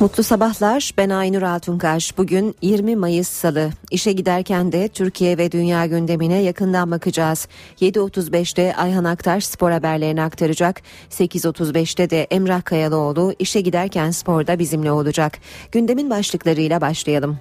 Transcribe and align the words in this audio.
Mutlu 0.00 0.22
sabahlar. 0.22 0.90
Ben 0.98 1.10
Aynur 1.10 1.42
Altunkaş. 1.42 2.18
Bugün 2.18 2.54
20 2.62 2.96
Mayıs 2.96 3.28
Salı. 3.28 3.70
İşe 3.90 4.12
giderken 4.12 4.72
de 4.72 4.88
Türkiye 4.88 5.38
ve 5.38 5.52
dünya 5.52 5.86
gündemine 5.86 6.42
yakından 6.42 6.90
bakacağız. 6.90 7.48
7.35'te 7.80 8.76
Ayhan 8.76 9.04
Aktaş 9.04 9.44
spor 9.44 9.70
haberlerini 9.70 10.22
aktaracak. 10.22 10.82
8.35'te 11.10 12.10
de 12.10 12.26
Emrah 12.30 12.64
Kayalıoğlu 12.64 13.34
işe 13.38 13.60
giderken 13.60 14.10
sporda 14.10 14.58
bizimle 14.58 14.92
olacak. 14.92 15.38
Gündemin 15.72 16.10
başlıklarıyla 16.10 16.80
başlayalım. 16.80 17.38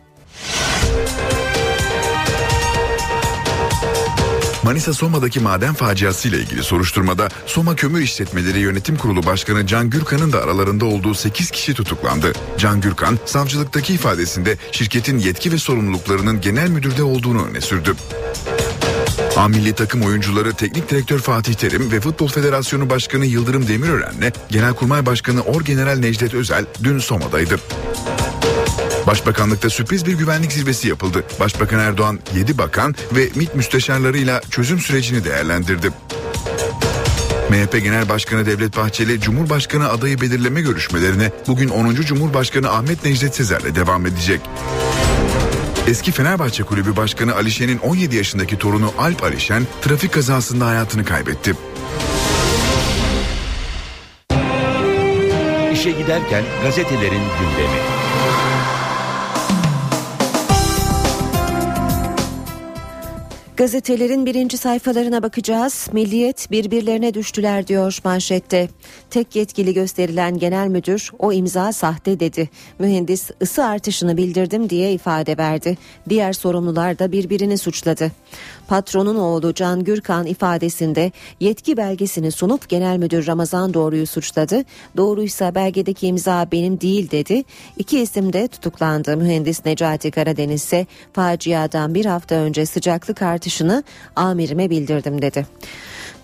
Manisa 4.69 4.93
Soma'daki 4.93 5.39
maden 5.39 5.73
faciası 5.73 6.27
ile 6.27 6.37
ilgili 6.37 6.63
soruşturmada 6.63 7.29
Soma 7.45 7.75
Kömür 7.75 8.01
İşletmeleri 8.01 8.59
Yönetim 8.59 8.97
Kurulu 8.97 9.25
Başkanı 9.25 9.67
Can 9.67 9.89
Gürkan'ın 9.89 10.33
da 10.33 10.43
aralarında 10.43 10.85
olduğu 10.85 11.13
8 11.13 11.51
kişi 11.51 11.73
tutuklandı. 11.73 12.33
Can 12.57 12.81
Gürkan 12.81 13.19
savcılıktaki 13.25 13.93
ifadesinde 13.93 14.57
şirketin 14.71 15.19
yetki 15.19 15.51
ve 15.51 15.57
sorumluluklarının 15.57 16.41
genel 16.41 16.69
müdürde 16.69 17.03
olduğunu 17.03 17.45
öne 17.45 17.61
sürdü. 17.61 17.95
A 19.37 19.47
milli 19.47 19.73
takım 19.73 20.01
oyuncuları 20.01 20.53
Teknik 20.53 20.89
Direktör 20.89 21.19
Fatih 21.19 21.53
Terim 21.53 21.91
ve 21.91 22.01
Futbol 22.01 22.27
Federasyonu 22.27 22.89
Başkanı 22.89 23.25
Yıldırım 23.25 23.67
Demirören'le 23.67 24.31
Genelkurmay 24.49 25.05
Başkanı 25.05 25.41
Orgeneral 25.41 25.97
Necdet 25.97 26.33
Özel 26.33 26.65
dün 26.83 26.99
Soma'daydı. 26.99 27.59
Başbakanlıkta 29.09 29.69
sürpriz 29.69 30.05
bir 30.05 30.13
güvenlik 30.13 30.51
zirvesi 30.51 30.87
yapıldı. 30.87 31.23
Başbakan 31.39 31.79
Erdoğan 31.79 32.19
7 32.35 32.57
bakan 32.57 32.95
ve 33.11 33.29
MİT 33.35 33.55
müsteşarlarıyla 33.55 34.41
çözüm 34.51 34.79
sürecini 34.79 35.25
değerlendirdi. 35.25 35.89
MHP 37.49 37.83
Genel 37.83 38.09
Başkanı 38.09 38.45
Devlet 38.45 38.77
Bahçeli 38.77 39.21
Cumhurbaşkanı 39.21 39.89
adayı 39.89 40.21
belirleme 40.21 40.61
görüşmelerine 40.61 41.31
bugün 41.47 41.69
10. 41.69 41.95
Cumhurbaşkanı 41.95 42.71
Ahmet 42.71 43.05
Necdet 43.05 43.35
Sezer'le 43.35 43.75
devam 43.75 44.05
edecek. 44.05 44.41
Eski 45.87 46.11
Fenerbahçe 46.11 46.63
Kulübü 46.63 46.95
Başkanı 46.95 47.35
Alişen'in 47.35 47.77
17 47.77 48.15
yaşındaki 48.15 48.57
torunu 48.57 48.93
Alp 48.97 49.23
Alişen 49.23 49.67
trafik 49.81 50.13
kazasında 50.13 50.67
hayatını 50.67 51.05
kaybetti. 51.05 51.53
İşe 55.73 55.91
Giderken 55.91 56.43
gazetelerin 56.63 57.23
gündemi. 57.39 57.79
Gazetelerin 63.59 64.25
birinci 64.25 64.57
sayfalarına 64.57 65.23
bakacağız. 65.23 65.87
Milliyet 65.93 66.51
birbirlerine 66.51 67.13
düştüler 67.13 67.67
diyor 67.67 67.99
manşette. 68.03 68.69
Tek 69.09 69.35
yetkili 69.35 69.73
gösterilen 69.73 70.37
genel 70.37 70.67
müdür 70.67 71.11
o 71.19 71.33
imza 71.33 71.73
sahte 71.73 72.19
dedi. 72.19 72.49
Mühendis 72.79 73.31
ısı 73.41 73.65
artışını 73.65 74.17
bildirdim 74.17 74.69
diye 74.69 74.93
ifade 74.93 75.37
verdi. 75.37 75.77
Diğer 76.09 76.33
sorumlular 76.33 76.99
da 76.99 77.11
birbirini 77.11 77.57
suçladı. 77.57 78.11
Patronun 78.69 79.15
oğlu 79.15 79.53
Can 79.53 79.83
Gürkan 79.83 80.25
ifadesinde 80.25 81.11
yetki 81.39 81.77
belgesini 81.77 82.31
sunup 82.31 82.69
genel 82.69 82.97
müdür 82.97 83.27
Ramazan 83.27 83.73
Doğru'yu 83.73 84.07
suçladı. 84.07 84.63
Doğruysa 84.97 85.55
belgedeki 85.55 86.07
imza 86.07 86.47
benim 86.51 86.81
değil 86.81 87.11
dedi. 87.11 87.43
İki 87.77 87.99
isim 87.99 88.33
de 88.33 88.47
tutuklandı. 88.47 89.17
Mühendis 89.17 89.65
Necati 89.65 90.11
Karadeniz 90.11 90.63
ise 90.63 90.85
faciadan 91.13 91.95
bir 91.95 92.05
hafta 92.05 92.35
önce 92.35 92.65
sıcaklık 92.65 93.21
artışını 93.21 93.83
amirime 94.15 94.69
bildirdim 94.69 95.21
dedi. 95.21 95.45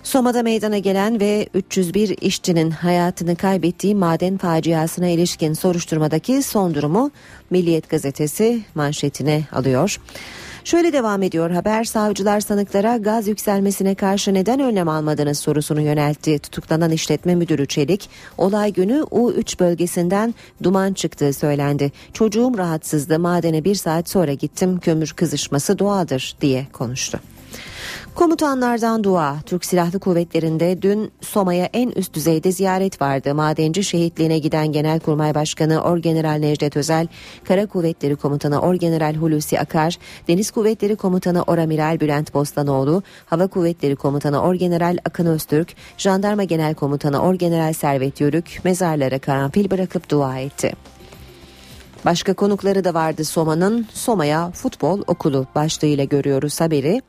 Soma'da 0.02 0.42
meydana 0.42 0.78
gelen 0.78 1.20
ve 1.20 1.48
301 1.54 2.16
işçinin 2.20 2.70
hayatını 2.70 3.36
kaybettiği 3.36 3.94
maden 3.94 4.36
faciasına 4.36 5.08
ilişkin 5.08 5.52
soruşturmadaki 5.52 6.42
son 6.42 6.74
durumu 6.74 7.10
Milliyet 7.50 7.90
gazetesi 7.90 8.60
manşetine 8.74 9.44
alıyor. 9.52 9.98
Şöyle 10.66 10.92
devam 10.92 11.22
ediyor 11.22 11.50
haber 11.50 11.84
savcılar 11.84 12.40
sanıklara 12.40 12.96
gaz 12.96 13.28
yükselmesine 13.28 13.94
karşı 13.94 14.34
neden 14.34 14.60
önlem 14.60 14.88
almadınız 14.88 15.38
sorusunu 15.38 15.80
yöneltti. 15.80 16.38
Tutuklanan 16.38 16.90
işletme 16.90 17.34
müdürü 17.34 17.66
Çelik 17.66 18.10
olay 18.38 18.72
günü 18.72 18.94
U3 19.10 19.58
bölgesinden 19.58 20.34
duman 20.62 20.92
çıktığı 20.92 21.32
söylendi. 21.32 21.92
Çocuğum 22.12 22.58
rahatsızdı 22.58 23.18
madene 23.18 23.64
bir 23.64 23.74
saat 23.74 24.08
sonra 24.08 24.32
gittim 24.32 24.80
kömür 24.80 25.12
kızışması 25.16 25.78
doğaldır 25.78 26.36
diye 26.40 26.66
konuştu. 26.72 27.20
Komutanlardan 28.14 29.04
dua. 29.04 29.36
Türk 29.46 29.64
Silahlı 29.64 29.98
Kuvvetleri'nde 29.98 30.82
dün 30.82 31.12
Soma'ya 31.20 31.68
en 31.72 31.90
üst 31.90 32.14
düzeyde 32.14 32.52
ziyaret 32.52 33.00
vardı. 33.00 33.34
Madenci 33.34 33.84
şehitliğine 33.84 34.38
giden 34.38 34.72
Genelkurmay 34.72 35.34
Başkanı 35.34 35.82
Orgeneral 35.82 36.38
Necdet 36.38 36.76
Özel, 36.76 37.06
Kara 37.44 37.66
Kuvvetleri 37.66 38.16
Komutanı 38.16 38.60
Orgeneral 38.60 39.14
Hulusi 39.14 39.60
Akar, 39.60 39.98
Deniz 40.28 40.50
Kuvvetleri 40.50 40.96
Komutanı 40.96 41.42
Oramiral 41.42 42.00
Bülent 42.00 42.34
Bostanoğlu, 42.34 43.02
Hava 43.26 43.46
Kuvvetleri 43.46 43.96
Komutanı 43.96 44.42
Orgeneral 44.42 44.98
Akın 45.04 45.26
Öztürk, 45.26 45.74
Jandarma 45.98 46.44
Genel 46.44 46.74
Komutanı 46.74 47.22
Orgeneral 47.22 47.72
Servet 47.72 48.20
Yörük 48.20 48.60
mezarlara 48.64 49.18
karanfil 49.18 49.70
bırakıp 49.70 50.10
dua 50.10 50.38
etti. 50.38 50.72
Başka 52.04 52.34
konukları 52.34 52.84
da 52.84 52.94
vardı 52.94 53.24
Soma'nın. 53.24 53.86
Soma'ya 53.92 54.50
futbol 54.50 55.02
okulu 55.06 55.46
başlığıyla 55.54 56.04
görüyoruz 56.04 56.60
haberi. 56.60 57.02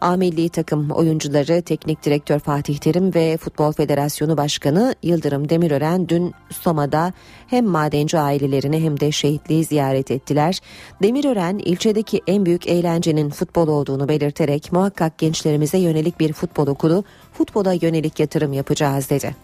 A 0.00 0.16
milli 0.16 0.48
takım 0.48 0.90
oyuncuları 0.90 1.62
Teknik 1.62 2.04
Direktör 2.04 2.38
Fatih 2.38 2.78
Terim 2.78 3.14
ve 3.14 3.36
Futbol 3.36 3.72
Federasyonu 3.72 4.36
Başkanı 4.36 4.94
Yıldırım 5.02 5.48
Demirören 5.48 6.08
dün 6.08 6.34
Soma'da 6.50 7.12
hem 7.46 7.66
madenci 7.66 8.18
ailelerini 8.18 8.84
hem 8.84 9.00
de 9.00 9.12
şehitliği 9.12 9.64
ziyaret 9.64 10.10
ettiler. 10.10 10.60
Demirören 11.02 11.58
ilçedeki 11.58 12.20
en 12.26 12.46
büyük 12.46 12.68
eğlencenin 12.68 13.30
futbol 13.30 13.68
olduğunu 13.68 14.08
belirterek 14.08 14.72
muhakkak 14.72 15.18
gençlerimize 15.18 15.78
yönelik 15.78 16.20
bir 16.20 16.32
futbol 16.32 16.66
okulu, 16.66 17.04
futbola 17.32 17.72
yönelik 17.72 18.20
yatırım 18.20 18.52
yapacağız 18.52 19.10
dedi. 19.10 19.34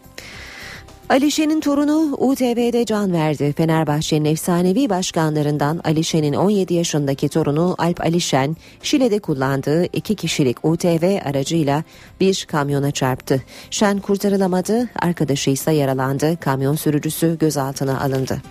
Alişen'in 1.08 1.60
torunu 1.60 2.16
UTV'de 2.18 2.84
can 2.84 3.12
verdi. 3.12 3.52
Fenerbahçe'nin 3.52 4.24
efsanevi 4.24 4.90
başkanlarından 4.90 5.80
Alişen'in 5.84 6.32
17 6.32 6.74
yaşındaki 6.74 7.28
torunu 7.28 7.74
Alp 7.78 8.00
Alişen, 8.00 8.56
Şile'de 8.82 9.18
kullandığı 9.18 9.84
iki 9.84 10.14
kişilik 10.16 10.64
UTV 10.64 11.18
aracıyla 11.24 11.84
bir 12.20 12.46
kamyona 12.50 12.90
çarptı. 12.90 13.42
Şen 13.70 13.98
kurtarılamadı, 13.98 14.88
arkadaşı 15.02 15.50
ise 15.50 15.72
yaralandı. 15.72 16.36
Kamyon 16.40 16.74
sürücüsü 16.74 17.38
gözaltına 17.38 18.00
alındı. 18.00 18.42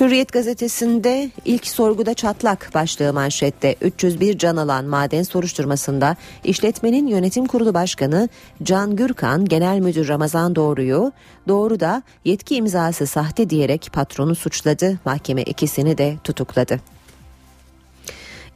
Hürriyet 0.00 0.32
gazetesinde 0.32 1.30
ilk 1.44 1.66
sorguda 1.66 2.14
çatlak 2.14 2.70
başlığı 2.74 3.12
manşette 3.12 3.76
301 3.80 4.38
can 4.38 4.56
alan 4.56 4.84
maden 4.84 5.22
soruşturmasında 5.22 6.16
işletmenin 6.44 7.06
yönetim 7.06 7.46
kurulu 7.46 7.74
başkanı 7.74 8.28
Can 8.62 8.96
Gürkan 8.96 9.44
genel 9.44 9.78
müdür 9.78 10.08
Ramazan 10.08 10.54
Doğru'yu 10.54 11.12
Doğru 11.48 11.80
da 11.80 12.02
yetki 12.24 12.56
imzası 12.56 13.06
sahte 13.06 13.50
diyerek 13.50 13.90
patronu 13.92 14.34
suçladı. 14.34 14.98
Mahkeme 15.04 15.42
ikisini 15.42 15.98
de 15.98 16.16
tutukladı. 16.24 16.80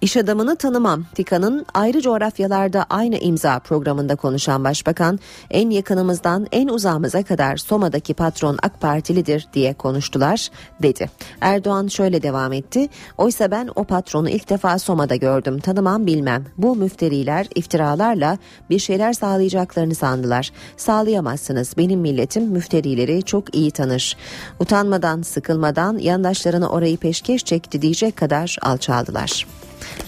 İş 0.00 0.16
adamını 0.16 0.56
tanımam. 0.56 1.04
TİKA'nın 1.14 1.66
ayrı 1.74 2.00
coğrafyalarda 2.00 2.86
aynı 2.90 3.16
imza 3.16 3.58
programında 3.58 4.16
konuşan 4.16 4.64
başbakan 4.64 5.18
en 5.50 5.70
yakınımızdan 5.70 6.46
en 6.52 6.68
uzağımıza 6.68 7.22
kadar 7.22 7.56
Soma'daki 7.56 8.14
patron 8.14 8.58
AK 8.62 8.80
Partilidir 8.80 9.48
diye 9.54 9.74
konuştular 9.74 10.48
dedi. 10.82 11.10
Erdoğan 11.40 11.86
şöyle 11.86 12.22
devam 12.22 12.52
etti. 12.52 12.88
Oysa 13.18 13.50
ben 13.50 13.70
o 13.74 13.84
patronu 13.84 14.28
ilk 14.28 14.50
defa 14.50 14.78
Soma'da 14.78 15.16
gördüm. 15.16 15.58
Tanımam 15.58 16.06
bilmem. 16.06 16.44
Bu 16.58 16.76
müfteriler 16.76 17.46
iftiralarla 17.54 18.38
bir 18.70 18.78
şeyler 18.78 19.12
sağlayacaklarını 19.12 19.94
sandılar. 19.94 20.50
Sağlayamazsınız. 20.76 21.76
Benim 21.76 22.00
milletim 22.00 22.44
müfterileri 22.44 23.22
çok 23.22 23.54
iyi 23.54 23.70
tanır. 23.70 24.16
Utanmadan 24.60 25.22
sıkılmadan 25.22 25.98
yandaşlarına 25.98 26.68
orayı 26.68 26.96
peşkeş 26.96 27.44
çekti 27.44 27.82
diyecek 27.82 28.16
kadar 28.16 28.56
alçaldılar. 28.62 29.46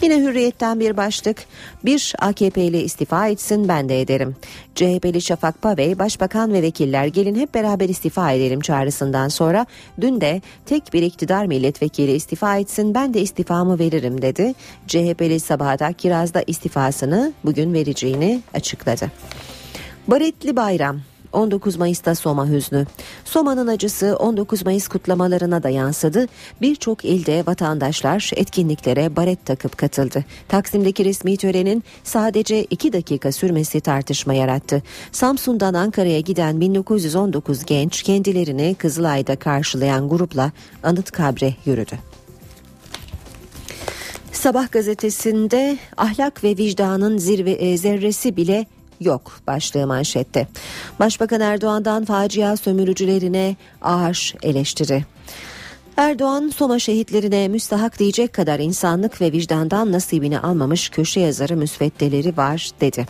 Yine 0.02 0.17
hürriyetten 0.17 0.81
bir 0.81 0.96
başlık. 0.96 1.44
Bir 1.84 2.14
AKP'li 2.19 2.82
istifa 2.82 3.28
etsin 3.28 3.69
ben 3.69 3.88
de 3.88 4.00
ederim. 4.00 4.37
CHP'li 4.75 5.20
Şafak 5.20 5.62
Pavey, 5.62 5.99
Başbakan 5.99 6.52
ve 6.52 6.62
vekiller 6.62 7.06
gelin 7.06 7.34
hep 7.34 7.55
beraber 7.55 7.88
istifa 7.88 8.32
edelim 8.32 8.61
çağrısından 8.61 9.28
sonra 9.28 9.67
dün 10.00 10.20
de 10.20 10.43
tek 10.67 10.93
bir 10.93 11.02
iktidar 11.02 11.46
milletvekili 11.46 12.12
istifa 12.12 12.56
etsin 12.56 12.94
ben 12.94 13.14
de 13.14 13.20
istifamı 13.20 13.78
veririm 13.78 14.23
dedi. 14.23 14.55
CHP'li 14.87 15.40
Sabahat 15.40 15.96
Kiraz'da 15.96 16.43
istifasını 16.46 17.32
bugün 17.44 17.75
vereceğini 17.75 18.40
açıkladı. 18.55 19.11
Baretli 20.08 20.56
Bayram 20.56 21.00
19 21.32 21.76
Mayıs'ta 21.76 22.14
Soma 22.14 22.49
hüznü. 22.49 22.87
Soma'nın 23.25 23.67
acısı 23.67 24.17
19 24.17 24.64
Mayıs 24.64 24.88
kutlamalarına 24.88 25.62
da 25.62 25.69
yansıdı. 25.69 26.26
Birçok 26.61 27.05
ilde 27.05 27.46
vatandaşlar 27.46 28.31
etkinliklere 28.37 29.17
baret 29.17 29.46
takıp 29.46 29.78
katıldı. 29.78 30.25
Taksim'deki 30.49 31.05
resmi 31.05 31.37
törenin 31.37 31.84
sadece 32.05 32.64
2 32.64 32.93
dakika 32.93 33.32
sürmesi 33.32 33.81
tartışma 33.81 34.34
yarattı. 34.34 34.82
Samsun'dan 35.12 35.75
Ankara'ya 35.75 36.20
giden 36.20 36.61
1919 36.61 37.64
genç 37.64 38.02
kendilerini 38.02 38.75
Kızılay'da 38.75 39.37
karşılayan 39.37 40.08
grupla 40.08 40.52
anıt 40.82 41.11
kabre 41.11 41.55
yürüdü. 41.64 41.99
Sabah 44.32 44.72
gazetesinde 44.72 45.79
ahlak 45.96 46.44
ve 46.44 46.56
vicdanın 46.56 47.19
zirve 47.19 47.50
e, 47.50 47.79
zerresi 47.79 48.37
bile 48.37 48.67
yok 49.00 49.32
başlığı 49.46 49.87
manşette. 49.87 50.48
Başbakan 51.00 51.40
Erdoğan'dan 51.40 52.04
facia 52.04 52.56
sömürücülerine 52.56 53.56
ağır 53.82 54.34
eleştiri. 54.43 55.04
Erdoğan 55.96 56.48
Soma 56.56 56.78
şehitlerine 56.78 57.48
müstahak 57.48 57.98
diyecek 57.98 58.32
kadar 58.32 58.58
insanlık 58.58 59.20
ve 59.20 59.32
vicdandan 59.32 59.93
nasibini 59.93 60.38
almamış 60.38 60.88
köşe 60.88 61.20
yazarı 61.20 61.56
müsveddeleri 61.56 62.37
var 62.37 62.70
dedi. 62.81 63.06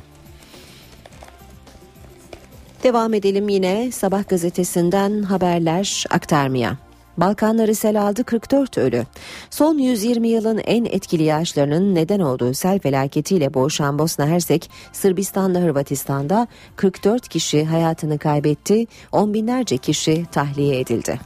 Devam 2.82 3.14
edelim 3.14 3.48
yine 3.48 3.92
Sabah 3.92 4.28
gazetesinden 4.28 5.22
haberler 5.22 6.04
aktarmaya. 6.10 6.85
Balkanları 7.16 7.74
sel 7.74 8.02
aldı 8.02 8.24
44 8.24 8.78
ölü. 8.78 9.04
Son 9.50 9.78
120 9.78 10.28
yılın 10.28 10.58
en 10.58 10.84
etkili 10.84 11.22
yağışlarının 11.22 11.94
neden 11.94 12.20
olduğu 12.20 12.54
sel 12.54 12.78
felaketiyle 12.78 13.54
boğuşan 13.54 13.98
Bosna 13.98 14.26
Hersek, 14.26 14.70
Sırbistan'la 14.92 15.60
Hırvatistan'da 15.60 16.46
44 16.76 17.28
kişi 17.28 17.64
hayatını 17.64 18.18
kaybetti, 18.18 18.86
on 19.12 19.34
binlerce 19.34 19.76
kişi 19.76 20.26
tahliye 20.32 20.80
edildi. 20.80 21.20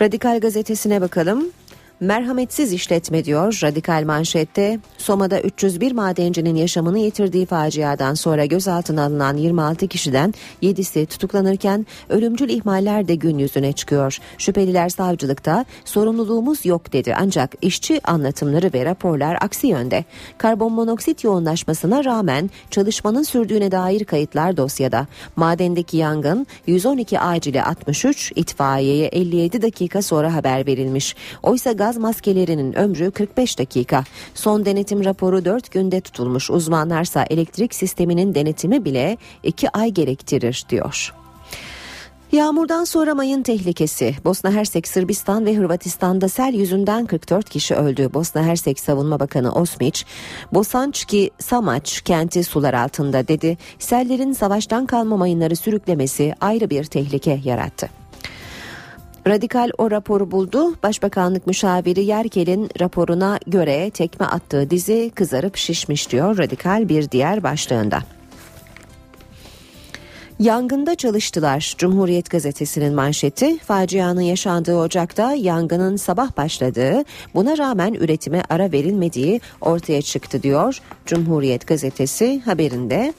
Radikal 0.00 0.40
gazetesine 0.40 1.00
bakalım. 1.00 1.46
Merhametsiz 2.00 2.72
işletme 2.72 3.24
diyor 3.24 3.58
radikal 3.62 4.04
manşette. 4.04 4.80
Soma'da 4.98 5.40
301 5.40 5.92
madencinin 5.92 6.54
yaşamını 6.54 6.98
yitirdiği 6.98 7.46
faciadan 7.46 8.14
sonra 8.14 8.44
gözaltına 8.44 9.04
alınan 9.04 9.36
26 9.36 9.88
kişiden 9.88 10.34
7'si 10.62 11.06
tutuklanırken 11.06 11.86
ölümcül 12.08 12.48
ihmaller 12.48 13.08
de 13.08 13.14
gün 13.14 13.38
yüzüne 13.38 13.72
çıkıyor. 13.72 14.18
Şüpheliler 14.38 14.88
savcılıkta 14.88 15.64
sorumluluğumuz 15.84 16.66
yok 16.66 16.92
dedi 16.92 17.14
ancak 17.18 17.54
işçi 17.62 18.00
anlatımları 18.04 18.70
ve 18.74 18.84
raporlar 18.84 19.38
aksi 19.40 19.66
yönde. 19.66 20.04
Karbon 20.38 20.72
monoksit 20.72 21.24
yoğunlaşmasına 21.24 22.04
rağmen 22.04 22.50
çalışmanın 22.70 23.22
sürdüğüne 23.22 23.72
dair 23.72 24.04
kayıtlar 24.04 24.56
dosyada. 24.56 25.06
Madendeki 25.36 25.96
yangın 25.96 26.46
112 26.66 27.20
acile 27.20 27.64
63, 27.64 28.32
itfaiyeye 28.36 29.06
57 29.06 29.62
dakika 29.62 30.02
sonra 30.02 30.34
haber 30.34 30.66
verilmiş. 30.66 31.16
Oysa 31.42 31.78
gaz 31.86 31.96
maskelerinin 31.96 32.78
ömrü 32.78 33.10
45 33.10 33.58
dakika. 33.58 34.04
Son 34.34 34.64
denetim 34.64 35.04
raporu 35.04 35.44
4 35.44 35.70
günde 35.70 36.00
tutulmuş. 36.00 36.50
Uzmanlarsa 36.50 37.24
elektrik 37.30 37.74
sisteminin 37.74 38.34
denetimi 38.34 38.84
bile 38.84 39.16
2 39.42 39.70
ay 39.70 39.90
gerektirir 39.90 40.64
diyor. 40.68 41.14
Yağmurdan 42.32 42.84
sonra 42.84 43.14
mayın 43.14 43.42
tehlikesi. 43.42 44.14
Bosna 44.24 44.52
Hersek, 44.52 44.88
Sırbistan 44.88 45.46
ve 45.46 45.56
Hırvatistan'da 45.56 46.28
sel 46.28 46.54
yüzünden 46.54 47.06
44 47.06 47.50
kişi 47.50 47.74
öldü. 47.74 48.10
Bosna 48.14 48.42
Hersek 48.42 48.80
Savunma 48.80 49.20
Bakanı 49.20 49.52
Osmic, 49.52 50.04
Bosançki 50.52 51.30
Samaç 51.38 52.00
kenti 52.00 52.44
sular 52.44 52.74
altında 52.74 53.28
dedi. 53.28 53.58
Sellerin 53.78 54.32
savaştan 54.32 54.86
kalma 54.86 55.16
mayınları 55.16 55.56
sürüklemesi 55.56 56.34
ayrı 56.40 56.70
bir 56.70 56.84
tehlike 56.84 57.40
yarattı. 57.44 58.05
Radikal 59.28 59.70
o 59.78 59.90
raporu 59.90 60.30
buldu. 60.30 60.74
Başbakanlık 60.82 61.46
müşaviri 61.46 62.04
Yerkel'in 62.04 62.68
raporuna 62.80 63.38
göre 63.46 63.90
tekme 63.90 64.26
attığı 64.26 64.70
dizi 64.70 65.10
kızarıp 65.14 65.56
şişmiş 65.56 66.10
diyor 66.10 66.38
Radikal 66.38 66.88
bir 66.88 67.10
diğer 67.10 67.42
başlığında. 67.42 68.02
Yangında 70.38 70.94
çalıştılar. 70.94 71.74
Cumhuriyet 71.78 72.30
gazetesinin 72.30 72.94
manşeti 72.94 73.58
facianın 73.58 74.20
yaşandığı 74.20 74.76
ocakta 74.76 75.34
yangının 75.34 75.96
sabah 75.96 76.36
başladığı 76.36 77.04
buna 77.34 77.58
rağmen 77.58 77.94
üretime 77.94 78.42
ara 78.48 78.72
verilmediği 78.72 79.40
ortaya 79.60 80.02
çıktı 80.02 80.42
diyor. 80.42 80.78
Cumhuriyet 81.06 81.66
gazetesi 81.66 82.40
haberinde 82.40 83.14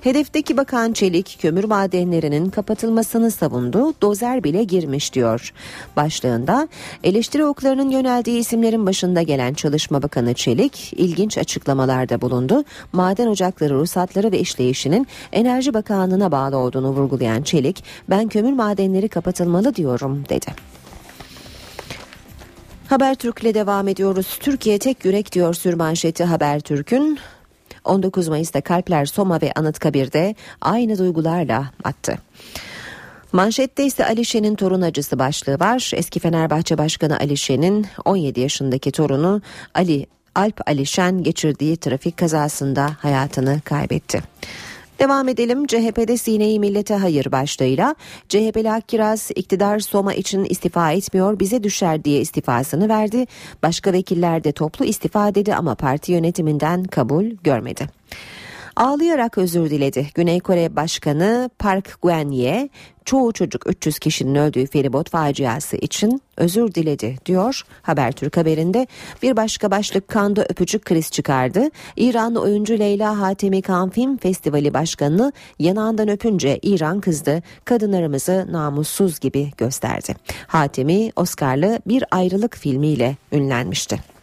Hedefteki 0.00 0.56
Bakan 0.56 0.92
Çelik 0.92 1.38
kömür 1.40 1.64
madenlerinin 1.64 2.50
kapatılmasını 2.50 3.30
savundu. 3.30 3.94
Dozer 4.02 4.44
bile 4.44 4.64
girmiş 4.64 5.14
diyor. 5.14 5.52
Başlığında 5.96 6.68
eleştiri 7.04 7.44
oklarının 7.44 7.90
yöneldiği 7.90 8.38
isimlerin 8.38 8.86
başında 8.86 9.22
gelen 9.22 9.54
Çalışma 9.54 10.02
Bakanı 10.02 10.34
Çelik 10.34 10.92
ilginç 10.96 11.38
açıklamalarda 11.38 12.20
bulundu. 12.20 12.64
Maden 12.92 13.26
ocakları 13.26 13.74
ruhsatları 13.74 14.32
ve 14.32 14.38
işleyişinin 14.38 15.06
Enerji 15.32 15.74
Bakanlığı'na 15.74 16.32
bağlı 16.32 16.56
olduğunu 16.56 16.90
vurgulayan 16.90 17.42
Çelik 17.42 17.84
ben 18.10 18.28
kömür 18.28 18.52
madenleri 18.52 19.08
kapatılmalı 19.08 19.74
diyorum 19.74 20.24
dedi. 20.28 20.46
Habertürk'le 22.88 23.54
devam 23.54 23.88
ediyoruz. 23.88 24.38
Türkiye 24.40 24.78
tek 24.78 25.04
yürek 25.04 25.32
diyor 25.32 25.54
sürmanşeti 25.54 26.24
Habertürk'ün. 26.24 27.18
19 27.88 28.28
Mayıs'ta 28.28 28.60
Kalpler 28.60 29.06
Soma 29.06 29.40
ve 29.42 29.52
Anıtkabir'de 29.52 30.34
aynı 30.60 30.98
duygularla 30.98 31.70
attı. 31.84 32.18
Manşette 33.32 33.86
ise 33.86 34.06
Alişe'nin 34.06 34.54
torun 34.54 34.82
acısı 34.82 35.18
başlığı 35.18 35.60
var. 35.60 35.90
Eski 35.94 36.20
Fenerbahçe 36.20 36.78
Başkanı 36.78 37.18
Alişe'nin 37.18 37.86
17 38.04 38.40
yaşındaki 38.40 38.92
torunu 38.92 39.42
Ali 39.74 40.06
Alp 40.34 40.60
Alişen 40.68 41.22
geçirdiği 41.22 41.76
trafik 41.76 42.16
kazasında 42.16 42.90
hayatını 42.98 43.60
kaybetti. 43.64 44.22
Devam 44.98 45.28
edelim. 45.28 45.66
CHP'de 45.66 46.16
sineyi 46.16 46.60
millete 46.60 46.94
hayır 46.94 47.32
başlığıyla. 47.32 47.94
CHP'li 48.28 48.70
Akkiraz 48.72 49.30
iktidar 49.34 49.78
Soma 49.78 50.14
için 50.14 50.44
istifa 50.44 50.92
etmiyor 50.92 51.40
bize 51.40 51.62
düşer 51.62 52.04
diye 52.04 52.20
istifasını 52.20 52.88
verdi. 52.88 53.26
Başka 53.62 53.92
vekiller 53.92 54.44
de 54.44 54.52
toplu 54.52 54.84
istifa 54.84 55.34
dedi 55.34 55.54
ama 55.54 55.74
parti 55.74 56.12
yönetiminden 56.12 56.84
kabul 56.84 57.24
görmedi 57.44 57.88
ağlayarak 58.78 59.38
özür 59.38 59.70
diledi. 59.70 60.06
Güney 60.14 60.40
Kore 60.40 60.76
Başkanı 60.76 61.50
Park 61.58 61.98
Geun-hye 62.02 62.68
çoğu 63.04 63.32
çocuk 63.32 63.70
300 63.70 63.98
kişinin 63.98 64.34
öldüğü 64.34 64.66
feribot 64.66 65.10
faciası 65.10 65.76
için 65.76 66.22
özür 66.36 66.74
diledi 66.74 67.16
diyor 67.26 67.62
Habertürk 67.82 68.36
haberinde. 68.36 68.86
Bir 69.22 69.36
başka 69.36 69.70
başlık 69.70 70.08
kanda 70.08 70.44
öpücük 70.44 70.84
kriz 70.84 71.10
çıkardı. 71.10 71.70
İranlı 71.96 72.40
oyuncu 72.40 72.78
Leyla 72.78 73.20
Hatemi 73.20 73.62
Kan 73.62 73.90
Film 73.90 74.16
Festivali 74.16 74.74
Başkanı'nı 74.74 75.32
yanağından 75.58 76.08
öpünce 76.08 76.58
İran 76.62 77.00
kızdı. 77.00 77.42
Kadınlarımızı 77.64 78.46
namussuz 78.50 79.20
gibi 79.20 79.50
gösterdi. 79.56 80.14
Hatemi 80.46 81.12
Oscar'lı 81.16 81.80
bir 81.86 82.04
ayrılık 82.10 82.56
filmiyle 82.56 83.16
ünlenmişti. 83.32 84.17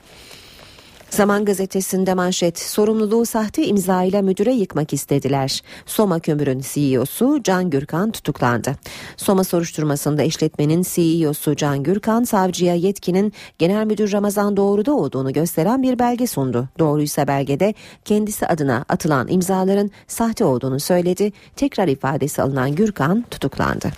Zaman 1.16 1.46
gazetesinde 1.46 2.14
manşet 2.14 2.60
sorumluluğu 2.60 3.26
sahte 3.26 3.68
imza 3.68 4.04
ile 4.04 4.22
müdüre 4.22 4.54
yıkmak 4.54 4.94
istediler. 4.94 5.62
Soma 5.86 6.20
Kömür'ün 6.20 6.62
CEO'su 6.74 7.44
Can 7.44 7.70
Gürkan 7.70 8.12
tutuklandı. 8.12 8.76
Soma 9.18 9.44
soruşturmasında 9.44 10.24
işletmenin 10.24 10.86
CEO'su 10.90 11.56
Can 11.56 11.84
Gürkan 11.84 12.24
savcıya 12.24 12.76
yetkinin 12.76 13.34
genel 13.60 13.86
müdür 13.86 14.12
Ramazan 14.12 14.58
Doğru'da 14.58 14.94
olduğunu 14.94 15.34
gösteren 15.34 15.84
bir 15.84 16.00
belge 16.00 16.28
sundu. 16.28 16.68
Doğruysa 16.80 17.28
belgede 17.28 17.74
kendisi 18.06 18.48
adına 18.48 18.86
atılan 18.90 19.28
imzaların 19.28 19.92
sahte 20.08 20.46
olduğunu 20.46 20.80
söyledi. 20.80 21.32
Tekrar 21.56 21.88
ifadesi 21.88 22.42
alınan 22.42 22.76
Gürkan 22.76 23.26
tutuklandı. 23.32 23.92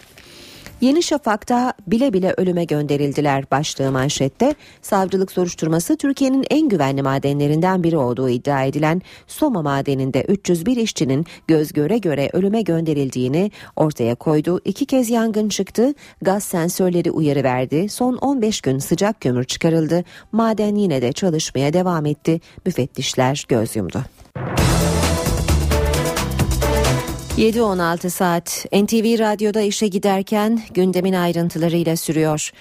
Yeni 0.81 1.03
Şafak'ta 1.03 1.73
bile 1.87 2.13
bile 2.13 2.33
ölüme 2.37 2.63
gönderildiler 2.63 3.51
başlığı 3.51 3.91
manşette. 3.91 4.55
Savcılık 4.81 5.31
soruşturması 5.31 5.97
Türkiye'nin 5.97 6.45
en 6.49 6.69
güvenli 6.69 7.01
madenlerinden 7.01 7.83
biri 7.83 7.97
olduğu 7.97 8.29
iddia 8.29 8.63
edilen 8.63 9.01
Soma 9.27 9.61
madeninde 9.61 10.23
301 10.23 10.77
işçinin 10.77 11.25
göz 11.47 11.73
göre 11.73 11.97
göre 11.97 12.29
ölüme 12.33 12.61
gönderildiğini 12.61 13.51
ortaya 13.75 14.15
koydu. 14.15 14.61
İki 14.65 14.85
kez 14.85 15.09
yangın 15.09 15.49
çıktı, 15.49 15.93
gaz 16.21 16.43
sensörleri 16.43 17.11
uyarı 17.11 17.43
verdi. 17.43 17.89
Son 17.89 18.13
15 18.15 18.61
gün 18.61 18.79
sıcak 18.79 19.21
kömür 19.21 19.43
çıkarıldı. 19.43 20.03
Maden 20.31 20.75
yine 20.75 21.01
de 21.01 21.11
çalışmaya 21.11 21.73
devam 21.73 22.05
etti. 22.05 22.41
Müfettişler 22.65 23.45
göz 23.49 23.75
yumdu. 23.75 24.03
7.16 27.37 28.09
saat 28.09 28.65
NTV 28.73 29.19
Radyo'da 29.19 29.61
işe 29.61 29.87
giderken 29.87 30.61
gündemin 30.73 31.13
ayrıntılarıyla 31.13 31.95
sürüyor. 31.95 32.51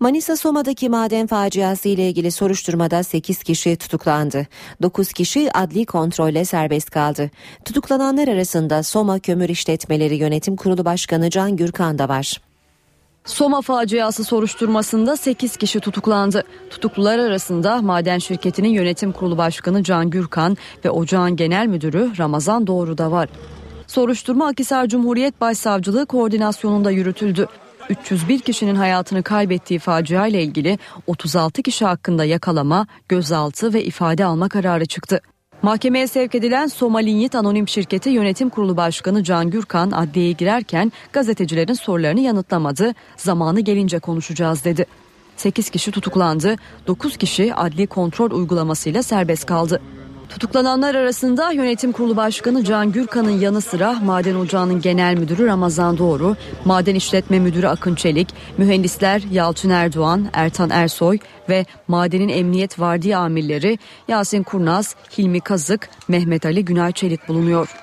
Manisa 0.00 0.36
Soma'daki 0.36 0.88
maden 0.88 1.26
faciası 1.26 1.88
ile 1.88 2.08
ilgili 2.08 2.30
soruşturmada 2.30 3.02
8 3.02 3.42
kişi 3.42 3.76
tutuklandı. 3.76 4.46
9 4.82 5.12
kişi 5.12 5.52
adli 5.52 5.86
kontrolle 5.86 6.44
serbest 6.44 6.90
kaldı. 6.90 7.30
Tutuklananlar 7.64 8.28
arasında 8.28 8.82
Soma 8.82 9.18
Kömür 9.18 9.48
İşletmeleri 9.48 10.16
Yönetim 10.16 10.56
Kurulu 10.56 10.84
Başkanı 10.84 11.30
Can 11.30 11.56
Gürkan 11.56 11.98
da 11.98 12.08
var. 12.08 12.40
Soma 13.24 13.60
faciası 13.60 14.24
soruşturmasında 14.24 15.16
8 15.16 15.56
kişi 15.56 15.80
tutuklandı. 15.80 16.42
Tutuklular 16.70 17.18
arasında 17.18 17.82
maden 17.82 18.18
şirketinin 18.18 18.68
yönetim 18.68 19.12
kurulu 19.12 19.38
başkanı 19.38 19.82
Can 19.82 20.10
Gürkan 20.10 20.56
ve 20.84 20.90
ocağın 20.90 21.36
genel 21.36 21.66
müdürü 21.66 22.12
Ramazan 22.18 22.66
Doğru 22.66 22.98
da 22.98 23.10
var. 23.10 23.28
Soruşturma 23.90 24.46
Akisar 24.46 24.86
Cumhuriyet 24.86 25.40
Başsavcılığı 25.40 26.06
koordinasyonunda 26.06 26.90
yürütüldü. 26.90 27.48
301 27.88 28.40
kişinin 28.40 28.74
hayatını 28.74 29.22
kaybettiği 29.22 29.78
facia 29.78 30.26
ile 30.26 30.42
ilgili 30.42 30.78
36 31.06 31.62
kişi 31.62 31.84
hakkında 31.84 32.24
yakalama, 32.24 32.86
gözaltı 33.08 33.74
ve 33.74 33.84
ifade 33.84 34.24
alma 34.24 34.48
kararı 34.48 34.86
çıktı. 34.86 35.20
Mahkemeye 35.62 36.06
sevk 36.06 36.34
edilen 36.34 36.66
Somalinyit 36.66 37.34
Anonim 37.34 37.68
Şirketi 37.68 38.10
Yönetim 38.10 38.48
Kurulu 38.48 38.76
Başkanı 38.76 39.24
Can 39.24 39.50
Gürkan 39.50 39.90
adliyeye 39.90 40.32
girerken 40.32 40.92
gazetecilerin 41.12 41.74
sorularını 41.74 42.20
yanıtlamadı, 42.20 42.94
zamanı 43.16 43.60
gelince 43.60 43.98
konuşacağız 43.98 44.64
dedi. 44.64 44.86
8 45.36 45.70
kişi 45.70 45.90
tutuklandı, 45.90 46.56
9 46.86 47.16
kişi 47.16 47.54
adli 47.54 47.86
kontrol 47.86 48.30
uygulamasıyla 48.30 49.02
serbest 49.02 49.46
kaldı. 49.46 49.80
Tutuklananlar 50.30 50.94
arasında 50.94 51.52
Yönetim 51.52 51.92
Kurulu 51.92 52.16
Başkanı 52.16 52.64
Can 52.64 52.92
Gürkan'ın 52.92 53.40
yanı 53.40 53.60
sıra 53.60 53.92
Maden 53.92 54.34
Ocağı'nın 54.34 54.80
Genel 54.80 55.14
Müdürü 55.14 55.46
Ramazan 55.46 55.98
Doğru, 55.98 56.36
Maden 56.64 56.94
İşletme 56.94 57.38
Müdürü 57.38 57.66
Akın 57.66 57.94
Çelik, 57.94 58.28
mühendisler 58.58 59.22
Yalçın 59.32 59.70
Erdoğan, 59.70 60.28
Ertan 60.32 60.70
Ersoy 60.70 61.18
ve 61.48 61.66
Madenin 61.88 62.28
Emniyet 62.28 62.80
Vardiya 62.80 63.18
Amirleri 63.18 63.78
Yasin 64.08 64.42
Kurnaz, 64.42 64.94
Hilmi 65.18 65.40
Kazık, 65.40 65.90
Mehmet 66.08 66.46
Ali 66.46 66.64
Günay 66.64 66.92
Çelik 66.92 67.28
bulunuyor. 67.28 67.76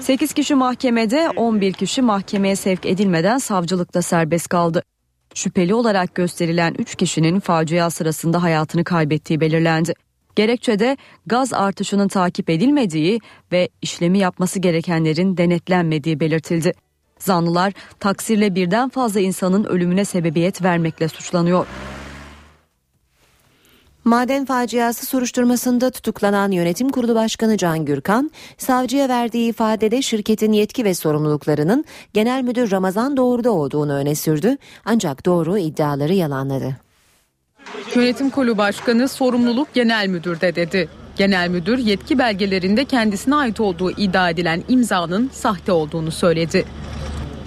8 0.00 0.32
kişi 0.32 0.54
mahkemede, 0.54 1.30
11 1.36 1.72
kişi 1.72 2.02
mahkemeye 2.02 2.56
sevk 2.56 2.86
edilmeden 2.86 3.38
savcılıkta 3.38 4.02
serbest 4.02 4.48
kaldı. 4.48 4.82
Şüpheli 5.34 5.74
olarak 5.74 6.14
gösterilen 6.14 6.74
3 6.78 6.94
kişinin 6.94 7.40
facia 7.40 7.90
sırasında 7.90 8.42
hayatını 8.42 8.84
kaybettiği 8.84 9.40
belirlendi. 9.40 9.94
Gerekçede 10.36 10.96
gaz 11.26 11.52
artışının 11.52 12.08
takip 12.08 12.50
edilmediği 12.50 13.20
ve 13.52 13.68
işlemi 13.82 14.18
yapması 14.18 14.58
gerekenlerin 14.58 15.36
denetlenmediği 15.36 16.20
belirtildi. 16.20 16.72
Zanlılar 17.18 17.72
taksirle 18.00 18.54
birden 18.54 18.88
fazla 18.88 19.20
insanın 19.20 19.64
ölümüne 19.64 20.04
sebebiyet 20.04 20.62
vermekle 20.62 21.08
suçlanıyor. 21.08 21.66
Maden 24.04 24.44
faciası 24.44 25.06
soruşturmasında 25.06 25.90
tutuklanan 25.90 26.50
Yönetim 26.50 26.88
Kurulu 26.88 27.14
Başkanı 27.14 27.56
Can 27.56 27.84
Gürkan, 27.84 28.30
savcıya 28.58 29.08
verdiği 29.08 29.50
ifadede 29.50 30.02
şirketin 30.02 30.52
yetki 30.52 30.84
ve 30.84 30.94
sorumluluklarının 30.94 31.84
Genel 32.14 32.42
Müdür 32.42 32.70
Ramazan 32.70 33.16
Doğru'da 33.16 33.50
olduğunu 33.50 33.94
öne 33.94 34.14
sürdü. 34.14 34.56
Ancak 34.84 35.26
Doğru 35.26 35.58
iddiaları 35.58 36.14
yalanladı. 36.14 36.83
Yönetim 37.94 38.30
Kurulu 38.30 38.58
Başkanı 38.58 39.08
sorumluluk 39.08 39.74
genel 39.74 40.08
müdürde 40.08 40.54
dedi. 40.54 40.88
Genel 41.16 41.48
müdür 41.48 41.78
yetki 41.78 42.18
belgelerinde 42.18 42.84
kendisine 42.84 43.34
ait 43.34 43.60
olduğu 43.60 43.90
iddia 43.90 44.30
edilen 44.30 44.64
imzanın 44.68 45.30
sahte 45.32 45.72
olduğunu 45.72 46.10
söyledi. 46.10 46.64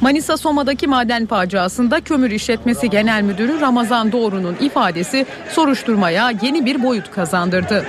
Manisa 0.02 0.38
Soma'daki 0.38 0.88
maden 0.88 1.26
faciasında 1.26 2.02
kömür 2.02 2.32
işletmesi 2.32 2.90
genel 2.90 3.24
müdürü 3.24 3.62
Ramazan 3.62 4.12
Doğru'nun 4.12 4.56
ifadesi 4.62 5.26
soruşturmaya 5.50 6.32
yeni 6.42 6.66
bir 6.66 6.84
boyut 6.84 7.12
kazandırdı. 7.12 7.86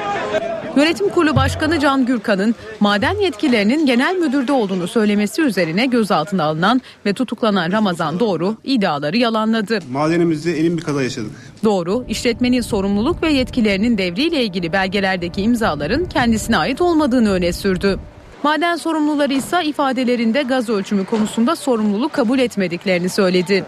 Yönetim 0.77 1.09
Kurulu 1.09 1.37
Başkanı 1.37 1.81
Can 1.81 2.07
Gürkan'ın 2.07 2.55
maden 2.81 3.15
yetkilerinin 3.15 3.87
genel 3.87 4.17
müdürde 4.17 4.53
olduğunu 4.53 4.89
söylemesi 4.89 5.43
üzerine 5.43 5.87
gözaltına 5.87 6.45
alınan 6.45 6.81
ve 7.07 7.13
tutuklanan 7.13 7.73
Ramazan 7.73 8.21
Doğru 8.21 8.57
iddiaları 8.65 9.17
yalanladı. 9.17 9.79
Madenimizde 9.93 10.61
elin 10.61 10.77
bir 10.77 10.83
kaza 10.83 11.03
yaşadık. 11.03 11.31
Doğru, 11.65 12.05
işletmenin 12.09 12.61
sorumluluk 12.61 13.23
ve 13.23 13.33
yetkilerinin 13.33 13.99
devriyle 13.99 14.45
ilgili 14.45 14.73
belgelerdeki 14.73 15.43
imzaların 15.43 16.05
kendisine 16.05 16.57
ait 16.57 16.81
olmadığını 16.81 17.31
öne 17.31 17.53
sürdü. 17.53 17.99
Maden 18.43 18.77
sorumluları 18.77 19.33
ise 19.33 19.65
ifadelerinde 19.65 20.43
gaz 20.43 20.69
ölçümü 20.69 21.05
konusunda 21.05 21.57
sorumluluk 21.57 22.13
kabul 22.13 22.39
etmediklerini 22.39 23.09
söyledi. 23.09 23.65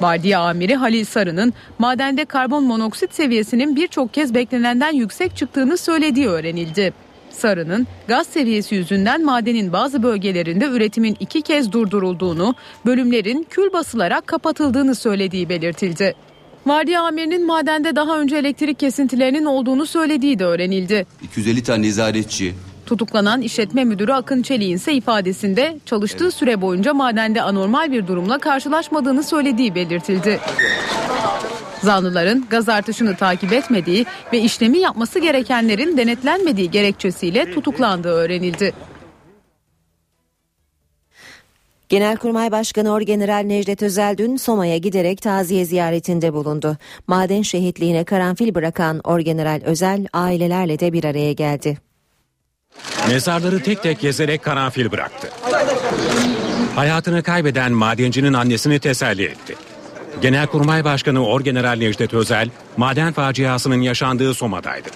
Vardiya 0.00 0.40
amiri 0.40 0.74
Halil 0.74 1.04
Sarı'nın 1.04 1.52
madende 1.78 2.24
karbon 2.24 2.64
monoksit 2.64 3.14
seviyesinin 3.14 3.76
birçok 3.76 4.14
kez 4.14 4.34
beklenenden 4.34 4.92
yüksek 4.92 5.36
çıktığını 5.36 5.78
söylediği 5.78 6.28
öğrenildi. 6.28 6.92
Sarı'nın 7.30 7.86
gaz 8.08 8.26
seviyesi 8.26 8.74
yüzünden 8.74 9.24
madenin 9.24 9.72
bazı 9.72 10.02
bölgelerinde 10.02 10.64
üretimin 10.64 11.16
iki 11.20 11.42
kez 11.42 11.72
durdurulduğunu, 11.72 12.54
bölümlerin 12.86 13.46
kül 13.50 13.72
basılarak 13.72 14.26
kapatıldığını 14.26 14.94
söylediği 14.94 15.48
belirtildi. 15.48 16.14
Vardiya 16.66 17.02
amirinin 17.02 17.46
madende 17.46 17.96
daha 17.96 18.20
önce 18.20 18.36
elektrik 18.36 18.78
kesintilerinin 18.78 19.44
olduğunu 19.44 19.86
söylediği 19.86 20.38
de 20.38 20.44
öğrenildi. 20.44 21.06
250 21.22 21.62
tane 21.62 21.82
nezaretçi, 21.82 22.54
Tutuklanan 22.92 23.42
işletme 23.42 23.84
müdürü 23.84 24.12
Akın 24.12 24.42
Çelik'in 24.42 24.76
ise 24.76 24.92
ifadesinde 24.92 25.78
çalıştığı 25.86 26.30
süre 26.30 26.60
boyunca 26.60 26.94
madende 26.94 27.42
anormal 27.42 27.92
bir 27.92 28.06
durumla 28.06 28.38
karşılaşmadığını 28.38 29.22
söylediği 29.22 29.74
belirtildi. 29.74 30.40
Zanlıların 31.82 32.46
gaz 32.50 32.68
artışını 32.68 33.16
takip 33.16 33.52
etmediği 33.52 34.06
ve 34.32 34.40
işlemi 34.40 34.78
yapması 34.78 35.18
gerekenlerin 35.18 35.96
denetlenmediği 35.96 36.70
gerekçesiyle 36.70 37.54
tutuklandığı 37.54 38.12
öğrenildi. 38.12 38.72
Genelkurmay 41.88 42.52
Başkanı 42.52 42.92
Orgeneral 42.92 43.42
Necdet 43.44 43.82
Özel 43.82 44.16
dün 44.18 44.36
Soma'ya 44.36 44.76
giderek 44.76 45.22
taziye 45.22 45.64
ziyaretinde 45.64 46.32
bulundu. 46.32 46.76
Maden 47.06 47.42
şehitliğine 47.42 48.04
karanfil 48.04 48.54
bırakan 48.54 49.00
Orgeneral 49.04 49.60
Özel 49.64 50.06
ailelerle 50.12 50.78
de 50.78 50.92
bir 50.92 51.04
araya 51.04 51.32
geldi. 51.32 51.91
Mezarları 53.08 53.62
tek 53.62 53.82
tek 53.82 54.00
gezerek 54.00 54.42
karanfil 54.42 54.90
bıraktı. 54.90 55.28
Hayatını 56.74 57.22
kaybeden 57.22 57.72
madencinin 57.72 58.32
annesini 58.32 58.78
teselli 58.78 59.24
etti. 59.24 59.56
Genelkurmay 60.22 60.84
Başkanı 60.84 61.26
Orgeneral 61.26 61.76
Necdet 61.78 62.14
Özel, 62.14 62.48
maden 62.76 63.12
faciasının 63.12 63.80
yaşandığı 63.80 64.34
Soma'daydı. 64.34 64.88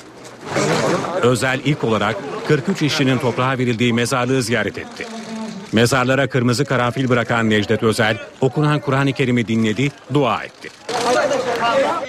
Özel 1.22 1.60
ilk 1.64 1.84
olarak 1.84 2.16
43 2.48 2.82
işçinin 2.82 3.18
toprağa 3.18 3.58
verildiği 3.58 3.92
mezarlığı 3.92 4.42
ziyaret 4.42 4.78
etti. 4.78 5.06
Mezarlara 5.72 6.28
kırmızı 6.28 6.64
karanfil 6.64 7.08
bırakan 7.08 7.50
Necdet 7.50 7.82
Özel, 7.82 8.18
okunan 8.40 8.80
Kur'an-ı 8.80 9.12
Kerim'i 9.12 9.48
dinledi, 9.48 9.92
dua 10.14 10.44
etti. 10.44 10.68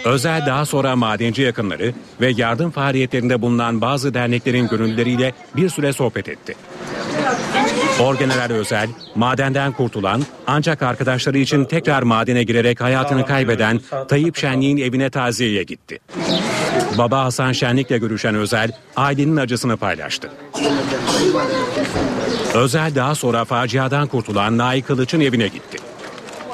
Özel 0.05 0.45
daha 0.45 0.65
sonra 0.65 0.95
madenci 0.95 1.41
yakınları 1.41 1.93
ve 2.21 2.31
yardım 2.37 2.71
faaliyetlerinde 2.71 3.41
bulunan 3.41 3.81
bazı 3.81 4.13
derneklerin 4.13 4.67
gönüllüleriyle 4.67 5.33
bir 5.55 5.69
süre 5.69 5.93
sohbet 5.93 6.29
etti. 6.29 6.55
Orgeneral 7.99 8.49
Özel, 8.49 8.89
madenden 9.15 9.71
kurtulan 9.71 10.23
ancak 10.47 10.81
arkadaşları 10.81 11.37
için 11.37 11.65
tekrar 11.65 12.03
madene 12.03 12.43
girerek 12.43 12.81
hayatını 12.81 13.25
kaybeden 13.25 13.81
Tayyip 14.07 14.37
Şenlik'in 14.37 14.77
evine 14.77 15.09
taziyeye 15.09 15.63
gitti. 15.63 15.99
Baba 16.97 17.23
Hasan 17.23 17.51
Şenlik'le 17.51 17.99
görüşen 17.99 18.35
Özel, 18.35 18.71
ailenin 18.95 19.37
acısını 19.37 19.77
paylaştı. 19.77 20.31
Özel 22.53 22.95
daha 22.95 23.15
sonra 23.15 23.45
faciadan 23.45 24.07
kurtulan 24.07 24.57
Naik 24.57 24.87
Kılıç'ın 24.87 25.19
evine 25.19 25.47
gitti. 25.47 25.77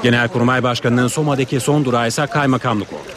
Genelkurmay 0.04 0.64
Başkanı'nın 0.64 1.08
Soma'daki 1.08 1.60
son 1.60 1.86
durağı 1.86 2.08
ise 2.08 2.26
kaymakamlık 2.26 2.94
oldu. 2.94 3.12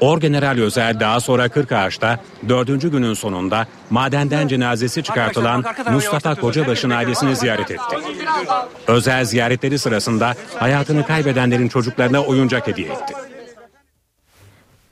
Orgeneral 0.00 0.58
Özel 0.58 1.00
daha 1.00 1.20
sonra 1.20 1.48
Kırkağaç'ta 1.48 2.20
dördüncü 2.48 2.90
günün 2.90 3.14
sonunda 3.14 3.66
madenden 3.90 4.48
cenazesi 4.48 5.02
çıkartılan 5.02 5.64
Mustafa 5.92 6.34
Kocabaş'ın 6.34 6.90
ailesini 6.90 7.36
ziyaret 7.36 7.70
etti. 7.70 7.96
Özel 8.86 9.24
ziyaretleri 9.24 9.78
sırasında 9.78 10.34
hayatını 10.58 11.06
kaybedenlerin 11.06 11.68
çocuklarına 11.68 12.20
oyuncak 12.22 12.66
hediye 12.66 12.88
etti. 12.88 13.14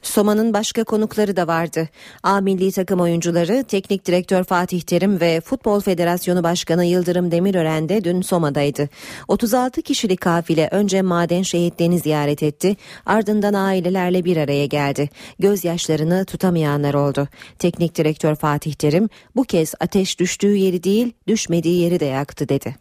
Soma'nın 0.06 0.52
başka 0.52 0.84
konukları 0.84 1.36
da 1.36 1.46
vardı. 1.46 1.88
A 2.22 2.40
milli 2.40 2.72
takım 2.72 3.00
oyuncuları, 3.00 3.64
teknik 3.68 4.06
direktör 4.06 4.44
Fatih 4.44 4.80
Terim 4.80 5.20
ve 5.20 5.40
Futbol 5.40 5.80
Federasyonu 5.80 6.42
Başkanı 6.42 6.84
Yıldırım 6.84 7.30
Demirören 7.30 7.88
de 7.88 8.04
dün 8.04 8.22
Soma'daydı. 8.22 8.88
36 9.28 9.82
kişilik 9.82 10.20
kafile 10.20 10.68
önce 10.72 11.02
maden 11.02 11.42
şehitlerini 11.42 12.00
ziyaret 12.00 12.42
etti, 12.42 12.76
ardından 13.06 13.54
ailelerle 13.54 14.24
bir 14.24 14.36
araya 14.36 14.66
geldi. 14.66 15.10
Gözyaşlarını 15.38 16.24
tutamayanlar 16.24 16.94
oldu. 16.94 17.28
Teknik 17.58 17.94
direktör 17.96 18.34
Fatih 18.34 18.74
Terim 18.74 19.08
bu 19.36 19.44
kez 19.44 19.74
ateş 19.80 20.18
düştüğü 20.18 20.56
yeri 20.56 20.82
değil, 20.82 21.12
düşmediği 21.26 21.82
yeri 21.82 22.00
de 22.00 22.04
yaktı 22.04 22.48
dedi. 22.48 22.76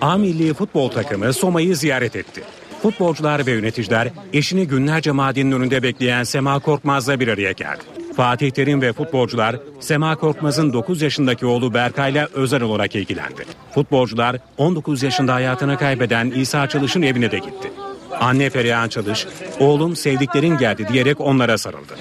A 0.00 0.16
milli 0.16 0.54
futbol 0.54 0.90
takımı 0.90 1.32
Soma'yı 1.32 1.76
ziyaret 1.76 2.16
etti. 2.16 2.42
Futbolcular 2.82 3.46
ve 3.46 3.50
yöneticiler 3.50 4.08
eşini 4.32 4.66
günlerce 4.66 5.12
madenin 5.12 5.52
önünde 5.52 5.82
bekleyen 5.82 6.22
Sema 6.24 6.58
Korkmaz'la 6.58 7.20
bir 7.20 7.28
araya 7.28 7.52
geldi. 7.52 7.82
Fatih 8.16 8.50
Terim 8.50 8.82
ve 8.82 8.92
futbolcular 8.92 9.56
Sema 9.80 10.16
Korkmaz'ın 10.16 10.72
9 10.72 11.02
yaşındaki 11.02 11.46
oğlu 11.46 11.74
Berkay'la 11.74 12.28
özel 12.34 12.62
olarak 12.62 12.94
ilgilendi. 12.94 13.44
Futbolcular 13.74 14.36
19 14.58 15.02
yaşında 15.02 15.34
hayatını 15.34 15.78
kaybeden 15.78 16.30
İsa 16.30 16.66
Çalış'ın 16.66 17.02
evine 17.02 17.30
de 17.30 17.38
gitti. 17.38 17.72
Anne 18.20 18.50
Ferihan 18.50 18.88
Çalış, 18.88 19.26
oğlum 19.60 19.96
sevdiklerin 19.96 20.58
geldi 20.58 20.86
diyerek 20.92 21.20
onlara 21.20 21.58
sarıldı. 21.58 21.94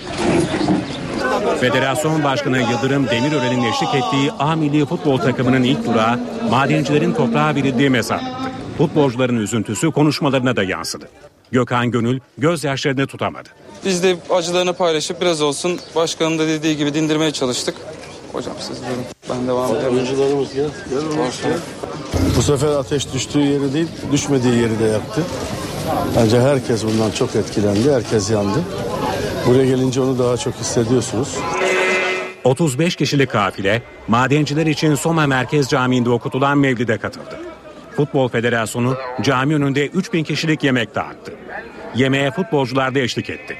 Federasyon 1.59 2.23
Başkanı 2.23 2.57
Yıldırım 2.57 3.07
Demirören'in 3.07 3.63
eşlik 3.63 3.95
ettiği 3.95 4.31
A 4.39 4.55
milli 4.55 4.85
futbol 4.85 5.17
takımının 5.17 5.63
ilk 5.63 5.85
durağı 5.85 6.19
madencilerin 6.49 7.13
toprağa 7.13 7.55
verildiği 7.55 7.89
mezarlıktı. 7.89 8.50
Futbolcuların 8.81 9.37
üzüntüsü 9.37 9.91
konuşmalarına 9.91 10.55
da 10.55 10.63
yansıdı. 10.63 11.09
Gökhan 11.51 11.91
Gönül 11.91 12.19
gözyaşlarını 12.37 13.07
tutamadı. 13.07 13.49
Biz 13.85 14.03
de 14.03 14.17
acılarını 14.29 14.73
paylaşıp 14.73 15.21
biraz 15.21 15.41
olsun 15.41 15.79
başkanın 15.95 16.39
da 16.39 16.47
dediği 16.47 16.77
gibi 16.77 16.93
dindirmeye 16.93 17.31
çalıştık. 17.31 17.75
Hocam 18.33 18.53
siz 18.59 18.77
buyurun. 18.81 19.03
Ben 19.29 19.47
devam 19.47 19.75
edeyim. 19.75 19.93
Oyuncularımız 19.93 20.53
gel. 20.53 20.69
Bu 22.37 22.41
sefer 22.41 22.67
ateş 22.67 23.13
düştüğü 23.13 23.39
yeri 23.39 23.73
değil, 23.73 23.87
düşmediği 24.11 24.55
yeri 24.55 24.79
de 24.79 24.83
yaktı. 24.83 25.21
Bence 26.17 26.41
herkes 26.41 26.83
bundan 26.85 27.11
çok 27.11 27.35
etkilendi, 27.35 27.91
herkes 27.91 28.31
yandı. 28.31 28.59
Buraya 29.47 29.65
gelince 29.65 30.01
onu 30.01 30.19
daha 30.19 30.37
çok 30.37 30.53
hissediyorsunuz. 30.55 31.35
35 32.43 32.95
kişilik 32.95 33.31
kafile 33.31 33.81
madenciler 34.07 34.65
için 34.65 34.95
Soma 34.95 35.27
Merkez 35.27 35.69
Camii'nde 35.69 36.09
okutulan 36.09 36.57
mevlide 36.57 36.97
katıldı. 36.97 37.50
Futbol 37.95 38.27
Federasyonu 38.27 38.97
cami 39.21 39.55
önünde 39.55 39.87
3000 39.87 40.23
kişilik 40.23 40.63
yemek 40.63 40.95
dağıttı. 40.95 41.33
Yemeğe 41.95 42.31
futbolcular 42.31 42.95
da 42.95 42.99
eşlik 42.99 43.29
etti. 43.29 43.57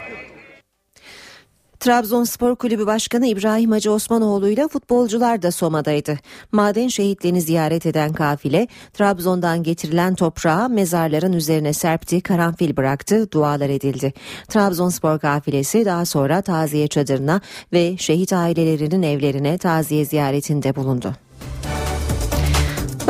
Trabzonspor 1.81 2.55
Kulübü 2.55 2.85
Başkanı 2.85 3.27
İbrahim 3.27 3.71
Hacı 3.71 3.91
Osmanoğlu 3.91 4.49
ile 4.49 4.67
futbolcular 4.67 5.41
da 5.41 5.51
Soma'daydı. 5.51 6.17
Maden 6.51 6.87
şehitliğini 6.87 7.41
ziyaret 7.41 7.85
eden 7.85 8.13
kafile 8.13 8.67
Trabzon'dan 8.93 9.63
getirilen 9.63 10.15
toprağı 10.15 10.69
mezarların 10.69 11.33
üzerine 11.33 11.73
serpti, 11.73 12.21
karanfil 12.21 12.77
bıraktı, 12.77 13.31
dualar 13.31 13.69
edildi. 13.69 14.13
Trabzonspor 14.47 15.19
kafilesi 15.19 15.85
daha 15.85 16.05
sonra 16.05 16.41
taziye 16.41 16.87
çadırına 16.87 17.41
ve 17.73 17.97
şehit 17.97 18.33
ailelerinin 18.33 19.03
evlerine 19.03 19.57
taziye 19.57 20.05
ziyaretinde 20.05 20.75
bulundu. 20.75 21.15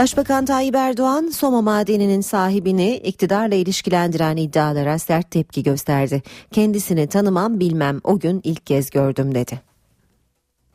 Başbakan 0.01 0.45
Tayyip 0.45 0.75
Erdoğan 0.75 1.27
Soma 1.27 1.61
madeninin 1.61 2.21
sahibini 2.21 2.95
iktidarla 2.95 3.55
ilişkilendiren 3.55 4.37
iddialara 4.37 4.99
sert 4.99 5.31
tepki 5.31 5.63
gösterdi. 5.63 6.23
Kendisini 6.51 7.07
tanımam 7.07 7.59
bilmem 7.59 8.01
o 8.03 8.19
gün 8.19 8.41
ilk 8.43 8.65
kez 8.65 8.89
gördüm 8.89 9.35
dedi. 9.35 9.61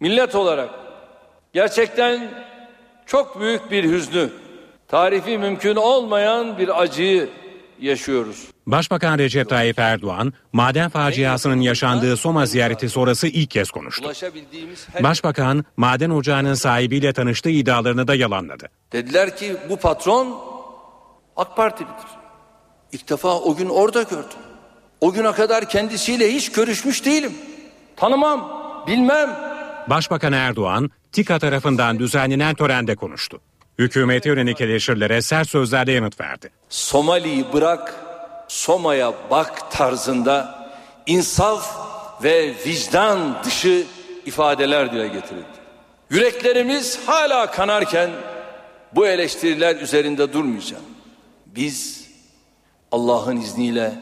Millet 0.00 0.34
olarak 0.34 0.70
gerçekten 1.52 2.30
çok 3.06 3.40
büyük 3.40 3.70
bir 3.70 3.84
hüznü, 3.84 4.30
tarifi 4.88 5.38
mümkün 5.38 5.76
olmayan 5.76 6.58
bir 6.58 6.82
acıyı 6.82 7.28
yaşıyoruz. 7.80 8.44
Başbakan 8.66 9.18
Recep 9.18 9.48
Tayyip 9.48 9.78
Erdoğan, 9.78 10.32
maden 10.52 10.88
faciasının 10.90 11.60
yaşandığı 11.60 12.16
Soma 12.16 12.46
ziyareti 12.46 12.88
sonrası 12.88 13.26
ilk 13.26 13.50
kez 13.50 13.70
konuştu. 13.70 14.10
Başbakan, 15.02 15.64
maden 15.76 16.10
ocağının 16.10 16.54
sahibiyle 16.54 17.12
tanıştığı 17.12 17.50
iddialarını 17.50 18.08
da 18.08 18.14
yalanladı. 18.14 18.68
Dediler 18.92 19.36
ki 19.36 19.56
bu 19.68 19.76
patron 19.76 20.40
AK 21.36 21.56
Partilidir. 21.56 21.94
İlk 22.92 23.08
defa 23.10 23.40
o 23.40 23.56
gün 23.56 23.68
orada 23.68 24.02
gördüm. 24.02 24.38
O 25.00 25.12
güne 25.12 25.32
kadar 25.32 25.68
kendisiyle 25.68 26.34
hiç 26.34 26.52
görüşmüş 26.52 27.04
değilim. 27.04 27.32
Tanımam, 27.96 28.50
bilmem. 28.86 29.30
Başbakan 29.90 30.32
Erdoğan, 30.32 30.90
TİKA 31.12 31.38
tarafından 31.38 31.98
düzenlenen 31.98 32.54
törende 32.54 32.96
konuştu. 32.96 33.40
Hükümete 33.78 34.28
yönelik 34.28 34.60
eleştirilere 34.60 35.22
sert 35.22 35.48
sözlerle 35.48 35.92
yanıt 35.92 36.20
verdi. 36.20 36.50
Somali'yi 36.68 37.52
bırak, 37.52 37.94
Soma'ya 38.48 39.12
bak 39.30 39.70
tarzında 39.70 40.68
insaf 41.06 41.86
ve 42.22 42.54
vicdan 42.66 43.44
dışı 43.44 43.84
ifadeler 44.26 44.92
dile 44.92 45.08
getirildi. 45.08 45.56
Yüreklerimiz 46.10 46.98
hala 47.06 47.50
kanarken 47.50 48.10
bu 48.92 49.06
eleştiriler 49.06 49.76
üzerinde 49.76 50.32
durmayacağım. 50.32 50.84
Biz 51.46 52.06
Allah'ın 52.92 53.36
izniyle 53.36 53.92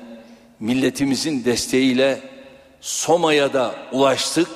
milletimizin 0.61 1.45
desteğiyle 1.45 2.21
Soma'ya 2.81 3.53
da 3.53 3.75
ulaştık 3.93 4.49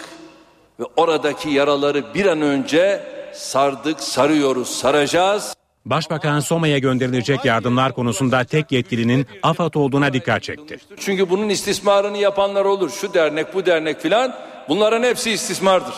ve 0.81 0.85
oradaki 0.97 1.51
yaraları 1.51 2.15
bir 2.15 2.27
an 2.27 2.43
önce 2.43 3.03
sardık, 3.39 4.01
sarıyoruz, 4.01 4.69
saracağız. 4.69 5.55
Başbakan 5.87 6.41
Soma'ya 6.41 6.79
gönderilecek 6.79 7.45
yardımlar 7.45 7.93
konusunda 7.93 8.45
tek 8.45 8.73
yetkilinin 8.73 9.27
AFAD 9.43 9.75
olduğuna 9.75 10.13
dikkat 10.13 10.43
çekti. 10.43 10.79
Çünkü 11.01 11.31
bunun 11.31 11.49
istismarını 11.49 12.19
yapanlar 12.19 12.65
olur. 12.65 12.91
Şu 12.91 13.15
dernek, 13.15 13.55
bu 13.55 13.67
dernek 13.67 14.01
filan. 14.01 14.35
Bunların 14.69 15.03
hepsi 15.03 15.31
istismardır. 15.31 15.95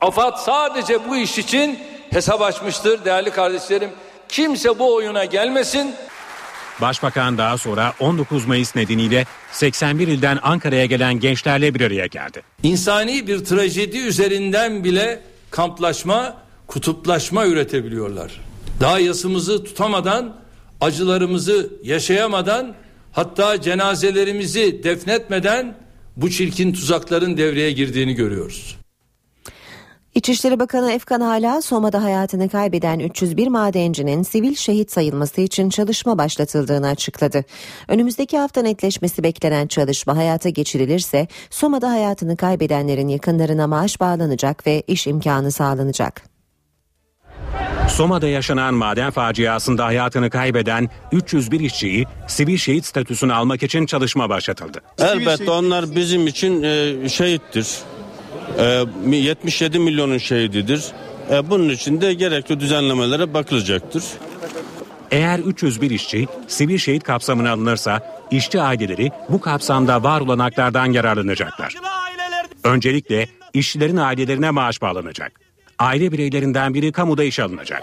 AFAD 0.00 0.36
sadece 0.36 1.08
bu 1.08 1.16
iş 1.16 1.38
için 1.38 1.78
hesap 2.10 2.42
açmıştır 2.42 3.04
değerli 3.04 3.30
kardeşlerim. 3.30 3.90
Kimse 4.28 4.78
bu 4.78 4.94
oyuna 4.94 5.24
gelmesin. 5.24 5.94
Başbakan 6.80 7.38
daha 7.38 7.58
sonra 7.58 7.92
19 8.00 8.46
Mayıs 8.46 8.76
nedeniyle 8.76 9.24
81 9.52 10.08
ilden 10.08 10.38
Ankara'ya 10.42 10.86
gelen 10.86 11.20
gençlerle 11.20 11.74
bir 11.74 11.80
araya 11.80 12.06
geldi. 12.06 12.42
İnsani 12.62 13.26
bir 13.26 13.44
trajedi 13.44 13.98
üzerinden 13.98 14.84
bile 14.84 15.20
kamplaşma, 15.50 16.36
kutuplaşma 16.68 17.46
üretebiliyorlar. 17.46 18.40
Daha 18.80 18.98
yasımızı 18.98 19.64
tutamadan, 19.64 20.36
acılarımızı 20.80 21.70
yaşayamadan, 21.82 22.74
hatta 23.12 23.60
cenazelerimizi 23.60 24.84
defnetmeden 24.84 25.74
bu 26.16 26.30
çirkin 26.30 26.72
tuzakların 26.72 27.36
devreye 27.36 27.72
girdiğini 27.72 28.14
görüyoruz. 28.14 28.78
İçişleri 30.14 30.60
Bakanı 30.60 30.92
Efkan 30.92 31.20
Hala 31.20 31.62
Soma'da 31.62 32.02
hayatını 32.02 32.48
kaybeden 32.48 32.98
301 32.98 33.48
madencinin 33.48 34.22
sivil 34.22 34.54
şehit 34.54 34.92
sayılması 34.92 35.40
için 35.40 35.70
çalışma 35.70 36.18
başlatıldığını 36.18 36.88
açıkladı. 36.88 37.44
Önümüzdeki 37.88 38.38
hafta 38.38 38.62
netleşmesi 38.62 39.22
beklenen 39.22 39.66
çalışma 39.66 40.16
hayata 40.16 40.48
geçirilirse 40.48 41.28
Soma'da 41.50 41.90
hayatını 41.90 42.36
kaybedenlerin 42.36 43.08
yakınlarına 43.08 43.66
maaş 43.66 44.00
bağlanacak 44.00 44.66
ve 44.66 44.82
iş 44.86 45.06
imkanı 45.06 45.52
sağlanacak. 45.52 46.37
Soma'da 47.88 48.28
yaşanan 48.28 48.74
maden 48.74 49.10
faciasında 49.10 49.84
hayatını 49.84 50.30
kaybeden 50.30 50.90
301 51.12 51.60
işçiyi 51.60 52.06
sivil 52.26 52.56
şehit 52.56 52.86
statüsünü 52.86 53.32
almak 53.32 53.62
için 53.62 53.86
çalışma 53.86 54.28
başlatıldı. 54.28 54.80
Elbette 54.98 55.50
onlar 55.50 55.94
bizim 55.96 56.26
için 56.26 56.62
e, 56.62 57.08
şehittir. 57.08 57.68
E, 58.58 58.84
77 59.16 59.78
milyonun 59.78 60.18
şehididir. 60.18 60.84
E, 61.30 61.50
bunun 61.50 61.68
için 61.68 62.00
de 62.00 62.14
gerekli 62.14 62.60
düzenlemelere 62.60 63.34
bakılacaktır. 63.34 64.04
Eğer 65.10 65.38
301 65.38 65.90
işçi 65.90 66.26
sivil 66.48 66.78
şehit 66.78 67.02
kapsamına 67.02 67.52
alınırsa 67.52 68.24
işçi 68.30 68.60
aileleri 68.60 69.10
bu 69.28 69.40
kapsamda 69.40 70.02
var 70.02 70.20
olan 70.20 70.38
haklardan 70.38 70.92
yararlanacaklar. 70.92 71.74
Öncelikle 72.64 73.28
işçilerin 73.54 73.96
ailelerine 73.96 74.50
maaş 74.50 74.82
bağlanacak. 74.82 75.47
Aile 75.78 76.12
bireylerinden 76.12 76.74
biri 76.74 76.92
kamuda 76.92 77.24
iş 77.24 77.40
alınacak. 77.40 77.82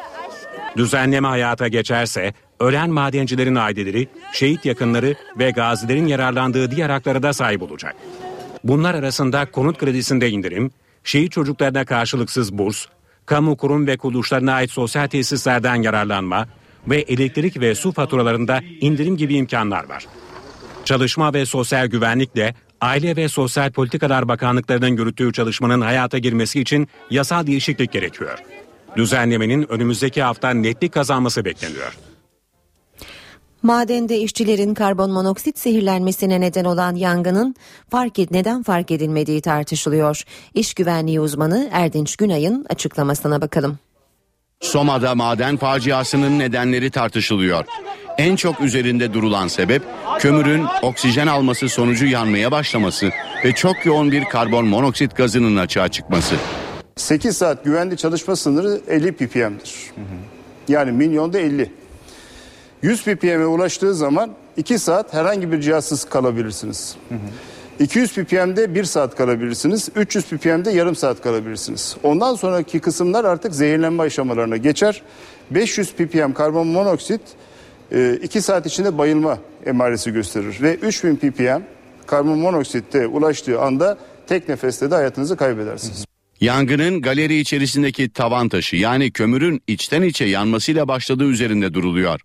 Düzenleme 0.77 1.27
hayata 1.27 1.67
geçerse 1.67 2.33
ölen 2.59 2.89
madencilerin 2.89 3.55
aileleri, 3.55 4.07
şehit 4.33 4.65
yakınları 4.65 5.15
ve 5.39 5.51
gazilerin 5.51 6.07
yararlandığı 6.07 6.71
diğer 6.71 6.89
haklara 6.89 7.23
da 7.23 7.33
sahip 7.33 7.61
olacak. 7.61 7.95
Bunlar 8.63 8.95
arasında 8.95 9.51
konut 9.51 9.77
kredisinde 9.77 10.29
indirim, 10.29 10.71
şehit 11.03 11.31
çocuklarına 11.31 11.85
karşılıksız 11.85 12.57
burs, 12.57 12.85
kamu 13.25 13.57
kurum 13.57 13.87
ve 13.87 13.97
kuruluşlarına 13.97 14.53
ait 14.53 14.71
sosyal 14.71 15.07
tesislerden 15.07 15.75
yararlanma 15.75 16.47
ve 16.87 16.97
elektrik 16.97 17.59
ve 17.59 17.75
su 17.75 17.91
faturalarında 17.91 18.61
indirim 18.81 19.17
gibi 19.17 19.35
imkanlar 19.35 19.89
var. 19.89 20.05
Çalışma 20.85 21.33
ve 21.33 21.45
Sosyal 21.45 21.87
Güvenlikle 21.87 22.55
Aile 22.81 23.15
ve 23.15 23.29
Sosyal 23.29 23.71
Politikalar 23.71 24.27
Bakanlıklarının 24.27 24.97
yürüttüğü 24.97 25.33
çalışmanın 25.33 25.81
hayata 25.81 26.17
girmesi 26.17 26.61
için 26.61 26.87
yasal 27.09 27.47
değişiklik 27.47 27.91
gerekiyor. 27.91 28.39
Düzenlemenin 28.97 29.71
önümüzdeki 29.71 30.23
hafta 30.23 30.49
netlik 30.49 30.93
kazanması 30.93 31.45
bekleniyor. 31.45 31.97
Madende 33.63 34.17
işçilerin 34.17 34.73
karbon 34.73 35.11
monoksit 35.11 35.59
zehirlenmesine 35.59 36.41
neden 36.41 36.65
olan 36.65 36.95
yangının 36.95 37.55
fark 37.89 38.19
ed 38.19 38.27
neden 38.31 38.63
fark 38.63 38.91
edilmediği 38.91 39.41
tartışılıyor. 39.41 40.23
İş 40.53 40.73
güvenliği 40.73 41.19
uzmanı 41.19 41.69
Erdinç 41.71 42.15
Günay'ın 42.15 42.65
açıklamasına 42.69 43.41
bakalım. 43.41 43.79
Soma'da 44.61 45.15
maden 45.15 45.57
faciasının 45.57 46.39
nedenleri 46.39 46.91
tartışılıyor. 46.91 47.65
En 48.17 48.35
çok 48.35 48.61
üzerinde 48.61 49.13
durulan 49.13 49.47
sebep 49.47 49.81
kömürün 50.19 50.65
oksijen 50.81 51.27
alması 51.27 51.69
sonucu 51.69 52.05
yanmaya 52.05 52.51
başlaması 52.51 53.09
ve 53.45 53.51
çok 53.51 53.85
yoğun 53.85 54.11
bir 54.11 54.25
karbon 54.25 54.65
monoksit 54.65 55.15
gazının 55.15 55.55
açığa 55.57 55.87
çıkması. 55.87 56.35
8 56.95 57.37
saat 57.37 57.65
güvenli 57.65 57.97
çalışma 57.97 58.35
sınırı 58.35 58.81
50 58.87 59.11
ppm'dir. 59.11 59.75
Yani 60.67 60.91
milyonda 60.91 61.39
50. 61.39 61.71
100 62.81 63.03
ppm'e 63.03 63.45
ulaştığı 63.45 63.95
zaman 63.95 64.31
2 64.57 64.79
saat 64.79 65.13
herhangi 65.13 65.51
bir 65.51 65.61
cihazsız 65.61 66.05
kalabilirsiniz. 66.05 66.95
200 67.79 68.13
ppm'de 68.13 68.75
1 68.75 68.83
saat 68.83 69.15
kalabilirsiniz. 69.15 69.89
300 69.95 70.25
ppm'de 70.25 70.71
yarım 70.71 70.95
saat 70.95 71.21
kalabilirsiniz. 71.21 71.95
Ondan 72.03 72.35
sonraki 72.35 72.79
kısımlar 72.79 73.25
artık 73.25 73.55
zehirlenme 73.55 74.03
aşamalarına 74.03 74.57
geçer. 74.57 75.01
500 75.51 75.91
ppm 75.91 76.33
karbon 76.33 76.67
monoksit 76.67 77.21
2 78.23 78.41
saat 78.41 78.65
içinde 78.65 78.97
bayılma 78.97 79.39
emaresi 79.65 80.11
gösterir. 80.11 80.57
Ve 80.61 80.75
3000 80.75 81.15
ppm 81.15 81.61
karbon 82.07 82.39
monoksitte 82.39 83.07
ulaştığı 83.07 83.61
anda 83.61 83.97
tek 84.27 84.49
nefeste 84.49 84.91
de 84.91 84.95
hayatınızı 84.95 85.37
kaybedersiniz. 85.37 86.05
Yangının 86.41 87.01
galeri 87.01 87.39
içerisindeki 87.39 88.09
tavan 88.09 88.49
taşı 88.49 88.75
yani 88.75 89.11
kömürün 89.11 89.61
içten 89.67 90.01
içe 90.01 90.25
yanmasıyla 90.25 90.87
başladığı 90.87 91.25
üzerinde 91.25 91.73
duruluyor. 91.73 92.21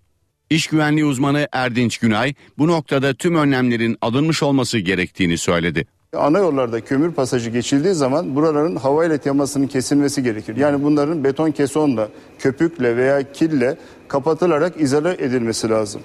İş 0.51 0.67
güvenliği 0.67 1.05
uzmanı 1.05 1.49
Erdinç 1.53 1.99
Günay 1.99 2.35
bu 2.59 2.69
noktada 2.69 3.15
tüm 3.15 3.35
önlemlerin 3.35 3.97
alınmış 4.01 4.43
olması 4.43 4.79
gerektiğini 4.79 5.39
söyledi. 5.39 5.87
Ana 6.17 6.39
yollarda 6.39 6.81
kömür 6.81 7.13
pasajı 7.13 7.51
geçildiği 7.51 7.95
zaman 7.95 8.37
buraların 8.37 8.77
havayla 8.77 9.19
temasının 9.19 9.67
kesilmesi 9.67 10.23
gerekir. 10.23 10.57
Yani 10.57 10.83
bunların 10.83 11.25
beton 11.25 11.51
kesonla, 11.51 12.09
köpükle 12.39 12.97
veya 12.97 13.33
kille 13.33 13.79
kapatılarak 14.09 14.81
izole 14.81 15.17
edilmesi 15.19 15.69
lazım. 15.69 16.01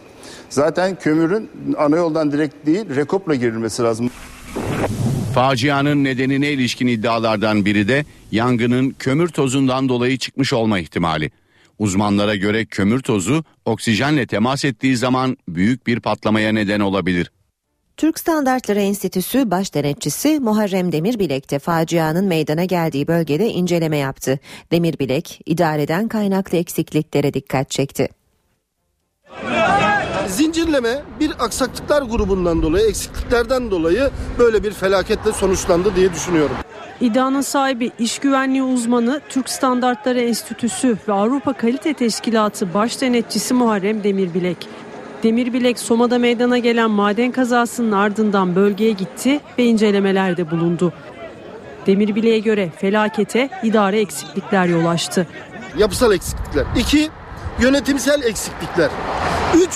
Zaten 0.50 0.96
kömürün 0.96 1.50
ana 1.78 1.98
yoldan 1.98 2.32
direkt 2.32 2.66
değil 2.66 2.96
rekopla 2.96 3.36
girilmesi 3.36 3.84
lazım. 3.84 4.10
Facianın 5.34 6.04
nedenine 6.04 6.52
ilişkin 6.52 6.88
iddialardan 6.88 7.66
biri 7.66 7.88
de 7.88 8.06
yangının 8.32 8.96
kömür 9.00 9.28
tozundan 9.28 9.90
dolayı 9.90 10.18
çıkmış 10.18 10.54
olma 10.54 10.80
ihtimali. 10.80 11.32
Uzmanlara 11.80 12.36
göre 12.36 12.66
kömür 12.66 13.00
tozu 13.00 13.44
oksijenle 13.66 14.28
temas 14.28 14.66
ettiği 14.66 14.98
zaman 14.98 15.38
büyük 15.48 15.88
bir 15.88 16.00
patlamaya 16.00 16.52
neden 16.52 16.80
olabilir. 16.80 17.32
Türk 17.98 18.20
Standartları 18.20 18.80
Enstitüsü 18.80 19.52
baş 19.52 19.74
denetçisi 19.74 20.40
Muharrem 20.40 20.92
Demirbilek 20.92 21.52
de 21.52 21.60
facianın 21.60 22.26
meydana 22.26 22.66
geldiği 22.66 23.08
bölgede 23.08 23.50
inceleme 23.50 23.98
yaptı. 23.98 24.40
Demirbilek, 24.72 25.42
idareden 25.46 26.08
kaynaklı 26.08 26.58
eksikliklere 26.58 27.34
dikkat 27.34 27.72
çekti. 27.72 28.10
Zincirleme 30.28 31.02
bir 31.20 31.32
aksaklıklar 31.40 32.02
grubundan 32.02 32.62
dolayı, 32.62 32.88
eksikliklerden 32.88 33.72
dolayı 33.72 34.10
böyle 34.40 34.64
bir 34.64 34.72
felaketle 34.72 35.32
sonuçlandı 35.32 35.96
diye 35.96 36.14
düşünüyorum. 36.14 36.56
İddianın 37.02 37.42
sahibi 37.42 37.92
iş 38.00 38.20
güvenliği 38.20 38.64
uzmanı 38.64 39.22
Türk 39.30 39.50
Standartları 39.50 40.22
Enstitüsü 40.22 40.98
ve 41.08 41.14
Avrupa 41.14 41.54
Kalite 41.54 41.94
Teşkilatı 41.94 42.74
baş 42.74 43.02
denetçisi 43.02 43.54
Muharrem 43.54 44.04
Demirbilek. 44.04 44.58
Demirbilek 45.24 45.80
Soma'da 45.80 46.20
meydana 46.20 46.58
gelen 46.58 46.92
maden 46.92 47.32
kazasının 47.32 47.92
ardından 47.92 48.56
bölgeye 48.56 48.92
gitti 48.92 49.40
ve 49.58 49.64
incelemelerde 49.64 50.52
bulundu. 50.52 50.94
Demirbilek'e 51.88 52.40
göre 52.40 52.70
felakete 52.78 53.50
idare 53.64 54.00
eksiklikler 54.00 54.66
yol 54.66 54.86
açtı. 54.86 55.28
Yapısal 55.78 56.14
eksiklikler. 56.14 56.66
İki, 56.78 57.10
yönetimsel 57.60 58.24
eksiklikler. 58.24 58.90
Üç, 59.56 59.74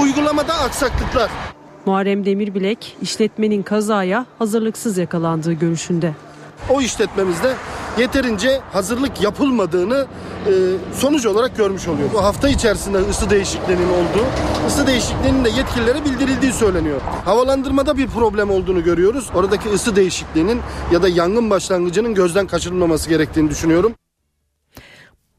uygulamada 0.00 0.54
aksaklıklar. 0.54 1.30
Muharrem 1.86 2.24
Demirbilek 2.26 2.96
işletmenin 3.02 3.62
kazaya 3.62 4.26
hazırlıksız 4.38 4.98
yakalandığı 4.98 5.52
görüşünde. 5.52 6.14
O 6.70 6.80
işletmemizde 6.80 7.54
yeterince 7.98 8.60
hazırlık 8.72 9.22
yapılmadığını 9.22 10.06
e, 10.46 10.52
sonuç 10.94 11.26
olarak 11.26 11.56
görmüş 11.56 11.88
oluyor. 11.88 12.08
Bu 12.14 12.24
hafta 12.24 12.48
içerisinde 12.48 12.98
ısı 12.98 13.30
değişikliğinin 13.30 13.88
olduğu, 13.88 14.26
ısı 14.66 14.86
değişikliğinin 14.86 15.44
de 15.44 15.48
yetkililere 15.48 16.04
bildirildiği 16.04 16.52
söyleniyor. 16.52 17.00
Havalandırmada 17.24 17.96
bir 17.96 18.06
problem 18.06 18.50
olduğunu 18.50 18.84
görüyoruz. 18.84 19.30
Oradaki 19.34 19.68
ısı 19.68 19.96
değişikliğinin 19.96 20.60
ya 20.92 21.02
da 21.02 21.08
yangın 21.08 21.50
başlangıcının 21.50 22.14
gözden 22.14 22.46
kaçırılmaması 22.46 23.08
gerektiğini 23.08 23.50
düşünüyorum. 23.50 23.92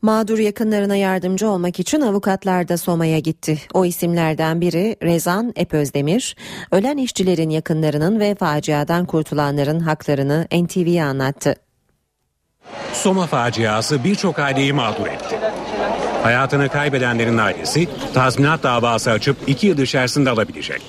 Mağdur 0.03 0.39
yakınlarına 0.39 0.95
yardımcı 0.95 1.49
olmak 1.49 1.79
için 1.79 2.01
avukatlar 2.01 2.67
da 2.67 2.77
Soma'ya 2.77 3.19
gitti. 3.19 3.59
O 3.73 3.85
isimlerden 3.85 4.61
biri 4.61 4.95
Rezan 5.03 5.53
Epözdemir, 5.55 6.35
ölen 6.71 6.97
işçilerin 6.97 7.49
yakınlarının 7.49 8.19
ve 8.19 8.35
faciadan 8.35 9.05
kurtulanların 9.05 9.79
haklarını 9.79 10.47
NTV'ye 10.51 11.03
anlattı. 11.03 11.55
Soma 12.93 13.27
faciası 13.27 14.03
birçok 14.03 14.39
aileyi 14.39 14.73
mağdur 14.73 15.07
etti. 15.07 15.39
Hayatını 16.23 16.69
kaybedenlerin 16.69 17.37
ailesi 17.37 17.87
tazminat 18.13 18.63
davası 18.63 19.11
açıp 19.11 19.37
iki 19.47 19.67
yıl 19.67 19.77
içerisinde 19.77 20.29
alabilecek. 20.29 20.81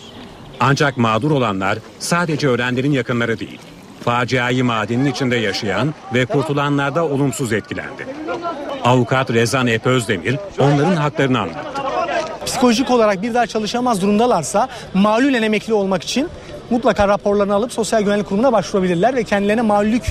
Ancak 0.61 0.97
mağdur 0.97 1.31
olanlar 1.31 1.79
sadece 1.99 2.49
ölenlerin 2.49 2.93
yakınları 2.93 3.41
değil. 3.41 3.61
Faciayı 4.05 4.65
madenin 4.65 5.05
içinde 5.05 5.37
yaşayan 5.37 5.95
ve 6.15 6.27
kurtulanlar 6.27 6.95
da 6.95 7.05
olumsuz 7.05 7.53
etkilendi. 7.53 8.07
Avukat 8.85 9.31
Rezan 9.31 9.67
Ep 9.67 9.87
Özdemir 9.87 10.37
onların 10.59 10.97
haklarını 10.97 11.41
anlattı. 11.41 11.83
Psikolojik 12.47 12.91
olarak 12.91 13.23
bir 13.23 13.35
daha 13.35 13.47
çalışamaz 13.47 14.03
durumdalarsa 14.03 14.69
malulen 14.95 15.43
emekli 15.43 15.73
olmak 15.73 16.03
için 16.03 16.29
mutlaka 16.75 17.09
raporlarını 17.09 17.55
alıp 17.55 17.73
Sosyal 17.73 18.03
Güvenlik 18.03 18.27
Kurumu'na 18.27 18.53
başvurabilirler 18.53 19.17
ve 19.17 19.25
kendilerine 19.25 19.63
mağlullük 19.63 20.03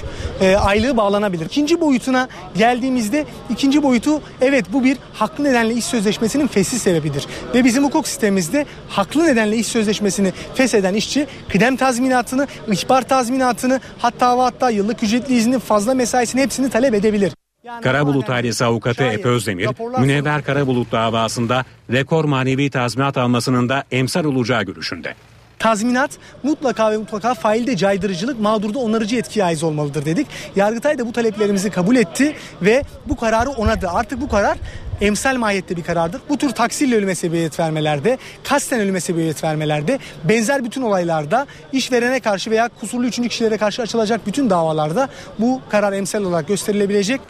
e, 0.41 0.56
aylığı 0.56 0.97
bağlanabilir. 0.97 1.45
İkinci 1.45 1.82
boyutuna 1.82 2.28
geldiğimizde 2.58 3.26
ikinci 3.49 3.84
boyutu 3.84 4.21
evet 4.41 4.65
bu 4.73 4.84
bir 4.84 4.97
haklı 5.13 5.43
nedenle 5.43 5.73
iş 5.73 5.86
sözleşmesinin 5.86 6.47
fesih 6.47 6.78
sebebidir. 6.78 7.28
Ve 7.54 7.63
bizim 7.63 7.84
hukuk 7.84 8.08
sistemimizde 8.08 8.65
haklı 8.89 9.23
nedenle 9.23 9.58
iş 9.58 9.67
sözleşmesini 9.67 10.34
fesheden 10.56 10.93
işçi 10.93 11.28
kıdem 11.49 11.76
tazminatını, 11.76 12.47
ihbar 12.71 13.02
tazminatını 13.02 13.80
hatta 13.99 14.38
ve 14.38 14.41
hatta 14.41 14.69
yıllık 14.69 15.04
ücretli 15.04 15.36
iznin 15.36 15.60
fazla 15.60 15.93
mesaisini 15.93 16.41
hepsini 16.41 16.69
talep 16.69 16.93
edebilir. 16.93 17.34
Karabulut 17.82 18.30
ailesi 18.30 18.65
avukatı 18.65 19.04
Ep 19.04 19.26
Özdemir, 19.26 19.69
Münevver 19.99 20.43
Karabulut 20.43 20.91
davasında 20.91 21.65
rekor 21.91 22.26
manevi 22.26 22.69
tazminat 22.69 23.17
almasının 23.17 23.69
da 23.69 23.84
emsal 23.91 24.23
olacağı 24.26 24.63
görüşünde. 24.63 25.15
Tazminat 25.63 26.12
mutlaka 26.43 26.91
ve 26.91 26.97
mutlaka 26.97 27.34
failde 27.34 27.78
caydırıcılık, 27.78 28.39
mağdurda 28.39 28.80
onarıcı 28.80 29.15
etkiye 29.15 29.45
ait 29.45 29.63
olmalıdır 29.63 30.06
dedik. 30.06 30.28
Yargıtay 30.56 30.97
da 30.97 31.08
bu 31.08 31.12
taleplerimizi 31.12 31.69
kabul 31.69 31.95
etti 31.95 32.36
ve 32.62 32.84
bu 33.06 33.15
kararı 33.15 33.49
onadı. 33.49 33.89
Artık 33.89 34.21
bu 34.21 34.30
karar 34.30 34.58
emsal 35.02 35.36
mahiyette 35.36 35.78
bir 35.78 35.84
karardır. 35.84 36.21
Bu 36.30 36.38
tür 36.38 36.49
taksirle 36.49 36.95
ölüme 36.95 37.15
sebebiyet 37.15 37.60
vermelerde, 37.60 38.17
kasten 38.43 38.80
ölüme 38.80 38.99
sebebiyet 38.99 39.43
vermelerde, 39.43 39.99
benzer 40.23 40.63
bütün 40.63 40.82
olaylarda 40.82 41.47
işverene 41.71 42.19
karşı 42.19 42.52
veya 42.52 42.69
kusurlu 42.80 43.06
üçüncü 43.06 43.30
kişilere 43.30 43.58
karşı 43.58 43.82
açılacak 43.82 44.28
bütün 44.28 44.49
davalarda 44.49 45.10
bu 45.39 45.62
karar 45.69 45.93
emsal 45.93 46.23
olarak 46.23 46.47
gösterilebilecek. 46.47 47.21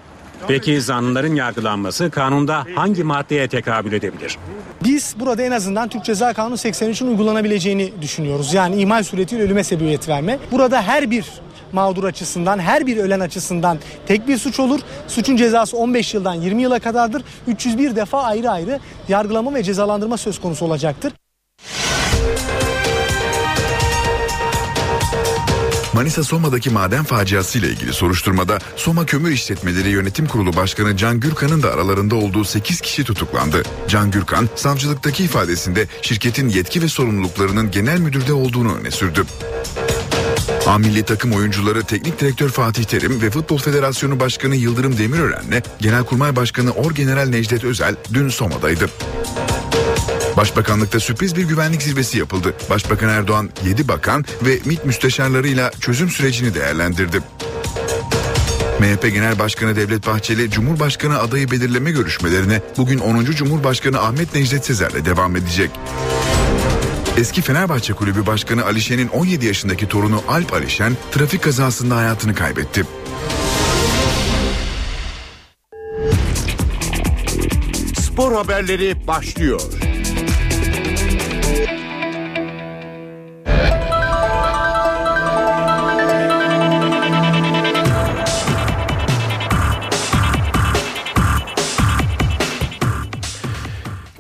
Peki 0.48 0.82
zanlıların 0.82 1.36
yargılanması 1.36 2.10
kanunda 2.10 2.66
hangi 2.76 3.04
maddeye 3.04 3.48
tekabül 3.48 3.94
edebilir? 3.94 4.38
Biz 4.84 5.16
burada 5.20 5.44
en 5.44 5.52
azından 5.52 5.90
Türk 5.90 6.06
Ceza 6.06 6.34
Kanunu 6.34 6.56
83'ün 6.56 7.08
uygulanabileceğini 7.08 7.94
düşünüyoruz. 8.02 8.54
Yani 8.54 8.76
imal 8.76 9.04
suretiyle 9.04 9.44
ölüme 9.44 9.64
sebebiyet 9.64 10.10
verme. 10.10 10.40
Burada 10.52 10.82
her 10.82 11.12
bir 11.12 11.26
mağdur 11.72 12.04
açısından, 12.04 12.60
her 12.60 12.88
bir 12.88 12.98
ölen 12.98 13.20
açısından 13.20 13.78
tek 14.08 14.28
bir 14.28 14.38
suç 14.38 14.60
olur. 14.60 14.80
Suçun 15.08 15.36
cezası 15.36 15.78
15 15.78 16.14
yıldan 16.14 16.34
20 16.34 16.62
yıla 16.62 16.80
kadardır. 16.80 17.24
301 17.48 17.96
defa 17.96 18.24
ayrı 18.24 18.50
ayrı 18.52 18.80
yargılama 19.08 19.54
ve 19.54 19.64
cezalandırma 19.64 20.18
söz 20.18 20.42
konusu 20.42 20.66
olacaktır. 20.66 21.14
Manisa 25.94 26.24
Soma'daki 26.24 26.70
maden 26.70 27.04
faciası 27.04 27.60
ile 27.60 27.68
ilgili 27.68 27.94
soruşturmada 27.94 28.60
Soma 28.76 29.06
Kömür 29.06 29.32
İşletmeleri 29.32 29.90
Yönetim 29.90 30.28
Kurulu 30.28 30.56
Başkanı 30.56 30.98
Can 30.98 31.20
Gürkan'ın 31.20 31.64
da 31.64 31.74
aralarında 31.74 32.16
olduğu 32.16 32.44
8 32.44 32.82
kişi 32.82 33.04
tutuklandı. 33.04 33.64
Can 33.88 34.12
Gürkan 34.12 34.50
savcılıktaki 34.56 35.24
ifadesinde 35.24 35.88
şirketin 36.02 36.50
yetki 36.50 36.82
ve 36.82 36.88
sorumluluklarının 36.88 37.72
genel 37.72 38.00
müdürde 38.00 38.34
olduğunu 38.34 38.76
öne 38.76 38.92
sürdü. 38.92 39.24
A 40.68 40.78
milli 40.78 41.04
takım 41.04 41.32
oyuncuları 41.32 41.84
Teknik 41.84 42.20
Direktör 42.20 42.50
Fatih 42.50 42.84
Terim 42.84 43.22
ve 43.22 43.30
Futbol 43.30 43.58
Federasyonu 43.58 44.20
Başkanı 44.20 44.56
Yıldırım 44.56 44.98
Demirören'le 44.98 45.62
Genelkurmay 45.80 46.36
Başkanı 46.36 46.72
Orgeneral 46.72 47.28
Necdet 47.28 47.64
Özel 47.64 47.96
dün 48.14 48.30
Soma'daydı. 48.30 48.90
Başbakanlıkta 50.44 51.00
sürpriz 51.00 51.36
bir 51.36 51.44
güvenlik 51.44 51.82
zirvesi 51.82 52.18
yapıldı. 52.20 52.54
Başbakan 52.70 53.10
Erdoğan 53.10 53.50
7 53.66 53.88
bakan 53.88 54.26
ve 54.42 54.60
MİT 54.66 54.86
müsteşarlarıyla 54.86 55.72
çözüm 55.80 56.10
sürecini 56.10 56.56
değerlendirdi. 56.56 57.22
MHP 58.80 59.02
Genel 59.02 59.40
Başkanı 59.40 59.76
Devlet 59.76 60.08
Bahçeli, 60.08 60.50
Cumhurbaşkanı 60.50 61.20
adayı 61.20 61.52
belirleme 61.52 61.92
görüşmelerine 61.92 62.62
bugün 62.78 63.00
10. 63.00 63.26
Cumhurbaşkanı 63.26 64.02
Ahmet 64.02 64.36
Necdet 64.36 64.66
Sezer'le 64.66 65.06
devam 65.06 65.36
edecek. 65.36 65.72
Eski 67.18 67.42
Fenerbahçe 67.42 67.94
Kulübü 67.94 68.26
Başkanı 68.26 68.66
Alişen'in 68.66 69.08
17 69.08 69.46
yaşındaki 69.46 69.88
torunu 69.88 70.24
Alp 70.28 70.54
Alişen 70.54 70.98
trafik 71.12 71.44
kazasında 71.44 71.96
hayatını 71.96 72.36
kaybetti. 72.36 72.86
Spor 78.00 78.34
haberleri 78.34 79.08
başlıyor. 79.08 79.62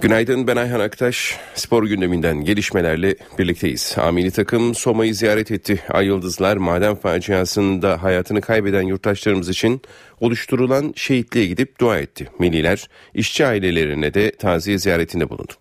Günaydın 0.03 0.47
ben 0.47 0.55
Ayhan 0.55 0.79
Aktaş. 0.79 1.37
Spor 1.55 1.83
gündeminden 1.83 2.43
gelişmelerle 2.45 3.15
birlikteyiz. 3.39 3.95
Amili 3.97 4.31
takım 4.31 4.75
Soma'yı 4.75 5.15
ziyaret 5.15 5.51
etti. 5.51 5.83
Ay 5.89 6.05
Yıldızlar 6.05 6.57
maden 6.57 6.95
faciasında 6.95 8.03
hayatını 8.03 8.41
kaybeden 8.41 8.81
yurttaşlarımız 8.81 9.49
için 9.49 9.81
oluşturulan 10.19 10.93
şehitliğe 10.95 11.45
gidip 11.45 11.79
dua 11.79 11.99
etti. 11.99 12.29
Milliler 12.39 12.89
işçi 13.13 13.45
ailelerine 13.45 14.13
de 14.13 14.31
taziye 14.31 14.77
ziyaretinde 14.77 15.29
bulundu. 15.29 15.53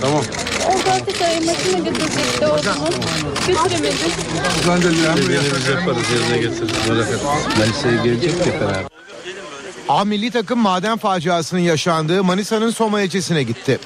Tamam. 0.00 0.24
O 0.68 0.90
artık 0.90 1.22
ayırmasına 1.22 1.78
götürecekti 1.78 2.46
oğlumu. 2.46 2.88
Götüremedi. 3.46 3.96
Dediğiniz 5.16 5.68
yaparız 5.68 6.06
yerine 6.12 6.38
getiririz. 6.42 6.90
Etme. 6.90 7.58
Melisa'ya 7.58 8.04
gelecek 8.04 8.46
ya 8.46 8.60
beraber. 8.60 8.90
A 9.90 10.04
milli 10.04 10.30
takım 10.30 10.58
maden 10.58 10.98
faciasının 10.98 11.60
yaşandığı 11.60 12.24
Manisa'nın 12.24 12.70
Soma 12.70 13.00
ilçesine 13.00 13.42
gitti. 13.42 13.78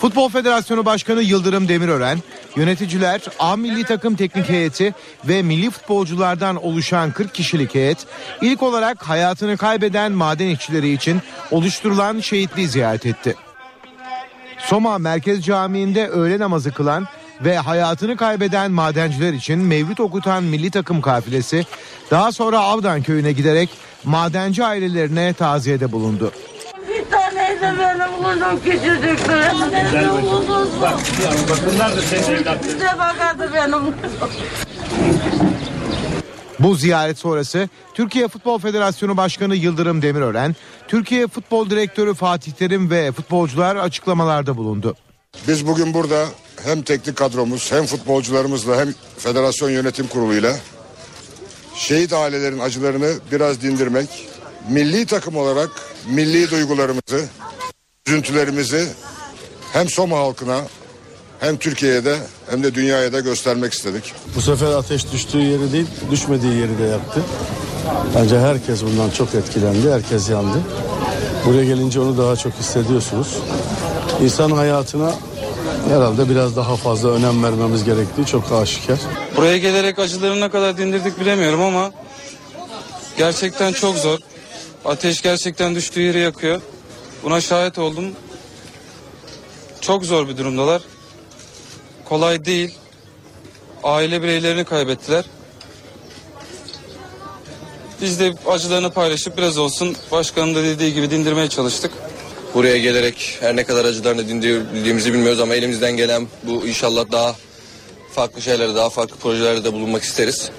Futbol 0.00 0.28
Federasyonu 0.28 0.84
Başkanı 0.84 1.22
Yıldırım 1.22 1.68
Demirören, 1.68 2.18
yöneticiler, 2.56 3.20
A 3.38 3.56
milli 3.56 3.84
takım 3.84 4.16
teknik 4.16 4.48
heyeti 4.48 4.94
ve 5.24 5.42
milli 5.42 5.70
futbolculardan 5.70 6.64
oluşan 6.64 7.12
40 7.12 7.34
kişilik 7.34 7.74
heyet 7.74 8.06
ilk 8.42 8.62
olarak 8.62 9.02
hayatını 9.02 9.56
kaybeden 9.56 10.12
maden 10.12 10.46
işçileri 10.46 10.92
için 10.92 11.20
oluşturulan 11.50 12.20
şehitliği 12.20 12.68
ziyaret 12.68 13.06
etti. 13.06 13.34
Soma 14.58 14.98
Merkez 14.98 15.44
Camii'nde 15.44 16.08
öğle 16.08 16.38
namazı 16.38 16.72
kılan 16.72 17.06
ve 17.40 17.58
hayatını 17.58 18.16
kaybeden 18.16 18.70
madenciler 18.70 19.32
için 19.32 19.58
mevlüt 19.58 20.00
okutan 20.00 20.44
milli 20.44 20.70
takım 20.70 21.00
kafilesi 21.00 21.66
daha 22.10 22.32
sonra 22.32 22.58
Avdan 22.58 23.02
köyüne 23.02 23.32
giderek 23.32 23.70
madenci 24.04 24.64
ailelerine 24.64 25.32
taziyede 25.32 25.92
bulundu. 25.92 26.32
Bir 26.88 27.10
tane 27.10 27.60
de 27.60 27.72
benim 27.78 28.22
kuzum 28.22 28.60
küçücüktü. 28.64 29.32
Benim 29.94 30.10
kuzum. 30.10 30.68
Bakınlar 31.50 31.96
da 31.96 32.02
senin 32.02 32.36
evlatların. 32.36 32.74
Bize 32.74 32.98
bakardı 32.98 33.50
benim 33.54 33.94
Bu 36.60 36.74
ziyaret 36.74 37.18
sonrası 37.18 37.68
Türkiye 37.94 38.28
Futbol 38.28 38.58
Federasyonu 38.58 39.16
Başkanı 39.16 39.56
Yıldırım 39.56 40.02
Demirören, 40.02 40.56
Türkiye 40.88 41.26
Futbol 41.26 41.70
Direktörü 41.70 42.14
Fatih 42.14 42.52
Terim 42.52 42.90
ve 42.90 43.12
futbolcular 43.12 43.76
açıklamalarda 43.76 44.56
bulundu. 44.56 44.96
Biz 45.48 45.66
bugün 45.66 45.94
burada 45.94 46.26
hem 46.64 46.82
teknik 46.82 47.16
kadromuz 47.16 47.72
hem 47.72 47.86
futbolcularımızla 47.86 48.76
hem 48.80 48.94
federasyon 49.18 49.70
yönetim 49.70 50.06
kuruluyla 50.06 50.56
şehit 51.74 52.12
ailelerin 52.12 52.58
acılarını 52.58 53.12
biraz 53.32 53.60
dindirmek, 53.62 54.28
milli 54.70 55.06
takım 55.06 55.36
olarak 55.36 55.70
milli 56.08 56.50
duygularımızı, 56.50 57.28
üzüntülerimizi 58.06 58.88
hem 59.72 59.88
Soma 59.88 60.18
halkına 60.18 60.60
hem 61.40 61.56
Türkiye'ye 61.56 62.04
de 62.04 62.16
hem 62.50 62.62
de 62.62 62.74
dünyaya 62.74 63.12
da 63.12 63.20
göstermek 63.20 63.72
istedik. 63.72 64.12
Bu 64.36 64.40
sefer 64.40 64.66
ateş 64.66 65.12
düştüğü 65.12 65.38
yeri 65.42 65.72
değil, 65.72 65.86
düşmediği 66.10 66.54
yeri 66.54 66.78
de 66.78 66.82
yaktı. 66.82 67.20
Bence 68.14 68.38
herkes 68.38 68.82
bundan 68.82 69.10
çok 69.10 69.34
etkilendi, 69.34 69.92
herkes 69.92 70.30
yandı. 70.30 70.58
Buraya 71.46 71.64
gelince 71.64 72.00
onu 72.00 72.18
daha 72.18 72.36
çok 72.36 72.52
hissediyorsunuz. 72.52 73.38
İnsan 74.22 74.50
hayatına 74.50 75.14
herhalde 75.88 76.28
biraz 76.28 76.56
daha 76.56 76.76
fazla 76.76 77.08
önem 77.08 77.44
vermemiz 77.44 77.84
gerektiği 77.84 78.26
çok 78.26 78.52
aşikar. 78.52 78.98
Buraya 79.36 79.58
gelerek 79.58 79.98
acılarını 79.98 80.40
ne 80.40 80.50
kadar 80.50 80.78
dindirdik 80.78 81.20
bilemiyorum 81.20 81.62
ama 81.62 81.92
gerçekten 83.18 83.72
çok 83.72 83.96
zor. 83.96 84.18
Ateş 84.84 85.22
gerçekten 85.22 85.74
düştüğü 85.74 86.00
yeri 86.00 86.18
yakıyor. 86.18 86.60
Buna 87.22 87.40
şahit 87.40 87.78
oldum. 87.78 88.04
Çok 89.80 90.04
zor 90.04 90.28
bir 90.28 90.36
durumdalar. 90.36 90.82
Kolay 92.04 92.44
değil. 92.44 92.74
Aile 93.82 94.22
bireylerini 94.22 94.64
kaybettiler. 94.64 95.24
Biz 98.02 98.20
de 98.20 98.34
acılarını 98.48 98.90
paylaşıp 98.90 99.36
biraz 99.36 99.58
olsun 99.58 99.96
başkanın 100.12 100.54
da 100.54 100.62
dediği 100.62 100.94
gibi 100.94 101.10
dindirmeye 101.10 101.48
çalıştık. 101.48 101.92
Buraya 102.54 102.78
gelerek 102.78 103.38
her 103.40 103.56
ne 103.56 103.64
kadar 103.64 103.84
acılarını 103.84 104.28
dindirdiğimizi 104.28 105.12
bilmiyoruz 105.12 105.40
ama 105.40 105.54
elimizden 105.54 105.96
gelen 105.96 106.26
bu 106.42 106.66
inşallah 106.66 107.12
daha 107.12 107.34
farklı 108.12 108.42
şeylere, 108.42 108.74
daha 108.74 108.90
farklı 108.90 109.16
projelerde 109.16 109.64
de 109.64 109.72
bulunmak 109.72 110.02
isteriz. 110.02 110.50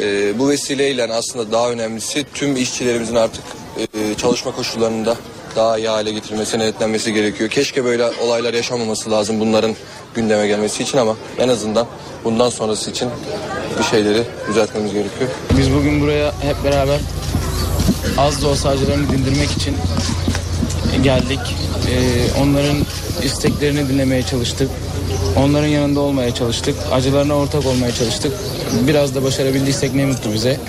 Ee, 0.00 0.38
bu 0.38 0.48
vesileyle 0.48 1.12
aslında 1.12 1.52
daha 1.52 1.70
önemlisi 1.70 2.24
tüm 2.34 2.56
işçilerimizin 2.56 3.14
artık 3.14 3.44
e, 3.78 4.14
çalışma 4.14 4.52
koşullarında 4.52 5.16
daha 5.56 5.78
iyi 5.78 5.88
hale 5.88 6.12
getirilmesi, 6.12 6.60
denetlenmesi 6.60 7.12
gerekiyor. 7.12 7.50
Keşke 7.50 7.84
böyle 7.84 8.04
olaylar 8.04 8.54
yaşanmaması 8.54 9.10
lazım 9.10 9.40
bunların 9.40 9.76
gündeme 10.14 10.46
gelmesi 10.46 10.82
için 10.82 10.98
ama 10.98 11.16
en 11.38 11.48
azından 11.48 11.86
bundan 12.24 12.50
sonrası 12.50 12.90
için 12.90 13.08
bir 13.78 13.84
şeyleri 13.84 14.22
düzeltmemiz 14.48 14.92
gerekiyor. 14.92 15.30
Biz 15.58 15.74
bugün 15.74 16.00
buraya 16.00 16.32
hep 16.42 16.64
beraber 16.64 17.00
az 18.18 18.42
da 18.42 18.48
olsa 18.48 18.68
acılarını 18.68 19.12
dindirmek 19.12 19.50
için 19.50 19.76
geldik. 21.02 21.40
Ee, 21.90 22.40
onların 22.42 22.76
isteklerini 23.22 23.88
dinlemeye 23.88 24.22
çalıştık. 24.22 24.70
Onların 25.36 25.66
yanında 25.66 26.00
olmaya 26.00 26.34
çalıştık. 26.34 26.74
Acılarına 26.92 27.34
ortak 27.34 27.66
olmaya 27.66 27.92
çalıştık. 27.92 28.32
Biraz 28.86 29.14
da 29.14 29.22
başarabildiysek 29.22 29.94
ne 29.94 30.06
mutlu 30.06 30.32
bize. 30.32 30.60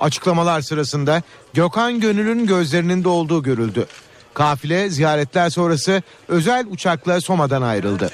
Açıklamalar 0.00 0.60
sırasında 0.60 1.22
Gökhan 1.54 2.00
Gönül'ün 2.00 2.46
gözlerinin 2.46 3.04
de 3.04 3.08
olduğu 3.08 3.42
görüldü. 3.42 3.86
Kafile 4.34 4.90
ziyaretler 4.90 5.50
sonrası 5.50 6.02
özel 6.28 6.66
uçakla 6.70 7.20
Soma'dan 7.20 7.62
ayrıldı. 7.62 8.10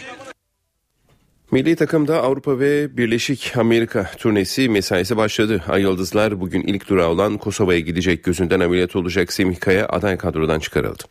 Milli 1.50 1.76
takımda 1.76 2.22
Avrupa 2.22 2.58
ve 2.58 2.96
Birleşik 2.96 3.52
Amerika 3.56 4.10
turnesi 4.18 4.68
mesaisi 4.68 5.16
başladı. 5.16 5.62
Ay 5.68 5.82
Yıldızlar 5.82 6.40
bugün 6.40 6.62
ilk 6.62 6.88
durağı 6.88 7.08
olan 7.08 7.38
Kosova'ya 7.38 7.80
gidecek 7.80 8.24
gözünden 8.24 8.60
ameliyat 8.60 8.96
olacak 8.96 9.32
Semih 9.32 9.60
Kaya 9.60 9.86
aday 9.86 10.16
kadrodan 10.16 10.58
çıkarıldı. 10.58 11.02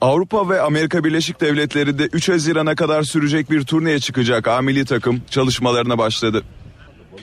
Avrupa 0.00 0.48
ve 0.48 0.60
Amerika 0.60 1.04
Birleşik 1.04 1.40
Devletleri'nde 1.40 2.04
3 2.04 2.28
Haziran'a 2.28 2.74
kadar 2.74 3.02
sürecek 3.02 3.50
bir 3.50 3.62
turneye 3.62 3.98
çıkacak 3.98 4.48
A 4.48 4.62
milli 4.62 4.84
takım 4.84 5.22
çalışmalarına 5.30 5.98
başladı. 5.98 6.42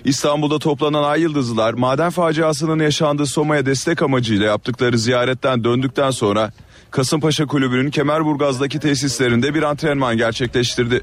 İstanbul'da 0.06 0.60
toplanan 0.60 1.04
Ay 1.04 1.22
Yıldızlılar 1.22 1.74
maden 1.74 2.10
faciasının 2.10 2.84
yaşandığı 2.84 3.26
Soma'ya 3.26 3.66
destek 3.66 4.02
amacıyla 4.02 4.46
yaptıkları 4.46 4.98
ziyaretten 4.98 5.64
döndükten 5.64 6.12
sonra 6.12 6.52
Kasımpaşa 6.92 7.46
Kulübü'nün 7.46 7.92
Kemerburgaz'daki 7.92 8.80
tesislerinde 8.80 9.54
bir 9.54 9.64
antrenman 9.64 10.18
gerçekleştirdi. 10.18 11.02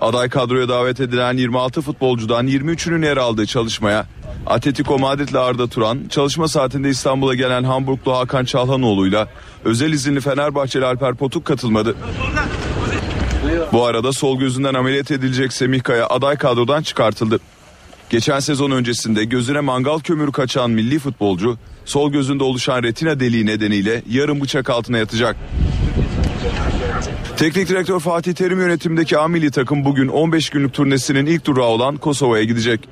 Aday 0.00 0.28
kadroya 0.28 0.68
davet 0.68 1.00
edilen 1.00 1.36
26 1.36 1.82
futbolcudan 1.82 2.48
23'ünün 2.48 3.06
yer 3.06 3.16
aldığı 3.16 3.46
çalışmaya 3.46 4.06
Atletico 4.46 4.98
Madrid'le 4.98 5.34
Arda 5.34 5.66
Turan, 5.66 5.98
çalışma 6.10 6.48
saatinde 6.48 6.88
İstanbul'a 6.88 7.34
gelen 7.34 7.64
Hamburglu 7.64 8.16
Hakan 8.16 8.44
Çalhanoğlu'yla 8.44 9.28
özel 9.64 9.92
izinli 9.92 10.20
Fenerbahçeli 10.20 10.84
Alper 10.84 11.14
Potuk 11.14 11.44
katılmadı. 11.44 11.96
Bu 13.72 13.84
arada 13.86 14.12
sol 14.12 14.38
gözünden 14.38 14.74
ameliyat 14.74 15.10
edilecek 15.10 15.52
Semih 15.52 15.82
Kaya 15.82 16.06
aday 16.06 16.36
kadrodan 16.36 16.82
çıkartıldı. 16.82 17.40
Geçen 18.10 18.40
sezon 18.40 18.70
öncesinde 18.70 19.24
gözüne 19.24 19.60
mangal 19.60 19.98
kömürü 19.98 20.32
kaçan 20.32 20.70
milli 20.70 20.98
futbolcu 20.98 21.58
sol 21.84 22.12
gözünde 22.12 22.44
oluşan 22.44 22.82
retina 22.82 23.20
deliği 23.20 23.46
nedeniyle 23.46 24.02
yarım 24.10 24.40
bıçak 24.40 24.70
altına 24.70 24.98
yatacak. 24.98 25.36
Teknik 27.36 27.68
direktör 27.68 28.00
Fatih 28.00 28.32
Terim 28.32 28.60
yönetimindeki 28.60 29.18
A 29.18 29.28
milli 29.28 29.50
takım 29.50 29.84
bugün 29.84 30.08
15 30.08 30.50
günlük 30.50 30.74
turnesinin 30.74 31.26
ilk 31.26 31.44
durağı 31.44 31.66
olan 31.66 31.96
Kosova'ya 31.96 32.44
gidecek. 32.44 32.88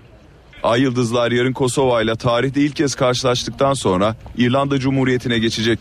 Ay 0.62 0.80
Yıldızlar 0.80 1.32
yarın 1.32 1.52
Kosova 1.52 2.02
ile 2.02 2.16
tarihte 2.16 2.60
ilk 2.60 2.76
kez 2.76 2.94
karşılaştıktan 2.94 3.74
sonra 3.74 4.16
İrlanda 4.36 4.78
Cumhuriyeti'ne 4.78 5.38
geçecek. 5.38 5.78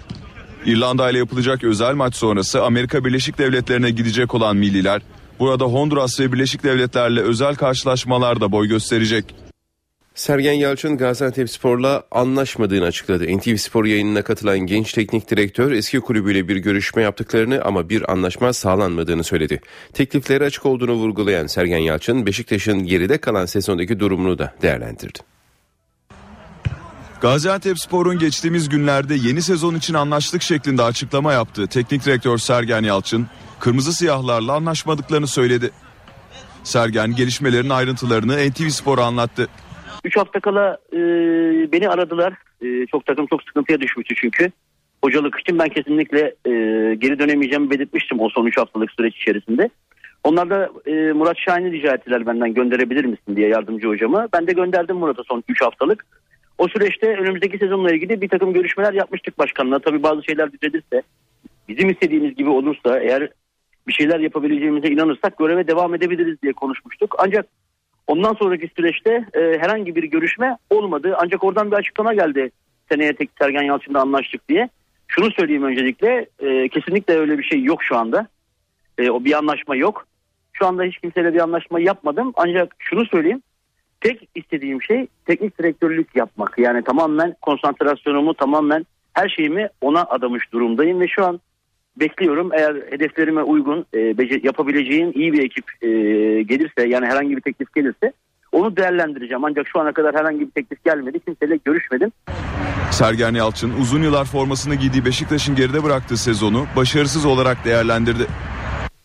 İrlanda 0.65 1.09
ile 1.09 1.17
yapılacak 1.17 1.63
özel 1.63 1.93
maç 1.93 2.15
sonrası 2.15 2.63
Amerika 2.63 3.05
Birleşik 3.05 3.37
Devletleri'ne 3.37 3.89
gidecek 3.89 4.35
olan 4.35 4.57
milliler 4.57 5.01
burada 5.39 5.65
Honduras 5.65 6.19
ve 6.19 6.33
Birleşik 6.33 6.63
Devletler'le 6.63 7.17
özel 7.17 7.55
karşılaşmalarda 7.55 8.51
boy 8.51 8.67
gösterecek. 8.67 9.35
Sergen 10.15 10.53
Yalçın 10.53 10.97
Gaziantep 10.97 11.49
Spor'la 11.49 12.03
anlaşmadığını 12.11 12.85
açıkladı. 12.85 13.37
NTV 13.37 13.55
Spor 13.55 13.85
yayınına 13.85 14.21
katılan 14.21 14.59
genç 14.59 14.93
teknik 14.93 15.29
direktör 15.29 15.71
eski 15.71 15.99
kulübüyle 15.99 16.47
bir 16.47 16.55
görüşme 16.55 17.01
yaptıklarını 17.01 17.61
ama 17.63 17.89
bir 17.89 18.11
anlaşma 18.11 18.53
sağlanmadığını 18.53 19.23
söyledi. 19.23 19.61
Teklifleri 19.93 20.43
açık 20.43 20.65
olduğunu 20.65 20.93
vurgulayan 20.93 21.47
Sergen 21.47 21.77
Yalçın 21.77 22.25
Beşiktaş'ın 22.25 22.83
geride 22.83 23.17
kalan 23.17 23.45
sezondaki 23.45 23.99
durumunu 23.99 24.37
da 24.39 24.53
değerlendirdi. 24.61 25.19
Gaziantep 27.21 27.79
Spor'un 27.79 28.19
geçtiğimiz 28.19 28.69
günlerde 28.69 29.15
yeni 29.15 29.41
sezon 29.41 29.75
için 29.75 29.93
anlaştık 29.93 30.41
şeklinde 30.41 30.83
açıklama 30.83 31.33
yaptı. 31.33 31.67
Teknik 31.67 32.05
direktör 32.05 32.37
Sergen 32.37 32.83
Yalçın, 32.83 33.27
kırmızı 33.59 33.93
siyahlarla 33.93 34.53
anlaşmadıklarını 34.53 35.27
söyledi. 35.27 35.71
Sergen 36.63 37.15
gelişmelerin 37.15 37.69
ayrıntılarını 37.69 38.49
NTV 38.49 38.69
Spor'a 38.69 39.05
anlattı. 39.05 39.47
3 40.03 40.17
hafta 40.17 40.39
kala 40.39 40.77
e, 40.93 40.97
beni 41.71 41.89
aradılar. 41.89 42.33
E, 42.61 42.85
çok 42.85 43.05
takım 43.05 43.27
çok 43.27 43.43
sıkıntıya 43.43 43.81
düşmüştü 43.81 44.15
çünkü. 44.15 44.51
Hocalık 45.03 45.39
için 45.39 45.59
ben 45.59 45.69
kesinlikle 45.69 46.19
e, 46.45 46.51
geri 46.95 47.19
dönemeyeceğimi 47.19 47.69
belirtmiştim 47.69 48.19
o 48.19 48.29
son 48.29 48.45
3 48.45 48.57
haftalık 48.57 48.91
süreç 48.91 49.15
içerisinde. 49.15 49.69
Onlar 50.23 50.49
da 50.49 50.69
e, 50.85 50.91
Murat 51.11 51.37
Şahin'i 51.37 51.71
rica 51.71 51.93
ettiler 51.93 52.25
benden 52.25 52.53
gönderebilir 52.53 53.05
misin 53.05 53.35
diye 53.35 53.47
yardımcı 53.49 53.87
hocamı. 53.87 54.27
Ben 54.33 54.47
de 54.47 54.53
gönderdim 54.53 54.95
Murat'a 54.95 55.23
son 55.23 55.43
3 55.49 55.61
haftalık. 55.61 56.05
O 56.57 56.67
süreçte 56.67 57.17
önümüzdeki 57.17 57.57
sezonla 57.57 57.91
ilgili 57.91 58.21
bir 58.21 58.29
takım 58.29 58.53
görüşmeler 58.53 58.93
yapmıştık 58.93 59.39
başkanla. 59.39 59.79
Tabii 59.79 60.03
bazı 60.03 60.23
şeyler 60.23 60.51
düzelirse, 60.51 61.01
bizim 61.67 61.89
istediğimiz 61.89 62.35
gibi 62.35 62.49
olursa, 62.49 62.99
eğer 62.99 63.29
bir 63.87 63.93
şeyler 63.93 64.19
yapabileceğimize 64.19 64.87
inanırsak 64.87 65.37
göreve 65.37 65.67
devam 65.67 65.95
edebiliriz 65.95 66.41
diye 66.41 66.53
konuşmuştuk. 66.53 67.15
Ancak 67.19 67.45
ondan 68.07 68.33
sonraki 68.33 68.69
süreçte 68.75 69.25
e, 69.33 69.39
herhangi 69.39 69.95
bir 69.95 70.03
görüşme 70.03 70.57
olmadı. 70.69 71.15
Ancak 71.19 71.43
oradan 71.43 71.71
bir 71.71 71.75
açıklama 71.75 72.13
geldi. 72.13 72.51
Seneye 72.91 73.13
tek 73.13 73.29
Sergen 73.39 73.63
Yalçın'da 73.63 74.01
anlaştık 74.01 74.49
diye. 74.49 74.69
Şunu 75.07 75.31
söyleyeyim 75.31 75.63
öncelikle, 75.63 76.25
e, 76.39 76.69
kesinlikle 76.69 77.13
öyle 77.13 77.37
bir 77.37 77.43
şey 77.43 77.63
yok 77.63 77.83
şu 77.83 77.97
anda. 77.97 78.27
E, 78.97 79.09
o 79.09 79.25
bir 79.25 79.37
anlaşma 79.37 79.75
yok. 79.75 80.07
Şu 80.53 80.67
anda 80.67 80.83
hiç 80.83 80.97
kimseyle 80.97 81.33
bir 81.33 81.39
anlaşma 81.39 81.79
yapmadım. 81.79 82.33
Ancak 82.35 82.75
şunu 82.79 83.05
söyleyeyim, 83.05 83.41
tek 84.01 84.29
istediğim 84.35 84.81
şey 84.81 85.07
teknik 85.25 85.59
direktörlük 85.59 86.15
yapmak. 86.15 86.57
Yani 86.57 86.83
tamamen 86.83 87.35
konsantrasyonumu 87.41 88.33
tamamen 88.33 88.85
her 89.13 89.29
şeyimi 89.29 89.69
ona 89.81 90.01
adamış 90.01 90.51
durumdayım 90.51 90.99
ve 90.99 91.07
şu 91.07 91.25
an 91.25 91.39
bekliyorum. 91.99 92.49
Eğer 92.53 92.75
hedeflerime 92.89 93.43
uygun 93.43 93.85
e, 93.93 93.99
yapabileceğim 94.43 95.11
iyi 95.15 95.33
bir 95.33 95.43
ekip 95.43 95.65
e, 95.81 95.87
gelirse 96.41 96.87
yani 96.87 97.05
herhangi 97.05 97.37
bir 97.37 97.41
teklif 97.41 97.73
gelirse 97.73 98.13
onu 98.51 98.77
değerlendireceğim. 98.77 99.43
Ancak 99.43 99.67
şu 99.67 99.79
ana 99.79 99.91
kadar 99.91 100.15
herhangi 100.15 100.39
bir 100.39 100.51
teklif 100.51 100.83
gelmedi. 100.83 101.19
Kimseyle 101.19 101.59
görüşmedim. 101.65 102.11
Sergen 102.91 103.33
Yalçın 103.33 103.73
uzun 103.81 104.01
yıllar 104.01 104.25
formasını 104.25 104.75
giydiği 104.75 105.05
Beşiktaş'ın 105.05 105.55
geride 105.55 105.83
bıraktığı 105.83 106.17
sezonu 106.17 106.65
başarısız 106.75 107.25
olarak 107.25 107.65
değerlendirdi. 107.65 108.27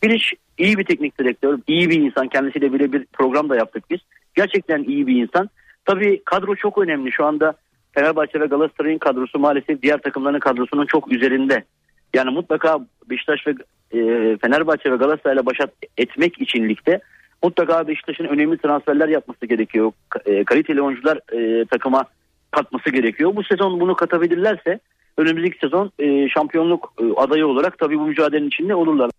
Bilic 0.02 0.24
iyi 0.58 0.78
bir 0.78 0.84
teknik 0.84 1.18
direktör, 1.18 1.58
iyi 1.66 1.90
bir 1.90 2.00
insan. 2.00 2.28
Kendisiyle 2.28 2.72
birebir 2.72 3.06
program 3.12 3.48
da 3.48 3.56
yaptık 3.56 3.84
biz. 3.90 4.00
Gerçekten 4.34 4.82
iyi 4.82 5.06
bir 5.06 5.22
insan. 5.22 5.50
Tabii 5.84 6.22
kadro 6.24 6.54
çok 6.54 6.78
önemli. 6.78 7.12
Şu 7.12 7.24
anda 7.24 7.54
Fenerbahçe 7.92 8.40
ve 8.40 8.46
Galatasaray'ın 8.46 8.98
kadrosu 8.98 9.38
maalesef 9.38 9.82
diğer 9.82 9.98
takımların 9.98 10.38
kadrosunun 10.40 10.86
çok 10.86 11.12
üzerinde. 11.12 11.64
Yani 12.14 12.30
mutlaka 12.30 12.78
Beşiktaş 13.10 13.46
ve 13.46 13.50
e, 13.92 13.98
Fenerbahçe 14.36 14.92
ve 14.92 14.96
Galatasaray'la 14.96 15.46
baş 15.46 15.56
etmek 15.96 16.40
için 16.40 16.68
ligde 16.68 17.00
mutlaka 17.42 17.88
Beşiktaş'ın 17.88 18.24
önemli 18.24 18.58
transferler 18.58 19.08
yapması 19.08 19.46
gerekiyor. 19.46 19.92
E, 20.26 20.44
kaliteli 20.44 20.82
oyuncular 20.82 21.18
e, 21.32 21.64
takıma 21.64 22.04
katması 22.50 22.90
gerekiyor. 22.90 23.36
Bu 23.36 23.44
sezon 23.44 23.80
bunu 23.80 23.96
katabilirlerse 23.96 24.80
önümüzdeki 25.16 25.58
sezon 25.58 25.92
e, 25.98 26.28
şampiyonluk 26.28 26.92
e, 27.00 27.04
adayı 27.20 27.46
olarak 27.46 27.78
tabii 27.78 27.98
bu 27.98 28.06
mücadelenin 28.06 28.48
içinde 28.48 28.74
olurlar. 28.74 29.10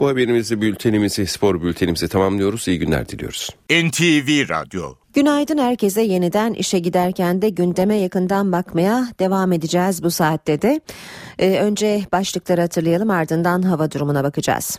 Bu 0.00 0.08
haberimizi, 0.08 0.60
bültenimizi, 0.60 1.26
spor 1.26 1.62
bültenimizi 1.62 2.08
tamamlıyoruz. 2.08 2.68
İyi 2.68 2.78
günler 2.78 3.08
diliyoruz. 3.08 3.50
NTV 3.70 4.48
Radyo 4.48 4.82
Günaydın 5.16 5.58
herkese 5.58 6.02
yeniden 6.02 6.52
işe 6.52 6.78
giderken 6.78 7.42
de 7.42 7.48
gündeme 7.48 7.96
yakından 7.96 8.52
bakmaya 8.52 9.08
devam 9.18 9.52
edeceğiz 9.52 10.02
bu 10.02 10.10
saatte 10.10 10.62
de. 10.62 10.80
Ee, 11.38 11.58
önce 11.58 12.06
başlıkları 12.12 12.60
hatırlayalım 12.60 13.10
ardından 13.10 13.62
hava 13.62 13.90
durumuna 13.90 14.24
bakacağız. 14.24 14.78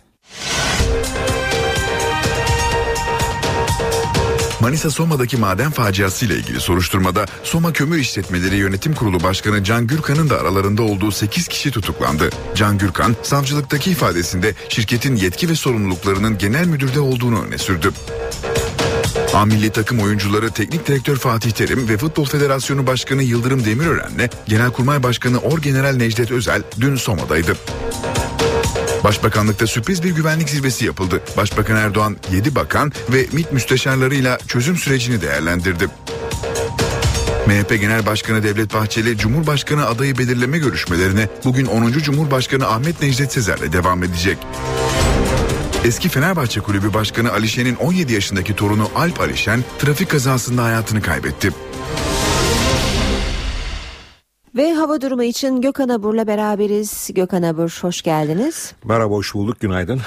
Manisa 4.62 4.89
Soma'daki 4.89 5.38
maden 5.38 5.71
faciası 5.71 6.26
ile 6.26 6.34
ilgili 6.34 6.60
soruşturmada 6.60 7.26
Soma 7.43 7.73
Kömür 7.73 7.97
İşletmeleri 7.97 8.56
Yönetim 8.56 8.93
Kurulu 8.93 9.23
Başkanı 9.23 9.63
Can 9.63 9.88
Gürkan'ın 9.88 10.30
da 10.30 10.39
aralarında 10.39 10.84
olduğu 10.84 11.12
8 11.12 11.47
kişi 11.47 11.71
tutuklandı. 11.71 12.30
Can 12.56 12.78
Gürkan 12.78 13.15
savcılıktaki 13.23 13.91
ifadesinde 13.91 14.54
şirketin 14.69 15.15
yetki 15.15 15.50
ve 15.50 15.56
sorumluluklarının 15.56 16.38
genel 16.38 16.67
müdürde 16.67 17.00
olduğunu 17.00 17.43
öne 17.43 17.58
sürdü. 17.58 17.91
A 19.33 19.45
milli 19.45 19.69
takım 19.69 19.99
oyuncuları 19.99 20.51
Teknik 20.51 20.87
Direktör 20.87 21.15
Fatih 21.15 21.51
Terim 21.51 21.89
ve 21.89 21.97
Futbol 21.97 22.25
Federasyonu 22.25 22.87
Başkanı 22.87 23.23
Yıldırım 23.23 23.65
Demirören'le 23.65 24.29
Genelkurmay 24.47 25.03
Başkanı 25.03 25.39
Orgeneral 25.39 25.95
Necdet 25.95 26.31
Özel 26.31 26.63
dün 26.81 26.95
Soma'daydı. 26.95 27.57
Başbakanlıkta 29.03 29.67
sürpriz 29.67 30.03
bir 30.03 30.09
güvenlik 30.09 30.49
zirvesi 30.49 30.85
yapıldı. 30.85 31.21
Başbakan 31.37 31.75
Erdoğan 31.75 32.17
7 32.31 32.55
bakan 32.55 32.91
ve 33.09 33.25
MİT 33.31 33.51
müsteşarlarıyla 33.51 34.37
çözüm 34.47 34.77
sürecini 34.77 35.21
değerlendirdi. 35.21 35.87
MHP 37.47 37.81
Genel 37.81 38.05
Başkanı 38.05 38.43
Devlet 38.43 38.73
Bahçeli 38.73 39.17
Cumhurbaşkanı 39.17 39.87
adayı 39.87 40.17
belirleme 40.17 40.57
görüşmelerine 40.57 41.29
bugün 41.45 41.65
10. 41.65 41.91
Cumhurbaşkanı 41.91 42.67
Ahmet 42.67 43.01
Necdet 43.01 43.31
Sezer'le 43.31 43.73
devam 43.73 44.03
edecek. 44.03 44.37
Eski 45.85 46.09
Fenerbahçe 46.09 46.61
Kulübü 46.61 46.93
Başkanı 46.93 47.31
Alişen'in 47.31 47.75
17 47.75 48.13
yaşındaki 48.13 48.55
torunu 48.55 48.87
Alp 48.95 49.21
Alişen 49.21 49.59
trafik 49.79 50.09
kazasında 50.09 50.63
hayatını 50.63 51.01
kaybetti. 51.01 51.49
Ve 54.55 54.73
hava 54.73 55.01
durumu 55.01 55.23
için 55.23 55.61
Gökhan 55.61 55.89
Abur'la 55.89 56.27
beraberiz. 56.27 57.09
Gökhan 57.13 57.43
Abur 57.43 57.79
hoş 57.81 58.01
geldiniz. 58.01 58.73
Merhaba 58.83 59.13
hoş 59.13 59.33
bulduk 59.33 59.59
günaydın. 59.59 60.01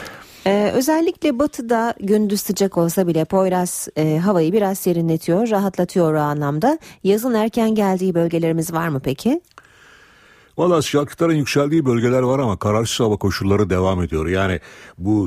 Ee, 0.46 0.70
özellikle 0.74 1.38
batıda 1.38 1.94
gündüz 2.00 2.40
sıcak 2.40 2.78
olsa 2.78 3.06
bile 3.06 3.24
Poyraz 3.24 3.88
e, 3.96 4.18
havayı 4.18 4.52
biraz 4.52 4.78
serinletiyor, 4.78 5.50
rahatlatıyor 5.50 6.14
o 6.14 6.18
anlamda. 6.18 6.78
Yazın 7.04 7.34
erken 7.34 7.74
geldiği 7.74 8.14
bölgelerimiz 8.14 8.72
var 8.72 8.88
mı 8.88 9.00
peki? 9.04 9.40
Valla 10.60 10.82
sıcaklıkların 10.82 11.34
yükseldiği 11.34 11.86
bölgeler 11.86 12.22
var 12.22 12.38
ama 12.38 12.58
kararsız 12.58 13.00
hava 13.00 13.16
koşulları 13.16 13.70
devam 13.70 14.02
ediyor. 14.02 14.26
Yani 14.26 14.60
bu 14.98 15.26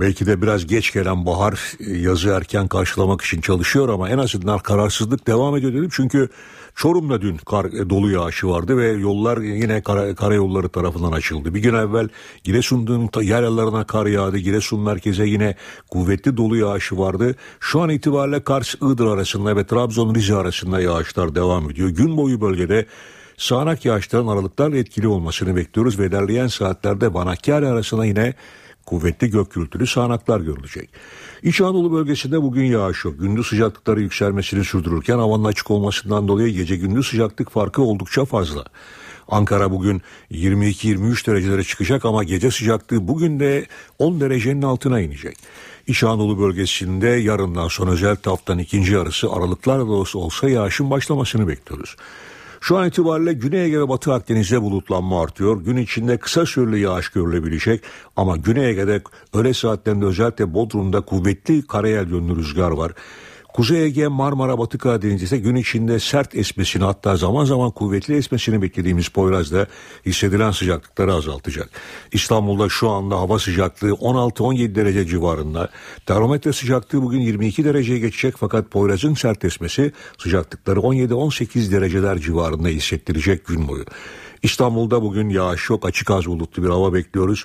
belki 0.00 0.26
de 0.26 0.42
biraz 0.42 0.66
geç 0.66 0.92
gelen 0.92 1.26
bahar 1.26 1.76
e, 1.80 1.98
yazı 1.98 2.28
erken 2.28 2.68
karşılamak 2.68 3.22
için 3.22 3.40
çalışıyor 3.40 3.88
ama 3.88 4.10
en 4.10 4.18
azından 4.18 4.58
kararsızlık 4.58 5.26
devam 5.26 5.56
ediyor 5.56 5.72
dedim. 5.72 5.88
Çünkü 5.92 6.28
Çorum'da 6.74 7.22
dün 7.22 7.36
kar, 7.36 7.64
e, 7.64 7.90
dolu 7.90 8.10
yağışı 8.10 8.48
vardı 8.48 8.76
ve 8.76 8.88
yollar 8.88 9.38
yine 9.38 9.82
kara, 9.82 10.14
karayolları 10.14 10.68
tarafından 10.68 11.12
açıldı. 11.12 11.54
Bir 11.54 11.60
gün 11.60 11.74
evvel 11.74 12.08
Giresun'un 12.44 13.10
yerlerine 13.22 13.84
kar 13.84 14.06
yağdı. 14.06 14.38
Giresun 14.38 14.80
merkeze 14.80 15.26
yine 15.26 15.54
kuvvetli 15.90 16.36
dolu 16.36 16.56
yağışı 16.56 16.98
vardı. 16.98 17.36
Şu 17.60 17.80
an 17.80 17.90
itibariyle 17.90 18.44
Kars 18.44 18.74
Iğdır 18.74 19.06
arasında 19.06 19.56
ve 19.56 19.66
Trabzon 19.66 20.14
Rize 20.14 20.34
arasında 20.34 20.80
yağışlar 20.80 21.34
devam 21.34 21.70
ediyor. 21.70 21.88
Gün 21.88 22.16
boyu 22.16 22.40
bölgede 22.40 22.86
sağanak 23.40 23.84
yağışların 23.84 24.26
aralıklarla 24.26 24.76
etkili 24.76 25.08
olmasını 25.08 25.56
bekliyoruz 25.56 25.98
ve 25.98 26.06
ilerleyen 26.06 26.46
saatlerde 26.46 27.14
Vanakkari 27.14 27.66
arasında 27.66 28.04
yine 28.04 28.34
kuvvetli 28.86 29.30
gök 29.30 29.52
gürültülü 29.52 29.86
sağanaklar 29.86 30.40
görülecek. 30.40 30.90
İç 31.42 31.60
Anadolu 31.60 31.92
bölgesinde 31.92 32.42
bugün 32.42 32.64
yağış 32.64 33.04
yok. 33.04 33.14
Gündüz 33.18 33.46
sıcaklıkları 33.46 34.00
yükselmesini 34.00 34.64
sürdürürken 34.64 35.18
havanın 35.18 35.44
açık 35.44 35.70
olmasından 35.70 36.28
dolayı 36.28 36.54
gece 36.54 36.76
gündüz 36.76 37.06
sıcaklık 37.06 37.50
farkı 37.50 37.82
oldukça 37.82 38.24
fazla. 38.24 38.64
Ankara 39.28 39.70
bugün 39.70 40.02
22-23 40.30 41.26
derecelere 41.26 41.64
çıkacak 41.64 42.04
ama 42.04 42.24
gece 42.24 42.50
sıcaklığı 42.50 43.08
bugün 43.08 43.40
de 43.40 43.66
10 43.98 44.20
derecenin 44.20 44.62
altına 44.62 45.00
inecek. 45.00 45.36
İç 45.86 46.04
Anadolu 46.04 46.40
bölgesinde 46.40 47.08
yarından 47.08 47.68
sonra 47.68 47.90
özellikle 47.90 48.30
haftanın 48.30 48.58
ikinci 48.58 48.92
yarısı 48.92 49.32
aralıklarla 49.32 49.84
olsa, 49.84 50.18
olsa 50.18 50.48
yağışın 50.50 50.90
başlamasını 50.90 51.48
bekliyoruz. 51.48 51.96
Şu 52.60 52.78
an 52.78 52.88
itibariyle 52.88 53.32
Güney 53.32 53.64
Ege 53.64 53.80
ve 53.80 53.88
Batı 53.88 54.12
Akdeniz'de 54.12 54.62
bulutlanma 54.62 55.22
artıyor. 55.22 55.64
Gün 55.64 55.76
içinde 55.76 56.16
kısa 56.16 56.46
süreli 56.46 56.80
yağış 56.80 57.08
görülebilecek 57.08 57.82
ama 58.16 58.36
Güney 58.36 58.70
Ege'de 58.70 59.02
öğle 59.34 59.54
saatlerinde 59.54 60.04
özellikle 60.04 60.54
Bodrum'da 60.54 61.00
kuvvetli 61.00 61.66
karayel 61.66 62.10
yönlü 62.10 62.36
rüzgar 62.36 62.70
var. 62.70 62.92
Kuzey 63.54 63.84
Ege, 63.84 64.08
Marmara, 64.08 64.58
Batı 64.58 64.78
Karadeniz'de 64.78 65.38
gün 65.38 65.54
içinde 65.54 65.98
sert 65.98 66.34
esmesini 66.34 66.84
hatta 66.84 67.16
zaman 67.16 67.44
zaman 67.44 67.70
kuvvetli 67.70 68.16
esmesini 68.16 68.62
beklediğimiz 68.62 69.08
Poyraz'da 69.08 69.66
hissedilen 70.06 70.50
sıcaklıkları 70.50 71.14
azaltacak. 71.14 71.70
İstanbul'da 72.12 72.68
şu 72.68 72.88
anda 72.88 73.16
hava 73.16 73.38
sıcaklığı 73.38 73.90
16-17 73.90 74.74
derece 74.74 75.06
civarında. 75.06 75.68
Termometre 76.06 76.52
sıcaklığı 76.52 77.02
bugün 77.02 77.20
22 77.20 77.64
dereceye 77.64 77.98
geçecek 77.98 78.34
fakat 78.38 78.70
Poyraz'ın 78.70 79.14
sert 79.14 79.44
esmesi 79.44 79.92
sıcaklıkları 80.18 80.80
17-18 80.80 81.72
dereceler 81.72 82.18
civarında 82.18 82.68
hissettirecek 82.68 83.46
gün 83.46 83.68
boyu. 83.68 83.84
İstanbul'da 84.42 85.02
bugün 85.02 85.28
yağış 85.28 85.70
yok 85.70 85.86
açık 85.86 86.10
az 86.10 86.26
bulutlu 86.26 86.62
bir 86.62 86.68
hava 86.68 86.92
bekliyoruz. 86.92 87.44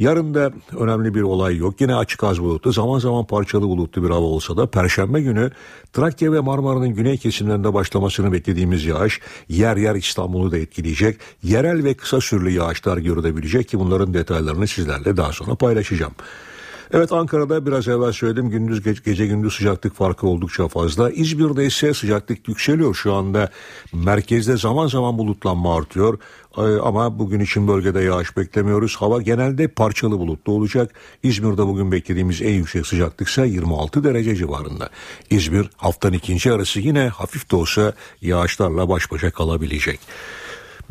Yarın 0.00 0.34
da 0.34 0.52
önemli 0.78 1.14
bir 1.14 1.22
olay 1.22 1.56
yok. 1.56 1.80
Yine 1.80 1.94
açık 1.94 2.24
az 2.24 2.40
bulutlu 2.40 2.72
zaman 2.72 2.98
zaman 2.98 3.24
parçalı 3.24 3.62
bulutlu 3.62 4.04
bir 4.04 4.10
hava 4.10 4.26
olsa 4.26 4.56
da 4.56 4.66
Perşembe 4.66 5.20
günü 5.20 5.50
Trakya 5.92 6.32
ve 6.32 6.40
Marmara'nın 6.40 6.88
güney 6.88 7.18
kesimlerinde 7.18 7.74
başlamasını 7.74 8.32
beklediğimiz 8.32 8.84
yağış 8.84 9.20
yer 9.48 9.76
yer 9.76 9.94
İstanbul'u 9.94 10.52
da 10.52 10.58
etkileyecek. 10.58 11.20
Yerel 11.42 11.84
ve 11.84 11.94
kısa 11.94 12.20
süreli 12.20 12.52
yağışlar 12.52 12.98
görülebilecek 12.98 13.68
ki 13.68 13.78
bunların 13.78 14.14
detaylarını 14.14 14.66
sizlerle 14.66 15.16
daha 15.16 15.32
sonra 15.32 15.54
paylaşacağım. 15.54 16.12
Evet 16.92 17.12
Ankara'da 17.12 17.66
biraz 17.66 17.88
evvel 17.88 18.12
söyledim 18.12 18.50
gündüz 18.50 18.82
gece, 18.82 19.00
gece 19.04 19.26
gündüz 19.26 19.54
sıcaklık 19.54 19.94
farkı 19.94 20.26
oldukça 20.26 20.68
fazla. 20.68 21.10
İzmir'de 21.10 21.66
ise 21.66 21.94
sıcaklık 21.94 22.48
yükseliyor 22.48 22.94
şu 22.94 23.14
anda. 23.14 23.50
Merkezde 23.92 24.56
zaman 24.56 24.86
zaman 24.86 25.18
bulutlanma 25.18 25.76
artıyor. 25.76 26.18
Ee, 26.58 26.60
ama 26.60 27.18
bugün 27.18 27.40
için 27.40 27.68
bölgede 27.68 28.00
yağış 28.00 28.36
beklemiyoruz. 28.36 28.96
Hava 28.96 29.22
genelde 29.22 29.68
parçalı 29.68 30.18
bulutlu 30.18 30.52
olacak. 30.52 30.94
İzmir'de 31.22 31.66
bugün 31.66 31.92
beklediğimiz 31.92 32.42
en 32.42 32.52
yüksek 32.52 32.86
sıcaklık 32.86 33.28
ise 33.28 33.46
26 33.46 34.04
derece 34.04 34.36
civarında. 34.36 34.90
İzmir 35.30 35.70
haftanın 35.76 36.12
ikinci 36.12 36.52
arası 36.52 36.80
yine 36.80 37.08
hafif 37.08 37.50
de 37.50 37.56
olsa 37.56 37.92
yağışlarla 38.20 38.88
baş 38.88 39.12
başa 39.12 39.30
kalabilecek. 39.30 40.00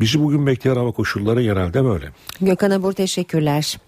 Bizi 0.00 0.20
bugün 0.20 0.46
bekleyen 0.46 0.76
hava 0.76 0.92
koşulları 0.92 1.42
genelde 1.42 1.84
böyle. 1.84 2.10
Gökhan 2.40 2.70
Abur 2.70 2.92
teşekkürler. 2.92 3.78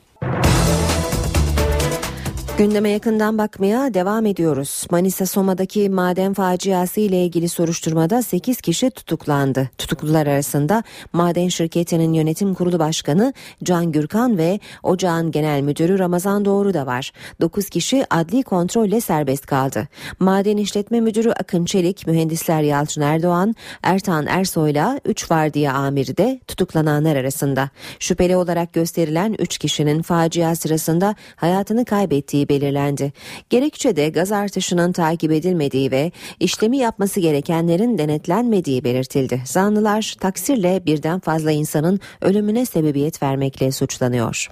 Gündeme 2.59 2.91
yakından 2.91 3.39
bakmaya 3.39 3.95
devam 3.95 4.27
ediyoruz. 4.27 4.87
Manisa 4.91 5.27
Soma'daki 5.27 5.91
maden 5.91 6.35
faciası 6.35 7.01
ile 7.01 7.25
ilgili 7.25 7.49
soruşturmada 7.49 8.23
8 8.23 8.61
kişi 8.61 8.91
tutuklandı. 8.91 9.71
Tutuklular 9.79 10.27
arasında 10.27 10.83
maden 11.13 11.49
şirketinin 11.49 12.13
yönetim 12.13 12.55
kurulu 12.55 12.79
başkanı 12.79 13.33
Can 13.63 13.93
Gürkan 13.93 14.39
ve 14.39 14.61
ocağın 14.83 15.31
genel 15.31 15.61
müdürü 15.61 15.99
Ramazan 15.99 16.45
Doğru 16.45 16.75
da 16.75 16.87
var. 16.87 17.13
9 17.41 17.69
kişi 17.69 18.05
adli 18.11 18.43
kontrolle 18.43 19.01
serbest 19.01 19.47
kaldı. 19.47 19.89
Maden 20.19 20.57
işletme 20.57 21.01
müdürü 21.01 21.31
Akın 21.31 21.65
Çelik, 21.65 22.07
mühendisler 22.07 22.63
Yalçın 22.63 23.01
Erdoğan, 23.01 23.55
Ertan 23.83 24.27
Ersoy'la 24.27 25.01
3 25.05 25.31
vardiya 25.31 25.75
amiri 25.75 26.17
de 26.17 26.41
tutuklananlar 26.49 27.17
arasında. 27.17 27.71
Şüpheli 27.99 28.37
olarak 28.37 28.73
gösterilen 28.73 29.37
3 29.39 29.59
kişinin 29.59 30.03
facia 30.03 30.55
sırasında 30.55 31.15
hayatını 31.37 31.85
kaybettiği 31.85 32.42
belirlendi. 32.49 33.13
Gerekçede 33.51 34.09
gaz 34.09 34.33
artışının 34.33 34.93
takip 34.93 35.33
edilmediği 35.33 35.91
ve 35.91 36.13
işlemi 36.41 36.79
yapması 36.79 37.21
gerekenlerin 37.21 37.99
denetlenmediği 37.99 38.85
belirtildi. 38.85 39.43
Zanlılar 39.45 40.15
taksirle 40.21 40.83
birden 40.87 41.21
fazla 41.21 41.51
insanın 41.51 42.01
ölümüne 42.21 42.67
sebebiyet 42.67 43.23
vermekle 43.23 43.73
suçlanıyor. 43.73 44.49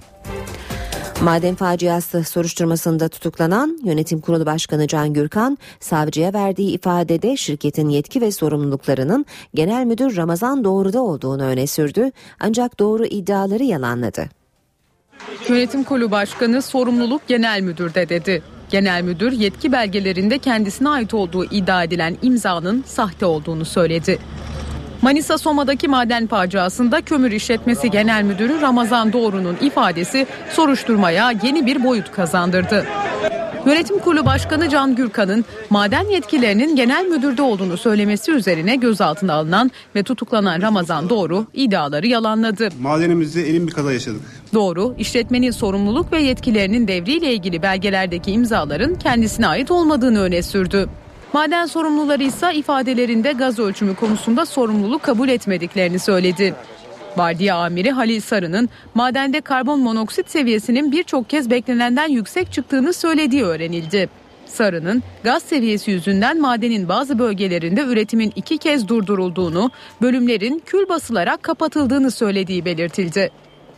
Maden 1.21 1.55
faciası 1.55 2.23
soruşturmasında 2.23 3.09
tutuklanan 3.09 3.79
Yönetim 3.83 4.21
Kurulu 4.21 4.45
Başkanı 4.45 4.87
Can 4.87 5.13
Gürkan, 5.13 5.57
savcıya 5.79 6.33
verdiği 6.33 6.71
ifadede 6.71 7.37
şirketin 7.37 7.89
yetki 7.89 8.21
ve 8.21 8.31
sorumluluklarının 8.31 9.25
Genel 9.53 9.85
Müdür 9.85 10.17
Ramazan 10.17 10.63
Doğru'da 10.63 11.01
olduğunu 11.01 11.43
öne 11.43 11.67
sürdü 11.67 12.11
ancak 12.39 12.79
Doğru 12.79 13.05
iddiaları 13.05 13.63
yalanladı. 13.63 14.40
Yönetim 15.49 15.83
Kurulu 15.83 16.11
Başkanı 16.11 16.61
sorumluluk 16.61 17.27
genel 17.27 17.61
müdürde 17.61 18.09
dedi. 18.09 18.43
Genel 18.69 19.03
müdür 19.03 19.31
yetki 19.31 19.71
belgelerinde 19.71 20.39
kendisine 20.39 20.89
ait 20.89 21.13
olduğu 21.13 21.45
iddia 21.45 21.83
edilen 21.83 22.17
imzanın 22.21 22.83
sahte 22.87 23.25
olduğunu 23.25 23.65
söyledi. 23.65 24.19
Manisa 25.01 25.37
Soma'daki 25.37 25.87
maden 25.87 26.27
faciasında 26.27 27.01
kömür 27.01 27.31
işletmesi 27.31 27.91
genel 27.91 28.23
müdürü 28.23 28.61
Ramazan 28.61 29.13
Doğru'nun 29.13 29.57
ifadesi 29.61 30.27
soruşturmaya 30.49 31.31
yeni 31.43 31.65
bir 31.65 31.83
boyut 31.83 32.11
kazandırdı. 32.11 32.85
Yönetim 33.65 33.99
Kurulu 33.99 34.25
Başkanı 34.25 34.69
Can 34.69 34.95
Gürkan'ın 34.95 35.45
maden 35.69 36.09
yetkilerinin 36.09 36.75
genel 36.75 37.05
müdürde 37.05 37.41
olduğunu 37.41 37.77
söylemesi 37.77 38.31
üzerine 38.31 38.75
gözaltına 38.75 39.33
alınan 39.33 39.71
ve 39.95 40.03
tutuklanan 40.03 40.61
Ramazan 40.61 41.09
Doğru 41.09 41.45
iddiaları 41.53 42.07
yalanladı. 42.07 42.69
Madenimizde 42.81 43.49
elin 43.49 43.67
bir 43.67 43.73
kaza 43.73 43.93
yaşadık. 43.93 44.21
Doğru, 44.53 44.95
işletmenin 44.97 45.51
sorumluluk 45.51 46.11
ve 46.11 46.21
yetkilerinin 46.21 46.87
devriyle 46.87 47.33
ilgili 47.33 47.61
belgelerdeki 47.61 48.31
imzaların 48.31 48.95
kendisine 48.95 49.47
ait 49.47 49.71
olmadığını 49.71 50.21
öne 50.21 50.43
sürdü. 50.43 50.89
Maden 51.33 51.65
sorumluları 51.65 52.23
ise 52.23 52.53
ifadelerinde 52.53 53.31
gaz 53.31 53.59
ölçümü 53.59 53.95
konusunda 53.95 54.45
sorumluluk 54.45 55.03
kabul 55.03 55.29
etmediklerini 55.29 55.99
söyledi. 55.99 56.55
Vardiya 57.17 57.55
amiri 57.55 57.91
Halil 57.91 58.21
Sarı'nın 58.21 58.69
madende 58.93 59.41
karbon 59.41 59.79
monoksit 59.79 60.29
seviyesinin 60.29 60.91
birçok 60.91 61.29
kez 61.29 61.49
beklenenden 61.49 62.07
yüksek 62.09 62.51
çıktığını 62.51 62.93
söylediği 62.93 63.43
öğrenildi. 63.43 64.09
Sarı'nın 64.45 65.03
gaz 65.23 65.43
seviyesi 65.43 65.91
yüzünden 65.91 66.41
madenin 66.41 66.89
bazı 66.89 67.19
bölgelerinde 67.19 67.81
üretimin 67.81 68.33
iki 68.35 68.57
kez 68.57 68.87
durdurulduğunu, 68.87 69.71
bölümlerin 70.01 70.63
kül 70.65 70.89
basılarak 70.89 71.43
kapatıldığını 71.43 72.11
söylediği 72.11 72.65
belirtildi. 72.65 73.31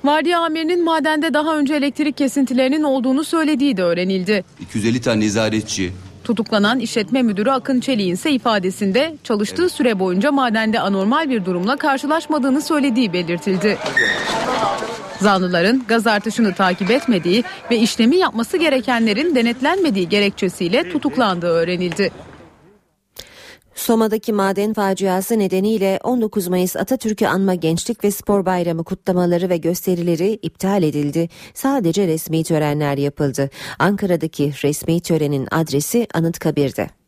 Vardiya 0.04 0.40
amirinin 0.40 0.84
madende 0.84 1.34
daha 1.34 1.58
önce 1.58 1.76
elektrik 1.76 2.18
kesintilerinin 2.18 2.84
olduğunu 2.84 3.24
söylediği 3.24 3.78
de 3.78 3.84
öğrenildi. 3.84 4.44
250 4.60 5.02
tane 5.02 5.20
nezaretçi, 5.26 5.92
Tutuklanan 6.24 6.80
işletme 6.80 7.22
müdürü 7.22 7.52
Akın 7.52 7.80
Çelik'in 7.80 8.14
ise 8.14 8.32
ifadesinde 8.32 9.16
çalıştığı 9.24 9.70
süre 9.70 10.00
boyunca 10.00 10.32
madende 10.32 10.80
anormal 10.80 11.30
bir 11.30 11.46
durumla 11.46 11.78
karşılaşmadığını 11.78 12.62
söylediği 12.62 13.14
belirtildi. 13.14 13.78
Zanlıların 15.20 15.84
gaz 15.88 16.08
artışını 16.08 16.54
takip 16.54 16.92
etmediği 16.92 17.44
ve 17.72 17.78
işlemi 17.78 18.16
yapması 18.16 18.58
gerekenlerin 18.58 19.36
denetlenmediği 19.36 20.10
gerekçesiyle 20.10 20.90
tutuklandığı 20.90 21.48
öğrenildi. 21.48 22.12
Soma'daki 23.76 24.34
maden 24.34 24.74
faciası 24.74 25.40
nedeniyle 25.40 26.00
19 26.04 26.48
Mayıs 26.48 26.76
Atatürk'ü 26.76 27.26
anma 27.26 27.56
Gençlik 27.56 28.04
ve 28.04 28.12
Spor 28.12 28.46
Bayramı 28.46 28.84
kutlamaları 28.84 29.50
ve 29.50 29.58
gösterileri 29.58 30.40
iptal 30.42 30.84
edildi. 30.84 31.30
Sadece 31.54 32.08
resmi 32.08 32.44
törenler 32.44 32.98
yapıldı. 32.98 33.50
Ankara'daki 33.80 34.54
resmi 34.64 35.02
törenin 35.02 35.48
adresi 35.52 36.08
Anıtkabir'de. 36.14 37.03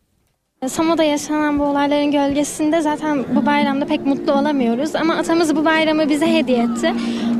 Soma'da 0.69 1.03
yaşanan 1.03 1.59
bu 1.59 1.63
olayların 1.63 2.11
gölgesinde 2.11 2.81
zaten 2.81 3.25
bu 3.35 3.45
bayramda 3.45 3.85
pek 3.85 4.05
mutlu 4.05 4.33
olamıyoruz 4.33 4.95
ama 4.95 5.15
atamız 5.15 5.55
bu 5.55 5.65
bayramı 5.65 6.09
bize 6.09 6.27
hediye 6.27 6.57
etti. 6.57 6.93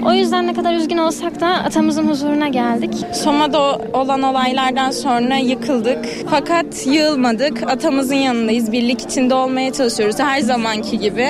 O 0.05 0.13
yüzden 0.13 0.47
ne 0.47 0.53
kadar 0.53 0.73
üzgün 0.75 0.97
olsak 0.97 1.41
da 1.41 1.47
atamızın 1.47 2.07
huzuruna 2.07 2.47
geldik. 2.47 2.93
Soma'da 3.13 3.77
olan 3.93 4.21
olaylardan 4.21 4.91
sonra 4.91 5.35
yıkıldık 5.35 6.05
fakat 6.29 6.87
yığılmadık. 6.87 7.63
Atamızın 7.63 8.15
yanındayız. 8.15 8.71
Birlik 8.71 9.01
içinde 9.01 9.33
olmaya 9.33 9.73
çalışıyoruz 9.73 10.19
her 10.19 10.39
zamanki 10.39 10.99
gibi. 10.99 11.27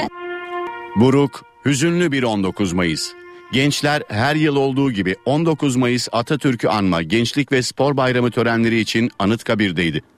Buruk, 0.95 1.43
hüzünlü 1.65 2.11
bir 2.11 2.23
19 2.23 2.73
Mayıs. 2.73 3.11
Gençler 3.51 4.03
her 4.07 4.35
yıl 4.35 4.55
olduğu 4.55 4.91
gibi 4.91 5.15
19 5.25 5.75
Mayıs 5.75 6.07
Atatürk'ü 6.11 6.67
anma 6.67 7.01
Gençlik 7.01 7.51
ve 7.51 7.61
Spor 7.61 7.97
Bayramı 7.97 8.31
törenleri 8.31 8.79
için 8.79 9.11
Anıtkabir'deydi. 9.19 10.14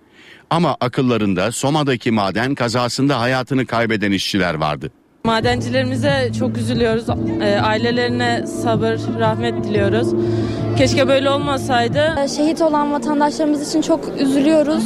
Ama 0.50 0.78
akıllarında 0.80 1.52
Soma'daki 1.52 2.12
maden 2.12 2.56
kazasında 2.56 3.20
hayatını 3.20 3.66
kaybeden 3.66 4.12
işçiler 4.12 4.54
vardı. 4.54 4.92
Madencilerimize 5.24 6.32
çok 6.40 6.58
üzülüyoruz. 6.58 7.10
E, 7.42 7.60
ailelerine 7.60 8.48
sabır, 8.48 9.00
rahmet 9.20 9.64
diliyoruz. 9.64 10.08
Keşke 10.78 11.08
böyle 11.08 11.30
olmasaydı. 11.30 12.16
Şehit 12.36 12.62
olan 12.62 12.94
vatandaşlarımız 12.94 13.70
için 13.70 13.82
çok 13.82 14.22
üzülüyoruz. 14.22 14.84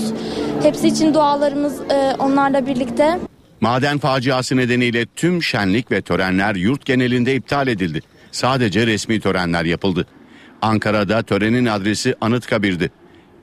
Hepsi 0.64 0.88
için 0.88 1.14
dualarımız 1.14 1.82
e, 1.92 2.16
onlarla 2.20 2.66
birlikte. 2.68 3.20
Maden 3.62 3.98
faciası 3.98 4.58
nedeniyle 4.58 5.06
tüm 5.06 5.44
şenlik 5.44 5.92
ve 5.92 6.02
törenler 6.02 6.56
yurt 6.56 6.86
genelinde 6.86 7.36
iptal 7.36 7.68
edildi. 7.68 8.02
Sadece 8.32 8.88
resmi 8.88 9.20
törenler 9.20 9.66
yapıldı. 9.66 10.06
Ankara'da 10.62 11.24
törenin 11.24 11.66
adresi 11.66 12.16
Anıtkabir'di. 12.22 12.92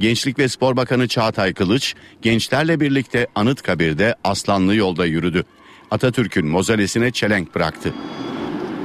Gençlik 0.00 0.38
ve 0.38 0.48
Spor 0.48 0.76
Bakanı 0.76 1.08
Çağatay 1.08 1.54
Kılıç 1.54 1.94
gençlerle 2.22 2.80
birlikte 2.80 3.26
Anıtkabir'de 3.34 4.14
Aslanlı 4.24 4.74
yolda 4.74 5.06
yürüdü. 5.06 5.44
Atatürk'ün 5.90 6.46
mozalesine 6.46 7.10
çelenk 7.10 7.54
bıraktı. 7.54 7.94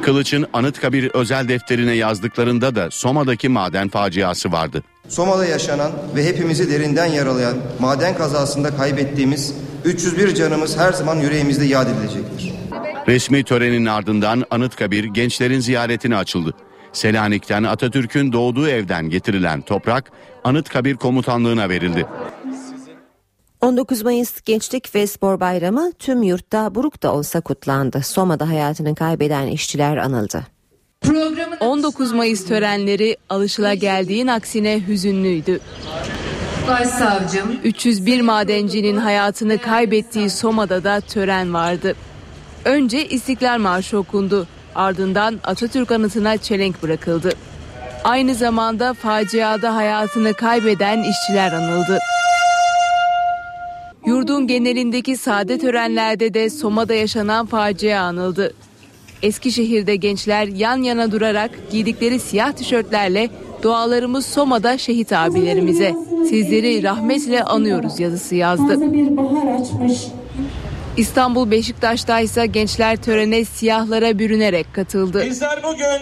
Kılıç'ın 0.02 0.48
Anıtkabir 0.54 1.12
özel 1.14 1.48
defterine 1.48 1.94
yazdıklarında 1.94 2.76
da 2.76 2.92
Soma'daki 2.92 3.50
maden 3.50 3.90
faciası 3.90 4.52
vardı. 4.52 4.84
Soma'da 5.08 5.46
yaşanan 5.46 5.92
ve 6.16 6.26
hepimizi 6.26 6.72
derinden 6.72 7.06
yaralayan 7.06 7.58
maden 7.80 8.18
kazasında 8.18 8.76
kaybettiğimiz 8.78 9.54
301 9.86 10.36
canımız 10.36 10.78
her 10.78 10.94
zaman 10.94 11.16
yüreğimizde 11.16 11.66
yad 11.66 11.88
edilecektir. 11.88 12.54
Resmi 13.08 13.44
törenin 13.44 13.86
ardından 13.86 14.46
Anıtkabir 14.52 15.04
gençlerin 15.04 15.60
ziyaretine 15.60 16.16
açıldı. 16.16 16.54
Selanik'ten 16.94 17.64
Atatürk'ün 17.64 18.34
doğduğu 18.34 18.68
evden 18.68 19.10
getirilen 19.10 19.62
toprak 19.62 20.12
Anıtkabir 20.44 20.96
komutanlığına 20.96 21.70
verildi. 21.70 22.06
19 23.62 24.02
Mayıs 24.02 24.42
Gençlik 24.42 24.96
ve 24.96 25.08
Spor 25.08 25.40
Bayramı 25.40 25.92
tüm 26.00 26.24
yurtta 26.24 26.76
buruk 26.76 27.04
da 27.04 27.14
olsa 27.14 27.42
kutlandı. 27.42 28.02
Soma'da 28.04 28.50
hayatını 28.50 28.96
kaybeden 28.96 29.48
işçiler 29.48 29.98
anıldı. 29.98 30.48
19 31.60 32.12
Mayıs 32.12 32.46
törenleri 32.46 33.18
alışılageldiğin 33.30 34.28
aksine 34.28 34.88
hüzünlüydü. 34.88 35.60
Başsavcım 36.68 37.60
301 37.64 38.22
madencinin 38.22 38.98
hayatını 38.98 39.58
kaybettiği 39.58 40.30
Soma'da 40.30 40.84
da 40.84 41.02
tören 41.02 41.54
vardı. 41.54 41.96
Önce 42.66 43.08
İstiklal 43.08 43.60
Marşı 43.60 43.98
okundu. 43.98 44.48
Ardından 44.76 45.40
Atatürk 45.44 45.92
anıtına 45.92 46.38
çelenk 46.38 46.84
bırakıldı. 46.84 47.32
Aynı 48.04 48.36
zamanda 48.36 48.94
faciada 48.94 49.76
hayatını 49.76 50.34
kaybeden 50.34 51.04
işçiler 51.04 51.52
anıldı. 51.54 52.00
Yurdun 54.06 54.48
genelindeki 54.48 55.18
sade 55.18 55.58
törenlerde 55.58 56.34
de 56.34 56.50
Soma'da 56.50 56.94
yaşanan 56.94 57.46
facia 57.46 58.02
anıldı. 58.02 58.54
Eskişehir'de 59.22 59.96
gençler 59.96 60.48
yan 60.48 60.78
yana 60.84 61.12
durarak 61.12 61.52
giydikleri 61.72 62.20
siyah 62.20 62.52
tişörtlerle 62.52 63.30
dualarımız 63.62 64.26
Soma'da 64.26 64.78
şehit 64.78 65.14
abilerimize. 65.14 65.94
Sizleri 66.30 66.84
rahmetle 66.84 67.44
anıyoruz 67.44 68.00
yazısı 68.00 68.36
yazdı. 68.36 68.80
İstanbul 70.98 71.52
Beşiktaş'ta 71.52 72.20
ise 72.20 72.46
gençler 72.46 72.96
törene 72.96 73.46
siyahlara 73.46 74.20
bürünerek 74.20 74.74
katıldı. 74.74 75.26
Bizler 75.26 75.64
bugün 75.64 76.02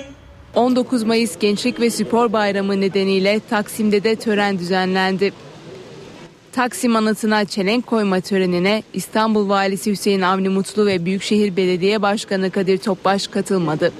19 0.55 1.03
Mayıs 1.03 1.39
Gençlik 1.39 1.79
ve 1.79 1.89
Spor 1.89 2.33
Bayramı 2.33 2.81
nedeniyle 2.81 3.41
Taksim'de 3.49 4.03
de 4.03 4.15
tören 4.15 4.59
düzenlendi. 4.59 5.33
Taksim 6.51 6.95
anıtına 6.95 7.45
çelenk 7.45 7.87
koyma 7.87 8.19
törenine 8.19 8.83
İstanbul 8.93 9.49
Valisi 9.49 9.91
Hüseyin 9.91 10.21
Avni 10.21 10.49
Mutlu 10.49 10.85
ve 10.85 11.05
Büyükşehir 11.05 11.55
Belediye 11.55 12.01
Başkanı 12.01 12.51
Kadir 12.51 12.77
Topbaş 12.77 13.27
katılmadı. 13.27 13.91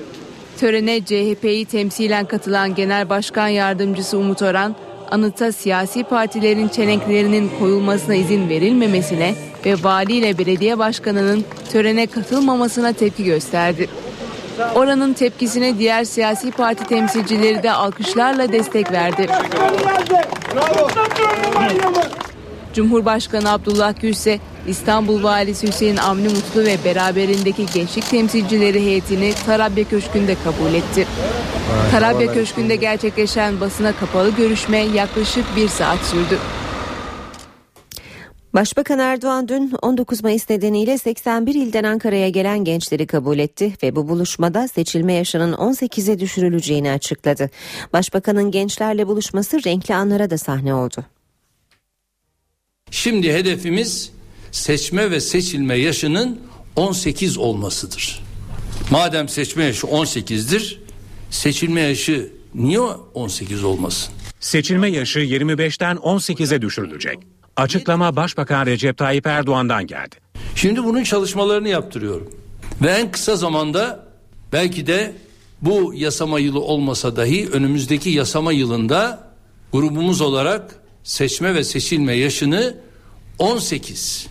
Törene 0.60 1.06
CHP'yi 1.06 1.66
temsilen 1.66 2.26
katılan 2.26 2.76
Genel 2.76 3.10
Başkan 3.10 3.48
Yardımcısı 3.48 4.18
Umut 4.18 4.42
Oran, 4.42 4.76
anıta 5.12 5.52
siyasi 5.52 6.04
partilerin 6.04 6.68
çelenklerinin 6.68 7.52
koyulmasına 7.60 8.16
izin 8.16 8.50
verilmemesine 8.50 9.36
ve 9.66 9.76
vali 9.84 10.14
ile 10.14 10.38
belediye 10.38 10.78
başkanının 10.78 11.46
törene 11.72 12.08
katılmamasına 12.08 12.94
tepki 12.94 13.24
gösterdi. 13.24 13.90
Oranın 14.76 15.14
tepkisine 15.14 15.78
diğer 15.78 16.04
siyasi 16.04 16.52
parti 16.52 16.84
temsilcileri 16.84 17.64
de 17.64 17.72
alkışlarla 17.72 18.52
destek 18.52 18.92
verdi. 18.92 19.28
Cumhurbaşkanı 22.74 23.52
Abdullah 23.52 23.94
Gül 24.02 24.10
ise 24.10 24.40
İstanbul 24.68 25.24
Valisi 25.24 25.68
Hüseyin 25.68 25.98
Avni 25.98 26.30
Mutlu 26.30 26.66
ve 26.66 26.78
beraberindeki 26.86 27.66
gençlik 27.74 28.10
temsilcileri 28.10 28.82
heyetini 28.82 29.34
Tarabya 29.46 29.84
Köşkü'nde 29.84 30.36
kabul 30.44 30.74
etti. 30.74 31.08
Tarabya 31.92 32.34
Köşkü'nde 32.34 32.76
gerçekleşen 32.76 33.60
basına 33.60 33.92
kapalı 33.92 34.30
görüşme 34.30 34.78
yaklaşık 34.78 35.56
bir 35.56 35.68
saat 35.68 36.00
sürdü. 36.00 36.40
Başbakan 38.54 39.00
Erdoğan 39.00 39.48
dün 39.48 39.72
19 39.82 40.24
Mayıs 40.24 40.50
nedeniyle 40.50 40.98
81 40.98 41.56
ilden 41.56 41.84
Ankara'ya 41.84 42.30
gelen 42.30 42.64
gençleri 42.64 43.08
kabul 43.08 43.40
etti 43.40 43.74
ve 43.84 43.96
bu 43.96 44.10
buluşmada 44.10 44.68
seçilme 44.68 45.14
yaşının 45.14 45.54
18'e 45.54 46.20
düşürüleceğini 46.20 46.92
açıkladı. 46.92 47.50
Başbakanın 47.94 48.52
gençlerle 48.52 49.08
buluşması 49.08 49.64
renkli 49.64 49.96
anlara 49.96 50.30
da 50.30 50.38
sahne 50.38 50.74
oldu. 50.74 51.06
Şimdi 52.92 53.34
hedefimiz 53.34 54.12
seçme 54.52 55.12
ve 55.12 55.20
seçilme 55.20 55.76
yaşının 55.76 56.40
18 56.76 57.38
olmasıdır. 57.38 58.24
Madem 58.92 59.30
seçme 59.30 59.64
yaşı 59.64 59.88
18'dir, 59.88 60.82
seçilme 61.30 61.82
yaşı 61.82 62.32
niye 62.56 62.80
18 62.80 63.64
olmasın? 63.64 64.14
Seçilme 64.40 64.90
yaşı 64.90 65.20
25'ten 65.20 65.96
18'e 65.96 66.62
düşürülecek. 66.62 67.20
Açıklama 67.56 68.16
Başbakan 68.16 68.66
Recep 68.66 68.98
Tayyip 68.98 69.28
Erdoğan'dan 69.28 69.88
geldi. 69.88 70.16
Şimdi 70.56 70.84
bunun 70.84 71.04
çalışmalarını 71.04 71.70
yaptırıyorum. 71.70 72.30
Ve 72.82 72.90
en 72.92 73.12
kısa 73.12 73.36
zamanda 73.36 74.08
belki 74.54 74.88
de 74.88 75.14
bu 75.62 75.94
yasama 75.96 76.40
yılı 76.40 76.60
olmasa 76.60 77.16
dahi 77.16 77.50
önümüzdeki 77.50 78.10
yasama 78.10 78.52
yılında 78.52 79.28
grubumuz 79.74 80.22
olarak 80.22 80.76
seçme 81.04 81.56
ve 81.56 81.64
seçilme 81.64 82.14
yaşını 82.14 82.78
18 83.40 84.28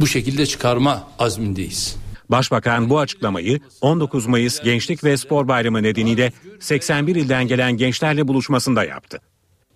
bu 0.00 0.06
şekilde 0.06 0.46
çıkarma 0.46 1.08
azmindeyiz. 1.18 1.96
Başbakan 2.30 2.90
bu 2.90 2.98
açıklamayı 2.98 3.60
19 3.80 4.26
Mayıs 4.26 4.60
Gençlik 4.60 5.04
ve 5.04 5.16
Spor 5.16 5.48
Bayramı 5.48 5.82
nedeniyle 5.82 6.32
81 6.60 7.16
ilden 7.16 7.48
gelen 7.48 7.76
gençlerle 7.76 8.28
buluşmasında 8.28 8.84
yaptı. 8.84 9.20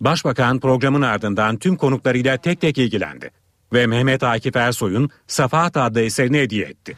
Başbakan 0.03 0.59
programın 0.59 1.01
ardından 1.01 1.57
tüm 1.57 1.75
konuklarıyla 1.75 2.37
tek 2.37 2.61
tek 2.61 2.77
ilgilendi 2.77 3.31
ve 3.73 3.87
Mehmet 3.87 4.23
Akif 4.23 4.55
Ersoy'un 4.55 5.09
Safahat 5.27 5.77
adlı 5.77 6.01
eserini 6.01 6.39
hediye 6.39 6.65
etti. 6.65 6.97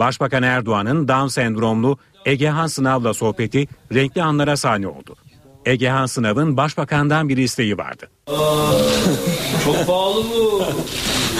Başbakan 0.00 0.42
Erdoğan'ın 0.42 1.08
Down 1.08 1.26
sendromlu 1.26 1.98
Egehan 2.26 2.66
Sınav'la 2.66 3.14
sohbeti 3.14 3.66
renkli 3.94 4.22
anlara 4.22 4.56
sahne 4.56 4.88
oldu. 4.88 5.16
Egehan 5.66 6.06
Sınav'ın 6.06 6.56
başbakandan 6.56 7.28
bir 7.28 7.36
isteği 7.36 7.78
vardı. 7.78 8.10
Aa, 8.26 8.72
çok 9.64 9.86
pahalı 9.86 10.24
bu. 10.24 10.62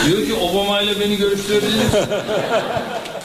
Diyor 0.07 0.27
ki 0.27 0.35
Obama 0.35 0.81
ile 0.81 1.01
beni 1.01 1.17
görüştürebilir 1.17 1.85
misin? 1.85 2.01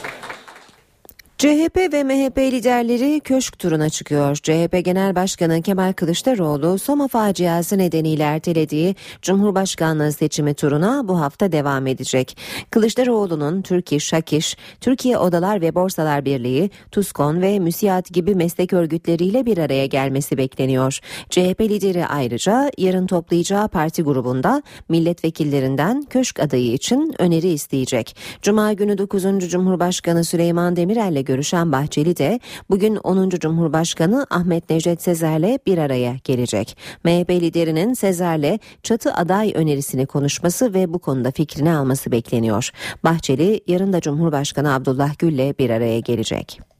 CHP 1.42 1.92
ve 1.92 2.04
MHP 2.04 2.38
liderleri 2.38 3.20
köşk 3.20 3.58
turuna 3.58 3.88
çıkıyor. 3.88 4.36
CHP 4.36 4.84
Genel 4.84 5.14
Başkanı 5.14 5.62
Kemal 5.62 5.92
Kılıçdaroğlu 5.92 6.78
Soma 6.78 7.08
faciası 7.08 7.78
nedeniyle 7.78 8.22
ertelediği 8.22 8.96
Cumhurbaşkanlığı 9.22 10.12
seçimi 10.12 10.54
turuna 10.54 11.08
bu 11.08 11.20
hafta 11.20 11.52
devam 11.52 11.86
edecek. 11.86 12.36
Kılıçdaroğlu'nun 12.70 13.62
Türk 13.62 13.92
İş, 13.92 14.04
Şakiş, 14.04 14.56
Türkiye 14.80 15.18
Odalar 15.18 15.60
ve 15.60 15.74
Borsalar 15.74 16.24
Birliği, 16.24 16.70
TUSKON 16.90 17.42
ve 17.42 17.58
MÜSİAD 17.58 18.06
gibi 18.10 18.34
meslek 18.34 18.72
örgütleriyle 18.72 19.46
bir 19.46 19.58
araya 19.58 19.86
gelmesi 19.86 20.38
bekleniyor. 20.38 20.98
CHP 21.30 21.60
lideri 21.60 22.06
ayrıca 22.06 22.70
yarın 22.78 23.06
toplayacağı 23.06 23.68
parti 23.68 24.02
grubunda 24.02 24.62
milletvekillerinden 24.88 26.02
köşk 26.02 26.40
adayı 26.40 26.72
için 26.72 27.14
öneri 27.18 27.48
isteyecek. 27.48 28.16
Cuma 28.42 28.72
günü 28.72 28.98
9. 28.98 29.22
Cumhurbaşkanı 29.50 30.24
Süleyman 30.24 30.76
Demirel'le 30.76 31.31
görüşen 31.32 31.72
Bahçeli 31.72 32.16
de 32.16 32.40
bugün 32.70 32.96
10. 32.96 33.30
Cumhurbaşkanı 33.30 34.26
Ahmet 34.30 34.70
Necdet 34.70 35.02
Sezer'le 35.02 35.58
bir 35.66 35.78
araya 35.78 36.16
gelecek. 36.24 36.76
MHP 37.04 37.30
liderinin 37.30 37.94
Sezer'le 37.94 38.58
çatı 38.82 39.14
aday 39.14 39.52
önerisini 39.54 40.06
konuşması 40.06 40.74
ve 40.74 40.92
bu 40.92 40.98
konuda 40.98 41.30
fikrini 41.30 41.74
alması 41.74 42.12
bekleniyor. 42.12 42.70
Bahçeli 43.04 43.60
yarın 43.66 43.92
da 43.92 44.00
Cumhurbaşkanı 44.00 44.74
Abdullah 44.74 45.18
Gül'le 45.18 45.58
bir 45.58 45.70
araya 45.70 46.00
gelecek. 46.00 46.71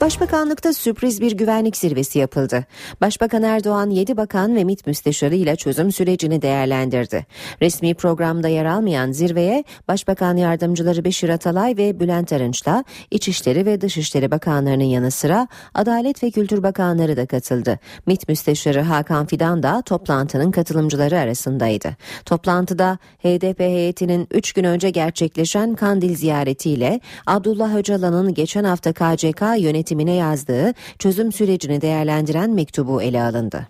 Başbakanlıkta 0.00 0.72
sürpriz 0.72 1.20
bir 1.20 1.32
güvenlik 1.32 1.76
zirvesi 1.76 2.18
yapıldı. 2.18 2.64
Başbakan 3.00 3.42
Erdoğan 3.42 3.90
7 3.90 4.16
bakan 4.16 4.56
ve 4.56 4.64
MİT 4.64 4.86
müsteşarı 4.86 5.34
ile 5.34 5.56
çözüm 5.56 5.92
sürecini 5.92 6.42
değerlendirdi. 6.42 7.26
Resmi 7.62 7.94
programda 7.94 8.48
yer 8.48 8.64
almayan 8.64 9.12
zirveye 9.12 9.64
Başbakan 9.88 10.36
Yardımcıları 10.36 11.04
Beşir 11.04 11.28
Atalay 11.28 11.76
ve 11.76 12.00
Bülent 12.00 12.32
Arınç'la 12.32 12.84
İçişleri 13.10 13.66
ve 13.66 13.80
Dışişleri 13.80 14.30
Bakanlarının 14.30 14.84
yanı 14.84 15.10
sıra 15.10 15.48
Adalet 15.74 16.22
ve 16.22 16.30
Kültür 16.30 16.62
Bakanları 16.62 17.16
da 17.16 17.26
katıldı. 17.26 17.78
MİT 18.06 18.28
müsteşarı 18.28 18.80
Hakan 18.80 19.26
Fidan 19.26 19.62
da 19.62 19.82
toplantının 19.82 20.50
katılımcıları 20.50 21.18
arasındaydı. 21.18 21.96
Toplantıda 22.24 22.98
HDP 23.18 23.60
heyetinin 23.60 24.28
3 24.30 24.52
gün 24.52 24.64
önce 24.64 24.90
gerçekleşen 24.90 25.74
Kandil 25.74 26.16
ziyaretiyle 26.16 27.00
Abdullah 27.26 27.76
Öcalan'ın 27.76 28.34
geçen 28.34 28.64
hafta 28.64 28.92
KCK 28.92 29.42
yönetimine 29.86 30.14
yazdığı 30.14 30.74
çözüm 30.98 31.32
sürecini 31.32 31.80
değerlendiren 31.80 32.50
mektubu 32.50 33.02
ele 33.02 33.22
alındı. 33.22 33.66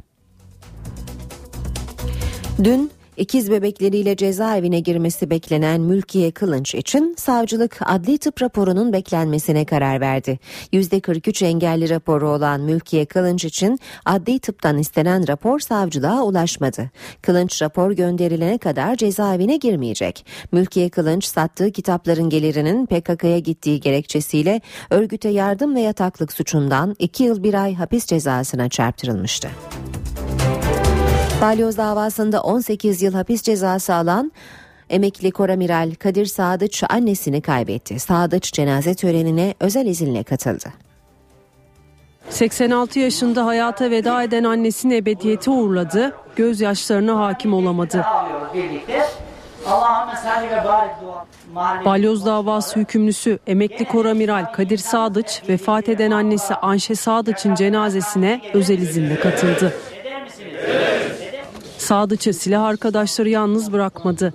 Dün 2.64 2.90
İkiz 3.16 3.50
bebekleriyle 3.50 4.16
cezaevine 4.16 4.80
girmesi 4.80 5.30
beklenen 5.30 5.80
Mülkiye 5.80 6.30
Kılınç 6.30 6.74
için 6.74 7.14
savcılık 7.18 7.78
adli 7.84 8.18
tıp 8.18 8.42
raporunun 8.42 8.92
beklenmesine 8.92 9.64
karar 9.64 10.00
verdi. 10.00 10.38
%43 10.72 11.44
engelli 11.44 11.90
raporu 11.90 12.28
olan 12.28 12.60
Mülkiye 12.60 13.04
Kılınç 13.04 13.44
için 13.44 13.78
adli 14.04 14.38
tıptan 14.38 14.78
istenen 14.78 15.28
rapor 15.28 15.60
savcılığa 15.60 16.22
ulaşmadı. 16.22 16.90
Kılınç 17.22 17.62
rapor 17.62 17.92
gönderilene 17.92 18.58
kadar 18.58 18.96
cezaevine 18.96 19.56
girmeyecek. 19.56 20.26
Mülkiye 20.52 20.88
Kılınç 20.88 21.24
sattığı 21.24 21.72
kitapların 21.72 22.30
gelirinin 22.30 22.86
PKK'ya 22.86 23.38
gittiği 23.38 23.80
gerekçesiyle 23.80 24.60
örgüte 24.90 25.28
yardım 25.28 25.74
ve 25.74 25.80
yataklık 25.80 26.32
suçundan 26.32 26.96
2 26.98 27.24
yıl 27.24 27.42
1 27.42 27.54
ay 27.54 27.74
hapis 27.74 28.06
cezasına 28.06 28.68
çarptırılmıştı. 28.68 29.48
Balyoz 31.40 31.78
davasında 31.78 32.40
18 32.40 33.02
yıl 33.02 33.14
hapis 33.14 33.42
cezası 33.42 33.94
alan 33.94 34.32
emekli 34.90 35.30
koramiral 35.30 35.94
Kadir 35.94 36.26
Sadıç 36.26 36.84
annesini 36.88 37.40
kaybetti. 37.40 37.98
Sadıç 37.98 38.52
cenaze 38.52 38.94
törenine 38.94 39.54
özel 39.60 39.86
izinle 39.86 40.22
katıldı. 40.22 40.72
86 42.30 42.98
yaşında 42.98 43.46
hayata 43.46 43.90
veda 43.90 44.22
eden 44.22 44.44
annesini 44.44 44.96
ebediyete 44.96 45.50
uğurladı, 45.50 46.12
gözyaşlarına 46.36 47.18
hakim 47.18 47.54
olamadı. 47.54 48.04
Balyoz 51.84 52.26
davası 52.26 52.80
hükümlüsü 52.80 53.38
emekli 53.46 53.84
koramiral 53.84 54.52
Kadir 54.52 54.78
Sadıç 54.78 55.42
vefat 55.48 55.88
eden 55.88 56.10
annesi 56.10 56.54
Anşe 56.54 56.94
Sadıç'ın 56.94 57.54
cenazesine 57.54 58.40
özel 58.54 58.78
izinle 58.78 59.20
katıldı. 59.20 59.72
Sadıç'ı 61.86 62.32
silah 62.32 62.64
arkadaşları 62.64 63.28
yalnız 63.28 63.72
bırakmadı. 63.72 64.34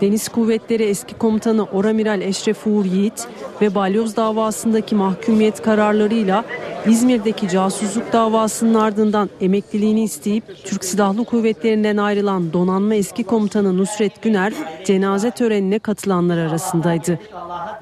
Deniz 0.00 0.28
Kuvvetleri 0.28 0.82
eski 0.82 1.14
komutanı 1.14 1.64
Oramiral 1.64 2.20
Eşref 2.20 2.66
Uğur 2.66 2.84
Yiğit 2.84 3.28
ve 3.60 3.74
Balyoz 3.74 4.16
davasındaki 4.16 4.94
mahkumiyet 4.94 5.62
kararlarıyla 5.62 6.44
İzmir'deki 6.86 7.48
casusluk 7.48 8.12
davasının 8.12 8.74
ardından 8.74 9.30
emekliliğini 9.40 10.04
isteyip 10.04 10.44
Türk 10.64 10.84
Silahlı 10.84 11.24
Kuvvetleri'nden 11.24 11.96
ayrılan 11.96 12.52
donanma 12.52 12.94
eski 12.94 13.24
komutanı 13.24 13.78
Nusret 13.78 14.22
Güner 14.22 14.52
cenaze 14.84 15.30
törenine 15.30 15.78
katılanlar 15.78 16.38
arasındaydı. 16.38 17.18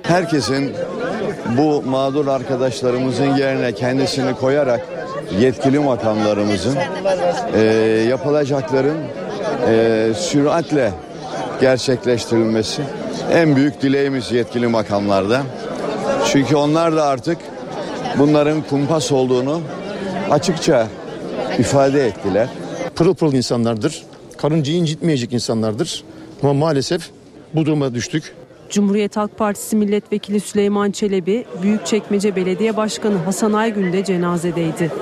Herkesin 0.02 0.72
bu 1.58 1.82
mağdur 1.82 2.26
arkadaşlarımızın 2.26 3.36
yerine 3.36 3.72
kendisini 3.72 4.34
koyarak 4.34 4.95
yetkili 5.40 5.78
makamlarımızın 5.78 6.76
e, 7.54 7.60
yapılacakların 8.08 8.98
e, 9.68 10.12
süratle 10.16 10.92
gerçekleştirilmesi 11.60 12.82
en 13.32 13.56
büyük 13.56 13.82
dileğimiz 13.82 14.32
yetkili 14.32 14.66
makamlarda. 14.66 15.42
Çünkü 16.26 16.56
onlar 16.56 16.96
da 16.96 17.04
artık 17.04 17.38
bunların 18.18 18.62
kumpas 18.62 19.12
olduğunu 19.12 19.60
açıkça 20.30 20.86
ifade 21.58 22.06
ettiler. 22.06 22.48
Pırıl 22.96 23.14
pırıl 23.14 23.32
insanlardır. 23.32 24.02
Karıncayı 24.36 24.78
incitmeyecek 24.78 25.32
insanlardır. 25.32 26.04
Ama 26.42 26.52
maalesef 26.52 27.10
bu 27.54 27.66
duruma 27.66 27.94
düştük. 27.94 28.34
Cumhuriyet 28.70 29.16
Halk 29.16 29.38
Partisi 29.38 29.76
Milletvekili 29.76 30.40
Süleyman 30.40 30.90
Çelebi, 30.90 31.44
Büyükçekmece 31.62 32.36
Belediye 32.36 32.76
Başkanı 32.76 33.16
Hasan 33.16 33.52
Aygün 33.52 33.92
de 33.92 34.04
cenazedeydi. 34.04 34.92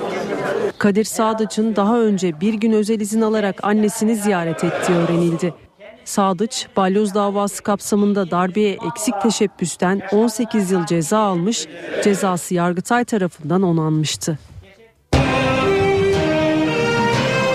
Kadir 0.77 1.03
Sadıç'ın 1.03 1.75
daha 1.75 1.99
önce 1.99 2.41
bir 2.41 2.53
gün 2.53 2.71
özel 2.71 2.99
izin 2.99 3.21
alarak 3.21 3.63
annesini 3.63 4.15
ziyaret 4.15 4.63
ettiği 4.63 4.93
öğrenildi. 4.93 5.53
Sadıç, 6.05 6.67
balyoz 6.77 7.13
davası 7.13 7.63
kapsamında 7.63 8.31
darbeye 8.31 8.77
eksik 8.87 9.21
teşebbüsten 9.21 10.01
18 10.11 10.71
yıl 10.71 10.85
ceza 10.85 11.19
almış, 11.19 11.67
cezası 12.03 12.53
Yargıtay 12.53 13.05
tarafından 13.05 13.61
onanmıştı. 13.61 14.39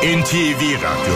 NTV 0.02 0.62
Radyo 0.82 1.14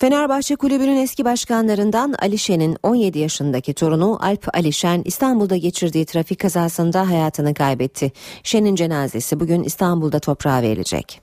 Fenerbahçe 0.00 0.56
Kulübü'nün 0.56 0.96
eski 0.96 1.24
başkanlarından 1.24 2.14
Alişen'in 2.18 2.76
17 2.82 3.18
yaşındaki 3.18 3.74
torunu 3.74 4.18
Alp 4.20 4.56
Alişen 4.56 5.02
İstanbul'da 5.04 5.56
geçirdiği 5.56 6.06
trafik 6.06 6.38
kazasında 6.38 7.08
hayatını 7.08 7.54
kaybetti. 7.54 8.12
Şen'in 8.42 8.74
cenazesi 8.74 9.40
bugün 9.40 9.62
İstanbul'da 9.62 10.18
toprağa 10.18 10.62
verilecek. 10.62 11.20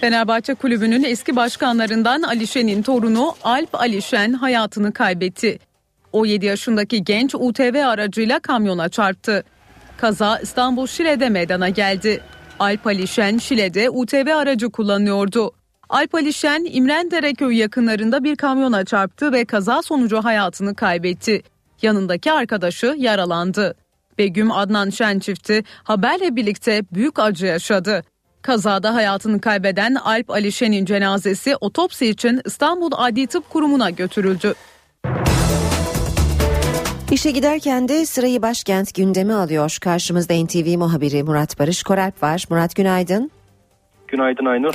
Fenerbahçe 0.00 0.54
Kulübü'nün 0.54 1.04
eski 1.04 1.36
başkanlarından 1.36 2.22
Alişen'in 2.22 2.82
torunu 2.82 3.34
Alp 3.44 3.74
Alişen 3.74 4.32
hayatını 4.32 4.92
kaybetti. 4.92 5.58
17 6.12 6.46
yaşındaki 6.46 7.04
genç 7.04 7.34
UTV 7.34 7.84
aracıyla 7.86 8.40
kamyona 8.40 8.88
çarptı. 8.88 9.44
Kaza 9.96 10.38
İstanbul 10.38 10.86
Şile'de 10.86 11.28
meydana 11.28 11.68
geldi. 11.68 12.20
Alp 12.58 12.86
Alişen 12.86 13.38
Şile'de 13.38 13.90
UTV 13.90 14.36
aracı 14.36 14.70
kullanıyordu. 14.70 15.52
Alp 15.88 16.14
Alişen 16.14 16.66
İmrendere 16.70 17.34
köyü 17.34 17.56
yakınlarında 17.56 18.24
bir 18.24 18.36
kamyona 18.36 18.84
çarptı 18.84 19.32
ve 19.32 19.44
kaza 19.44 19.82
sonucu 19.82 20.24
hayatını 20.24 20.74
kaybetti. 20.74 21.42
Yanındaki 21.82 22.32
arkadaşı 22.32 22.94
yaralandı. 22.98 23.74
Begüm 24.18 24.52
Adnan 24.52 24.90
Şen 24.90 25.18
çifti 25.18 25.64
haberle 25.84 26.36
birlikte 26.36 26.82
büyük 26.92 27.18
acı 27.18 27.46
yaşadı. 27.46 28.04
Kazada 28.42 28.94
hayatını 28.94 29.40
kaybeden 29.40 29.94
Alp 29.94 30.30
Alişen'in 30.30 30.84
cenazesi 30.84 31.56
otopsi 31.56 32.06
için 32.06 32.40
İstanbul 32.44 32.90
Adli 32.96 33.26
Tıp 33.26 33.50
Kurumu'na 33.50 33.90
götürüldü. 33.90 34.54
İşe 37.10 37.30
giderken 37.30 37.88
de 37.88 38.06
sırayı 38.06 38.42
başkent 38.42 38.94
gündemi 38.94 39.34
alıyor. 39.34 39.78
Karşımızda 39.80 40.34
NTV 40.44 40.78
muhabiri 40.78 41.22
Murat 41.22 41.58
Barış 41.58 41.82
Koralp 41.82 42.22
var. 42.22 42.44
Murat 42.50 42.76
günaydın. 42.76 43.30
Günaydın 44.08 44.44
Aynur. 44.44 44.74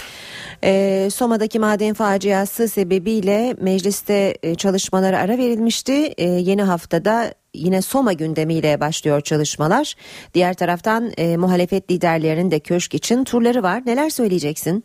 Ee, 0.64 1.10
Soma'daki 1.10 1.60
maden 1.60 1.94
faciası 1.94 2.68
sebebiyle 2.68 3.54
mecliste 3.62 4.34
e, 4.44 4.56
çalışmalara 4.56 5.18
ara 5.18 5.38
verilmişti. 5.38 5.94
Ee, 6.18 6.24
yeni 6.24 6.62
haftada 6.62 7.24
yine 7.54 7.82
Soma 7.82 8.14
gündemiyle 8.14 8.80
başlıyor 8.80 9.22
çalışmalar. 9.22 9.94
Diğer 10.34 10.54
taraftan 10.54 11.04
e, 11.18 11.38
muhalefet 11.38 11.92
liderlerinin 11.92 12.52
de 12.52 12.60
köşk 12.60 12.94
için 12.94 13.24
turları 13.24 13.64
var. 13.64 13.82
Neler 13.86 14.10
söyleyeceksin? 14.10 14.84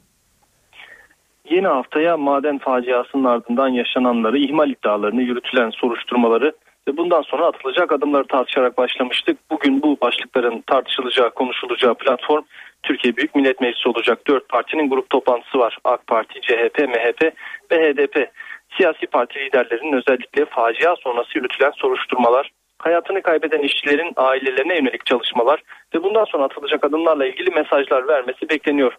Yeni 1.51 1.66
haftaya 1.66 2.16
maden 2.16 2.59
faciasının 2.59 3.25
ardından 3.25 3.68
yaşananları, 3.68 4.39
ihmal 4.39 4.70
iddialarını, 4.70 5.22
yürütülen 5.22 5.70
soruşturmaları 5.70 6.53
ve 6.89 6.97
bundan 6.97 7.22
sonra 7.22 7.47
atılacak 7.47 7.93
adımları 7.93 8.27
tartışarak 8.27 8.79
başlamıştık. 8.79 9.39
Bugün 9.51 9.83
bu 9.83 9.99
başlıkların 10.01 10.64
tartışılacağı, 10.66 11.31
konuşulacağı 11.31 11.95
platform 11.95 12.43
Türkiye 12.85 13.16
Büyük 13.16 13.35
Millet 13.35 13.61
Meclisi 13.61 13.89
olacak. 13.89 14.26
Dört 14.26 14.49
partinin 14.49 14.91
grup 14.91 15.11
toplantısı 15.11 15.59
var. 15.59 15.78
AK 15.85 16.07
Parti, 16.07 16.41
CHP, 16.41 16.78
MHP 16.78 17.32
ve 17.70 17.76
HDP. 17.93 18.30
Siyasi 18.76 19.07
parti 19.07 19.39
liderlerinin 19.39 19.93
özellikle 19.93 20.45
facia 20.45 20.97
sonrası 20.97 21.39
yürütülen 21.39 21.72
soruşturmalar, 21.76 22.51
hayatını 22.78 23.22
kaybeden 23.22 23.62
işçilerin 23.62 24.12
ailelerine 24.16 24.74
yönelik 24.74 25.07
çalışmalar 25.07 25.62
ve 25.95 26.03
bundan 26.03 26.24
sonra 26.24 26.45
atılacak 26.45 26.85
adımlarla 26.85 27.26
ilgili 27.26 27.51
mesajlar 27.51 28.09
vermesi 28.09 28.49
bekleniyor. 28.49 28.93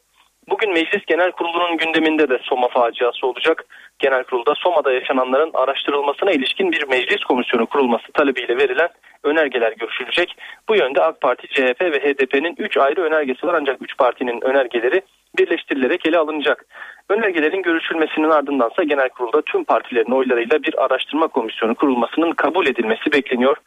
Bugün 0.49 0.73
Meclis 0.73 1.05
Genel 1.07 1.31
Kurulu'nun 1.31 1.77
gündeminde 1.77 2.29
de 2.29 2.39
Soma 2.43 2.67
faciası 2.67 3.27
olacak. 3.27 3.65
Genel 3.99 4.23
Kurul'da 4.23 4.53
Soma'da 4.55 4.91
yaşananların 4.91 5.51
araştırılmasına 5.53 6.31
ilişkin 6.31 6.71
bir 6.71 6.87
meclis 6.87 7.23
komisyonu 7.23 7.65
kurulması 7.65 8.11
talebiyle 8.13 8.57
verilen 8.57 8.89
önergeler 9.25 9.71
görüşülecek. 9.71 10.37
Bu 10.69 10.75
yönde 10.75 11.01
AK 11.01 11.21
Parti, 11.21 11.47
CHP 11.47 11.81
ve 11.81 11.99
HDP'nin 11.99 12.55
3 12.57 12.77
ayrı 12.77 13.01
önergesi 13.01 13.47
var 13.47 13.53
ancak 13.59 13.81
3 13.81 13.97
partinin 13.97 14.41
önergeleri 14.41 15.01
birleştirilerek 15.37 16.05
ele 16.05 16.17
alınacak. 16.17 16.65
Önergelerin 17.09 17.61
görüşülmesinin 17.61 18.29
ardındansa 18.29 18.83
genel 18.83 19.09
kurulda 19.09 19.41
tüm 19.41 19.63
partilerin 19.63 20.11
oylarıyla 20.11 20.63
bir 20.63 20.85
araştırma 20.85 21.27
komisyonu 21.27 21.75
kurulmasının 21.75 22.31
kabul 22.31 22.67
edilmesi 22.67 23.11
bekleniyor. 23.11 23.57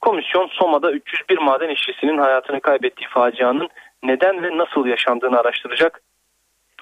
Komisyon 0.00 0.46
Soma'da 0.46 0.92
301 0.92 1.38
maden 1.38 1.68
işçisinin 1.68 2.18
hayatını 2.18 2.60
kaybettiği 2.60 3.08
facianın 3.08 3.68
neden 4.02 4.42
ve 4.42 4.58
nasıl 4.58 4.86
yaşandığını 4.86 5.38
araştıracak. 5.40 6.00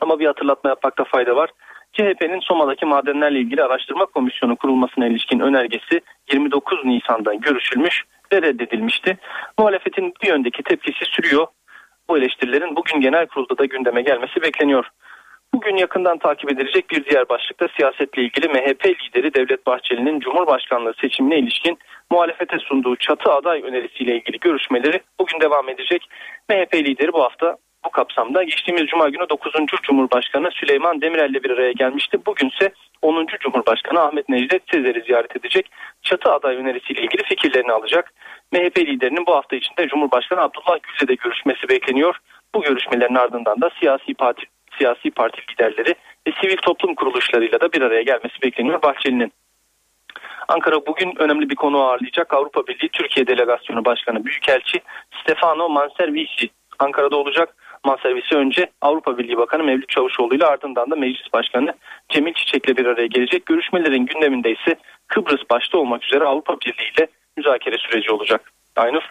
Ama 0.01 0.19
bir 0.19 0.27
hatırlatma 0.27 0.71
yapmakta 0.71 1.05
fayda 1.05 1.37
var. 1.37 1.51
CHP'nin 1.93 2.41
Soma'daki 2.41 2.87
madenlerle 2.87 3.39
ilgili 3.39 3.65
araştırma 3.65 4.07
komisyonu 4.07 4.57
kurulmasına 4.57 5.07
ilişkin 5.07 5.41
önergesi 5.41 6.01
29 6.33 6.85
Nisan'da 6.85 7.35
görüşülmüş 7.35 8.05
ve 8.33 8.43
reddedilmişti. 8.43 9.19
Muhalefetin 9.59 10.15
bir 10.23 10.29
yöndeki 10.29 10.63
tepkisi 10.63 11.05
sürüyor. 11.05 11.47
Bu 12.09 12.19
eleştirilerin 12.19 12.77
bugün 12.77 13.01
genel 13.01 13.27
kurulda 13.27 13.59
da 13.59 13.65
gündeme 13.65 14.03
gelmesi 14.03 14.43
bekleniyor. 14.43 14.91
Bugün 15.55 15.77
yakından 15.77 16.19
takip 16.19 16.53
edilecek 16.53 16.91
bir 16.91 17.05
diğer 17.05 17.29
başlıkta 17.29 17.69
siyasetle 17.77 18.23
ilgili 18.23 18.49
MHP 18.49 18.87
lideri 18.87 19.35
Devlet 19.35 19.67
Bahçeli'nin 19.67 20.21
Cumhurbaşkanlığı 20.21 20.95
seçimine 21.01 21.39
ilişkin 21.39 21.79
muhalefete 22.11 22.59
sunduğu 22.59 22.97
çatı 22.97 23.33
aday 23.33 23.63
önerisiyle 23.63 24.17
ilgili 24.17 24.39
görüşmeleri 24.41 25.01
bugün 25.21 25.41
devam 25.41 25.69
edecek. 25.69 26.09
MHP 26.49 26.75
lideri 26.75 27.13
bu 27.13 27.23
hafta 27.23 27.57
Bu 27.87 27.91
kapsamda 27.91 28.43
geçtiğimiz 28.43 28.87
Cuma 28.87 29.09
günü 29.09 29.29
9. 29.29 29.53
Cumhurbaşkanı 29.83 30.51
Süleyman 30.51 31.01
Demirel 31.01 31.31
ile 31.31 31.43
bir 31.43 31.51
araya 31.51 31.73
gelmişti. 31.73 32.19
Bugünse 32.27 32.71
10. 33.03 33.27
Cumhurbaşkanı 33.41 34.01
Ahmet 34.01 34.29
Necdet 34.29 34.63
Sezer'i 34.73 35.03
ziyaret 35.03 35.37
edecek. 35.37 35.71
Çatı 36.03 36.33
aday 36.33 36.57
önerisiyle 36.57 37.03
ilgili 37.03 37.23
fikirlerini 37.23 37.73
alacak. 37.73 38.13
MHP 38.53 38.79
liderinin 38.79 39.27
bu 39.27 39.35
hafta 39.35 39.57
içinde 39.57 39.89
Cumhurbaşkanı 39.89 40.41
Abdullah 40.41 40.79
Gül'le 40.83 41.09
de 41.09 41.15
görüşmesi 41.15 41.69
bekleniyor. 41.69 42.17
Bu 42.55 42.63
görüşmelerin 42.63 43.15
ardından 43.15 43.61
da 43.61 43.71
siyasi 43.81 44.15
parti 44.15 44.43
siyasi 44.79 45.11
parti 45.11 45.41
liderleri 45.53 45.95
ve 46.27 46.33
sivil 46.43 46.57
toplum 46.57 46.95
kuruluşlarıyla 46.95 47.61
da 47.61 47.73
bir 47.73 47.83
araya 47.83 48.03
gelmesi 48.03 48.43
bekleniyor 48.43 48.83
Bahçeli'nin. 48.83 49.33
Ankara 50.49 50.87
bugün 50.87 51.15
önemli 51.19 51.51
bir 51.51 51.57
konu 51.57 51.83
ağırlayacak. 51.83 52.35
Avrupa 52.35 52.67
Birliği 52.67 52.89
Türkiye 52.89 53.27
Delegasyonu 53.27 53.85
Başkanı 53.85 54.25
Büyükelçi 54.25 54.81
Stefano 55.23 55.69
Manservisi 55.69 56.51
Ankara'da 56.79 57.17
olacak. 57.17 57.55
Manservisi 57.85 58.35
önce 58.37 58.71
Avrupa 58.81 59.19
Birliği 59.19 59.37
Bakanı 59.37 59.65
Mevlüt 59.65 59.89
Çavuşoğlu 59.89 60.35
ile 60.35 60.47
ardından 60.47 60.91
da 60.91 60.97
Meclis 60.97 61.33
Başkanı 61.33 61.75
Cemil 62.09 62.35
Çiçek'le 62.35 62.77
bir 62.77 62.87
araya 62.87 63.07
gelecek. 63.07 63.47
Görüşmelerin 63.47 64.07
gündeminde 64.07 64.51
ise 64.51 64.77
Kıbrıs 65.07 65.41
başta 65.51 65.79
olmak 65.79 66.05
üzere 66.05 66.25
Avrupa 66.25 66.61
Birliği 66.61 66.93
ile 66.99 67.07
müzakere 67.37 67.77
süreci 67.79 68.13
olacak. 68.13 68.53
Aynur. 68.77 69.03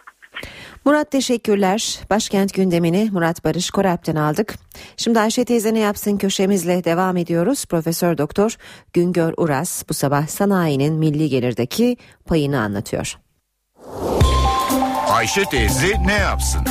Murat 0.86 1.12
teşekkürler. 1.12 2.00
Başkent 2.10 2.54
gündemini 2.54 3.10
Murat 3.12 3.46
Barış 3.46 3.70
Korap'tan 3.70 4.16
aldık. 4.16 4.54
Şimdi 4.98 5.20
Ayşe 5.20 5.46
teyze 5.46 5.74
ne 5.74 5.80
yapsın 5.80 6.18
köşemizle 6.18 6.84
devam 6.84 7.18
ediyoruz. 7.18 7.66
Profesör 7.66 8.18
Doktor 8.18 8.56
Güngör 8.94 9.34
Uras 9.38 9.90
bu 9.90 9.94
sabah 9.94 10.28
sanayinin 10.28 10.94
milli 10.94 11.30
gelirdeki 11.30 11.98
payını 12.28 12.60
anlatıyor. 12.60 13.16
Ayşe 15.10 15.44
teyze 15.44 15.94
ne 16.06 16.14
yapsın? 16.14 16.62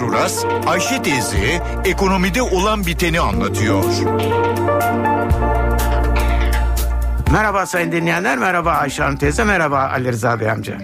Güngör 0.00 0.12
Uras, 0.12 0.44
Ayşe 0.66 1.02
teyze 1.02 1.62
ekonomide 1.84 2.42
olan 2.42 2.86
biteni 2.86 3.20
anlatıyor. 3.20 3.84
Merhaba 7.32 7.66
sayın 7.66 7.92
dinleyenler, 7.92 8.38
merhaba 8.38 8.72
Ayşe 8.72 9.02
Hanım 9.02 9.16
teyze, 9.16 9.44
merhaba 9.44 9.78
Ali 9.78 10.12
Rıza 10.12 10.40
Bey 10.40 10.50
amca. 10.50 10.78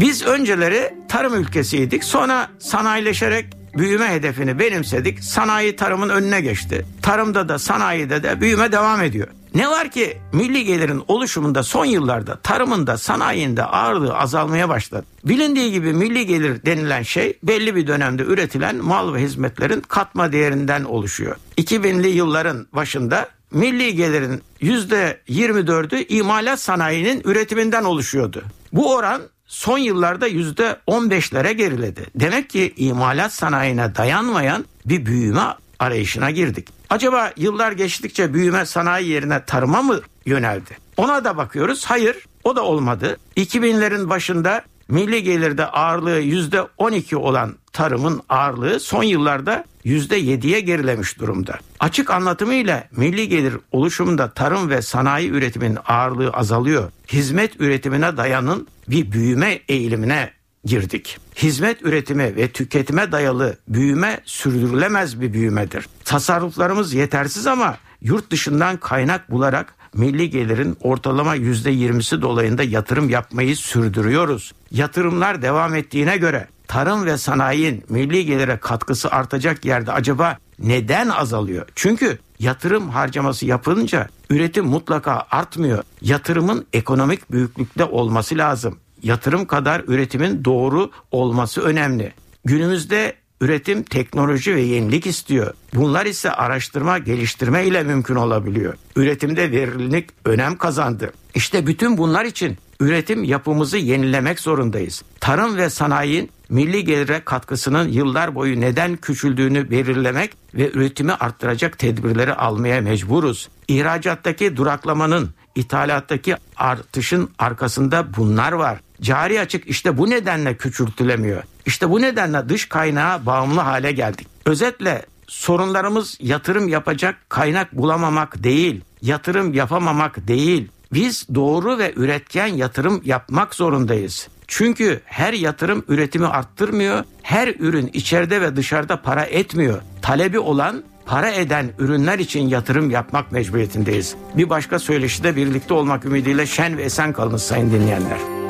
Biz 0.00 0.26
önceleri 0.26 0.94
tarım 1.08 1.34
ülkesiydik. 1.34 2.04
Sonra 2.04 2.48
sanayileşerek 2.58 3.46
büyüme 3.78 4.08
hedefini 4.08 4.58
benimsedik. 4.58 5.24
Sanayi 5.24 5.76
tarımın 5.76 6.08
önüne 6.08 6.40
geçti. 6.40 6.86
Tarımda 7.02 7.48
da 7.48 7.58
sanayide 7.58 8.22
de 8.22 8.40
büyüme 8.40 8.72
devam 8.72 9.02
ediyor. 9.02 9.28
Ne 9.54 9.68
var 9.68 9.90
ki 9.90 10.18
milli 10.32 10.64
gelirin 10.64 11.02
oluşumunda 11.08 11.62
son 11.62 11.84
yıllarda 11.84 12.36
tarımında 12.36 12.98
sanayinde 12.98 13.64
ağırlığı 13.64 14.18
azalmaya 14.18 14.68
başladı. 14.68 15.06
Bilindiği 15.24 15.72
gibi 15.72 15.92
milli 15.92 16.26
gelir 16.26 16.66
denilen 16.66 17.02
şey 17.02 17.38
belli 17.42 17.74
bir 17.74 17.86
dönemde 17.86 18.22
üretilen 18.22 18.76
mal 18.76 19.14
ve 19.14 19.20
hizmetlerin 19.20 19.80
katma 19.80 20.32
değerinden 20.32 20.84
oluşuyor. 20.84 21.36
2000'li 21.58 22.08
yılların 22.08 22.66
başında 22.72 23.28
milli 23.50 23.94
gelirin 23.94 24.42
%24'ü 24.60 26.06
imalat 26.08 26.60
sanayinin 26.60 27.22
üretiminden 27.24 27.84
oluşuyordu. 27.84 28.42
Bu 28.72 28.94
oran 28.94 29.22
son 29.46 29.78
yıllarda 29.78 30.26
yüzde 30.26 30.76
15'lere 30.88 31.52
geriledi. 31.52 32.06
Demek 32.14 32.50
ki 32.50 32.74
imalat 32.76 33.32
sanayine 33.32 33.94
dayanmayan 33.94 34.64
bir 34.86 35.06
büyüme 35.06 35.46
arayışına 35.78 36.30
girdik. 36.30 36.68
Acaba 36.92 37.32
yıllar 37.36 37.72
geçtikçe 37.72 38.34
büyüme 38.34 38.66
sanayi 38.66 39.08
yerine 39.08 39.44
tarıma 39.44 39.82
mı 39.82 40.00
yöneldi? 40.26 40.76
Ona 40.96 41.24
da 41.24 41.36
bakıyoruz. 41.36 41.84
Hayır 41.84 42.16
o 42.44 42.56
da 42.56 42.62
olmadı. 42.62 43.16
2000'lerin 43.36 44.08
başında 44.10 44.62
milli 44.88 45.22
gelirde 45.22 45.66
ağırlığı 45.66 46.20
%12 46.20 47.16
olan 47.16 47.54
tarımın 47.72 48.20
ağırlığı 48.28 48.80
son 48.80 49.02
yıllarda 49.02 49.64
%7'ye 49.84 50.60
gerilemiş 50.60 51.18
durumda. 51.18 51.58
Açık 51.80 52.10
anlatımıyla 52.10 52.84
milli 52.90 53.28
gelir 53.28 53.54
oluşumunda 53.70 54.30
tarım 54.30 54.70
ve 54.70 54.82
sanayi 54.82 55.30
üretiminin 55.30 55.78
ağırlığı 55.86 56.30
azalıyor. 56.30 56.90
Hizmet 57.08 57.60
üretimine 57.60 58.16
dayanın 58.16 58.68
bir 58.88 59.12
büyüme 59.12 59.60
eğilimine 59.68 60.30
girdik. 60.64 61.18
Hizmet 61.36 61.82
üretimi 61.82 62.36
ve 62.36 62.48
tüketime 62.48 63.12
dayalı 63.12 63.56
büyüme 63.68 64.20
sürdürülemez 64.24 65.20
bir 65.20 65.32
büyümedir. 65.32 65.88
Tasarruflarımız 66.04 66.94
yetersiz 66.94 67.46
ama 67.46 67.76
yurt 68.00 68.30
dışından 68.30 68.76
kaynak 68.76 69.30
bularak 69.30 69.74
milli 69.94 70.30
gelirin 70.30 70.76
ortalama 70.80 71.36
%20'si 71.36 72.22
dolayında 72.22 72.62
yatırım 72.62 73.08
yapmayı 73.08 73.56
sürdürüyoruz. 73.56 74.52
Yatırımlar 74.70 75.42
devam 75.42 75.74
ettiğine 75.74 76.16
göre 76.16 76.48
tarım 76.68 77.04
ve 77.06 77.18
sanayinin 77.18 77.84
milli 77.88 78.26
gelire 78.26 78.56
katkısı 78.56 79.10
artacak 79.10 79.64
yerde 79.64 79.92
acaba 79.92 80.38
neden 80.58 81.08
azalıyor? 81.08 81.66
Çünkü 81.74 82.18
yatırım 82.38 82.88
harcaması 82.88 83.46
yapılınca 83.46 84.08
üretim 84.30 84.66
mutlaka 84.66 85.26
artmıyor. 85.30 85.84
Yatırımın 86.00 86.66
ekonomik 86.72 87.32
büyüklükte 87.32 87.84
olması 87.84 88.38
lazım. 88.38 88.78
Yatırım 89.02 89.46
kadar 89.46 89.82
üretimin 89.86 90.44
doğru 90.44 90.90
olması 91.10 91.60
önemli. 91.60 92.12
Günümüzde 92.44 93.14
üretim 93.40 93.82
teknoloji 93.82 94.54
ve 94.54 94.60
yenilik 94.60 95.06
istiyor. 95.06 95.54
Bunlar 95.74 96.06
ise 96.06 96.30
araştırma, 96.30 96.98
geliştirme 96.98 97.66
ile 97.66 97.82
mümkün 97.82 98.14
olabiliyor. 98.14 98.74
Üretimde 98.96 99.50
verimlilik 99.50 100.10
önem 100.24 100.56
kazandı. 100.56 101.12
İşte 101.34 101.66
bütün 101.66 101.98
bunlar 101.98 102.24
için 102.24 102.58
üretim 102.80 103.24
yapımızı 103.24 103.78
yenilemek 103.78 104.40
zorundayız. 104.40 105.02
Tarım 105.20 105.56
ve 105.56 105.70
sanayinin 105.70 106.30
milli 106.48 106.84
gelire 106.84 107.22
katkısının 107.24 107.88
yıllar 107.88 108.34
boyu 108.34 108.60
neden 108.60 108.96
küçüldüğünü 108.96 109.70
belirlemek 109.70 110.30
ve 110.54 110.70
üretimi 110.72 111.12
arttıracak 111.12 111.78
tedbirleri 111.78 112.34
almaya 112.34 112.80
mecburuz. 112.80 113.48
İhracattaki 113.68 114.56
duraklamanın 114.56 115.30
ithalattaki 115.54 116.36
artışın 116.56 117.30
arkasında 117.38 118.14
bunlar 118.16 118.52
var. 118.52 118.80
Cari 119.02 119.40
açık 119.40 119.66
işte 119.66 119.98
bu 119.98 120.10
nedenle 120.10 120.56
küçültülemiyor. 120.56 121.42
İşte 121.66 121.90
bu 121.90 122.00
nedenle 122.00 122.48
dış 122.48 122.68
kaynağa 122.68 123.26
bağımlı 123.26 123.60
hale 123.60 123.92
geldik. 123.92 124.28
Özetle 124.46 125.02
sorunlarımız 125.26 126.18
yatırım 126.20 126.68
yapacak 126.68 127.16
kaynak 127.28 127.72
bulamamak 127.72 128.44
değil, 128.44 128.80
yatırım 129.02 129.54
yapamamak 129.54 130.28
değil. 130.28 130.68
Biz 130.92 131.26
doğru 131.34 131.78
ve 131.78 131.92
üretken 131.96 132.46
yatırım 132.46 133.02
yapmak 133.04 133.54
zorundayız. 133.54 134.28
Çünkü 134.46 135.00
her 135.04 135.32
yatırım 135.32 135.84
üretimi 135.88 136.26
arttırmıyor, 136.26 137.04
her 137.22 137.48
ürün 137.48 137.90
içeride 137.92 138.40
ve 138.40 138.56
dışarıda 138.56 139.02
para 139.02 139.24
etmiyor. 139.24 139.82
Talebi 140.02 140.38
olan 140.38 140.82
para 141.06 141.30
eden 141.30 141.70
ürünler 141.78 142.18
için 142.18 142.48
yatırım 142.48 142.90
yapmak 142.90 143.32
mecburiyetindeyiz. 143.32 144.14
Bir 144.36 144.50
başka 144.50 144.78
söyleşide 144.78 145.36
birlikte 145.36 145.74
olmak 145.74 146.04
ümidiyle 146.04 146.46
şen 146.46 146.78
ve 146.78 146.82
esen 146.82 147.12
kalınız 147.12 147.42
sayın 147.42 147.70
dinleyenler. 147.70 148.41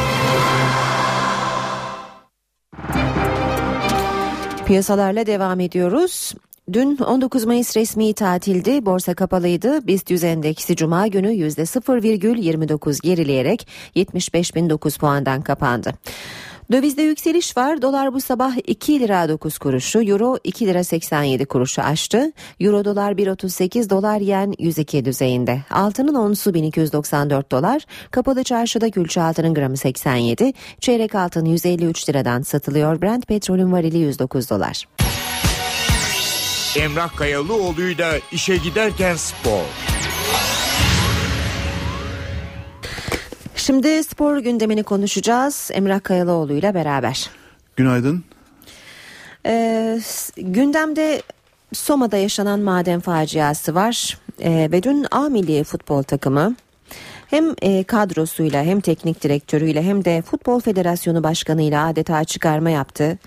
Piyasalarla 4.66 5.26
devam 5.26 5.60
ediyoruz. 5.60 6.34
Dün 6.74 6.98
19 6.98 7.46
Mayıs 7.46 7.78
resmi 7.78 8.14
tatildi. 8.14 8.86
Borsa 8.86 9.14
kapalıydı. 9.14 9.88
BIST 9.88 10.12
100 10.12 10.24
endeksi 10.24 10.76
cuma 10.76 11.08
günü 11.08 11.28
%0,29 11.28 13.02
gerileyerek 13.02 13.68
75.009 13.96 15.00
puandan 15.00 15.42
kapandı. 15.42 15.94
Dövizde 16.72 17.02
yükseliş 17.02 17.58
var. 17.58 17.82
Dolar 17.82 18.14
bu 18.14 18.22
sabah 18.22 18.56
2 18.68 19.00
lira 19.00 19.30
9 19.30 19.58
kuruşu, 19.58 20.02
euro 20.02 20.38
2 20.44 20.68
lira 20.68 20.84
87 20.84 21.46
kuruşu 21.46 21.82
aştı. 21.82 22.32
Euro 22.60 22.86
dolar 22.86 23.12
1.38, 23.12 23.90
dolar 23.90 24.22
yen 24.22 24.54
102 24.60 25.06
düzeyinde. 25.06 25.60
Altının 25.72 26.16
onsu 26.16 26.54
1294 26.54 27.52
dolar. 27.52 27.86
Kapalı 28.12 28.44
çarşıda 28.44 28.90
külçe 28.90 29.22
altının 29.22 29.54
gramı 29.54 29.78
87, 29.78 30.54
çeyrek 30.80 31.16
altın 31.16 31.46
153 31.46 32.10
liradan 32.10 32.42
satılıyor. 32.42 33.02
Brent 33.02 33.28
petrolün 33.28 33.72
varili 33.72 33.98
109 33.98 34.50
dolar. 34.50 34.86
Emrah 36.76 37.16
Kayalıoğlu'yla 37.16 38.20
işe 38.32 38.58
giderken 38.58 39.16
spor. 39.16 39.62
Şimdi 43.56 44.04
spor 44.04 44.38
gündemini 44.38 44.84
konuşacağız 44.84 45.70
Emrah 45.74 46.04
Kayalıoğlu 46.04 46.54
ile 46.54 46.74
beraber. 46.74 47.30
Günaydın. 47.76 48.24
Ee, 49.46 50.00
gündemde 50.38 51.22
Soma'da 51.74 52.18
yaşanan 52.18 52.60
maden 52.60 53.00
faciası 53.00 53.76
var 53.76 54.18
ee, 54.40 54.70
ve 54.72 54.84
dün 54.84 55.06
A 55.12 55.30
milli 55.30 55.64
futbol 55.64 56.04
takımı 56.04 56.56
Hem 57.28 57.56
e, 57.62 57.84
kadrosuyla 57.84 58.64
hem 58.64 58.82
teknik 58.82 59.24
direktörüyle 59.24 59.84
hem 59.84 60.06
de 60.06 60.22
Futbol 60.22 60.60
Federasyonu 60.60 61.24
Başkanı'yla 61.24 61.88
adeta 61.88 62.24
çıkarma 62.24 62.70
yaptı. 62.70 63.18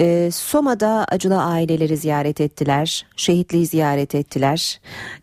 E, 0.00 0.30
Soma'da 0.32 1.04
acılı 1.08 1.42
aileleri 1.42 1.96
ziyaret 1.96 2.40
ettiler, 2.40 3.06
şehitliği 3.16 3.66
ziyaret 3.66 4.14
ettiler. 4.14 4.80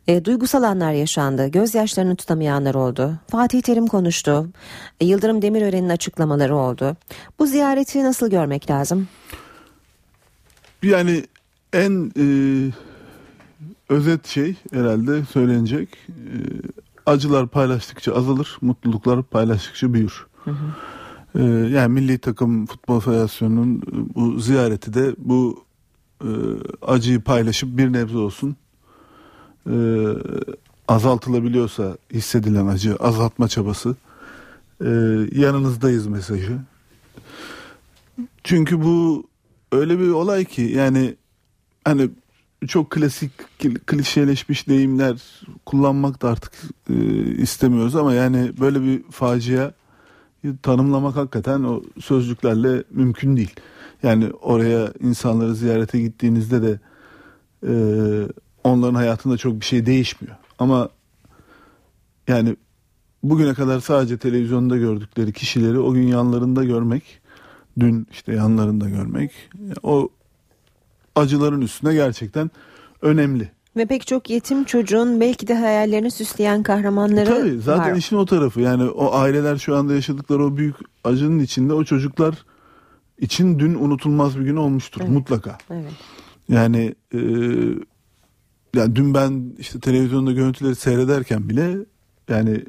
E, 0.07 0.25
duygusal 0.25 0.63
anlar 0.63 0.91
yaşandı, 0.91 1.47
gözyaşlarını 1.47 2.15
tutamayanlar 2.15 2.75
oldu. 2.75 3.13
Fatih 3.27 3.61
Terim 3.61 3.87
konuştu, 3.87 4.49
e, 4.99 5.05
Yıldırım 5.05 5.41
Demirören'in 5.41 5.89
açıklamaları 5.89 6.55
oldu. 6.55 6.97
Bu 7.39 7.45
ziyareti 7.45 8.03
nasıl 8.03 8.29
görmek 8.29 8.69
lazım? 8.69 9.07
Yani 10.83 11.23
en 11.73 12.11
e, 12.19 12.25
özet 13.89 14.27
şey 14.27 14.55
herhalde 14.73 15.25
söylenecek. 15.25 15.89
E, 16.09 16.33
acılar 17.05 17.47
paylaştıkça 17.47 18.15
azalır, 18.15 18.57
mutluluklar 18.61 19.23
paylaştıkça 19.23 19.93
büyür. 19.93 20.25
Hı 20.43 20.51
hı. 20.51 20.65
Ee, 21.35 21.43
yani 21.43 21.93
Milli 21.93 22.17
Takım 22.17 22.65
Futbol 22.65 22.99
Federasyonu'nun 22.99 23.77
e, 23.77 24.15
bu 24.15 24.39
ziyareti 24.39 24.93
de 24.93 25.15
bu 25.17 25.63
e, 26.23 26.29
acıyı 26.81 27.21
paylaşıp 27.21 27.77
bir 27.77 27.93
nebze 27.93 28.17
olsun 28.17 28.55
e, 29.69 29.75
azaltılabiliyorsa 30.87 31.97
hissedilen 32.13 32.67
acı 32.67 32.95
azaltma 32.95 33.47
çabası 33.47 33.95
yanınızdayız 35.31 36.07
mesajı. 36.07 36.59
Çünkü 38.43 38.83
bu 38.83 39.27
öyle 39.71 39.99
bir 39.99 40.09
olay 40.09 40.45
ki 40.45 40.61
yani 40.61 41.15
hani 41.85 42.09
çok 42.67 42.89
klasik 42.89 43.31
klişeleşmiş 43.85 44.67
deyimler 44.67 45.43
kullanmak 45.65 46.21
da 46.21 46.29
artık 46.29 46.53
istemiyoruz 47.37 47.95
ama 47.95 48.13
yani 48.13 48.51
böyle 48.59 48.81
bir 48.81 49.03
facia 49.11 49.71
tanımlamak 50.63 51.15
hakikaten 51.15 51.63
o 51.63 51.83
sözcüklerle 51.99 52.83
mümkün 52.89 53.37
değil. 53.37 53.55
Yani 54.03 54.31
oraya 54.31 54.93
insanları 54.99 55.55
ziyarete 55.55 56.01
gittiğinizde 56.01 56.61
de 56.61 56.79
e, 57.67 57.73
onların 58.63 58.95
hayatında 58.95 59.37
çok 59.37 59.59
bir 59.59 59.65
şey 59.65 59.85
değişmiyor. 59.85 60.35
Ama 60.59 60.89
yani 62.27 62.55
bugüne 63.23 63.53
kadar 63.53 63.79
sadece 63.79 64.17
televizyonda 64.17 64.77
gördükleri 64.77 65.33
kişileri 65.33 65.79
o 65.79 65.93
gün 65.93 66.07
yanlarında 66.07 66.63
görmek, 66.63 67.21
dün 67.79 68.07
işte 68.11 68.33
yanlarında 68.33 68.89
görmek, 68.89 69.31
o 69.83 70.09
acıların 71.15 71.61
üstüne 71.61 71.93
gerçekten 71.93 72.51
önemli. 73.01 73.51
Ve 73.75 73.85
pek 73.85 74.07
çok 74.07 74.29
yetim 74.29 74.63
çocuğun 74.63 75.19
belki 75.19 75.47
de 75.47 75.55
hayallerini 75.55 76.11
süsleyen 76.11 76.63
kahramanları 76.63 77.25
Tabii 77.25 77.59
zaten 77.59 77.91
var. 77.91 77.97
işin 77.97 78.15
o 78.15 78.25
tarafı 78.25 78.61
yani 78.61 78.83
o 78.83 79.13
aileler 79.13 79.57
şu 79.57 79.75
anda 79.75 79.93
yaşadıkları 79.93 80.45
o 80.45 80.57
büyük 80.57 80.75
acının 81.03 81.39
içinde 81.39 81.73
o 81.73 81.83
çocuklar 81.83 82.45
için 83.17 83.59
dün 83.59 83.75
unutulmaz 83.75 84.39
bir 84.39 84.43
gün 84.43 84.55
olmuştur 84.55 85.01
evet. 85.01 85.11
mutlaka. 85.11 85.57
Evet. 85.69 85.91
Yani 86.49 86.95
e, 87.13 87.19
yani 88.75 88.95
dün 88.95 89.13
ben 89.13 89.55
işte 89.57 89.79
televizyonda 89.79 90.31
görüntüleri 90.31 90.75
seyrederken 90.75 91.49
bile 91.49 91.77
yani 92.29 92.65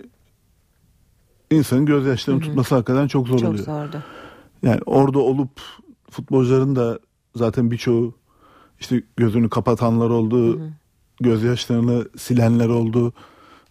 insanın 1.50 1.86
gözyaşlarını 1.86 2.40
Hı-hı. 2.40 2.48
tutması 2.48 2.74
hakikaten 2.74 3.06
çok 3.06 3.28
zor 3.28 3.38
çok 3.38 3.48
oluyor. 3.48 3.64
Zordu. 3.64 4.02
Yani 4.62 4.80
orada 4.86 5.18
olup 5.18 5.60
futbolcuların 6.10 6.76
da 6.76 6.98
zaten 7.36 7.70
birçoğu 7.70 8.14
işte 8.80 9.02
gözünü 9.16 9.50
kapatanlar 9.50 10.10
oldu. 10.10 10.60
Hı-hı 10.60 10.81
gözyaşlarını 11.20 12.08
silenler 12.18 12.68
oldu. 12.68 13.12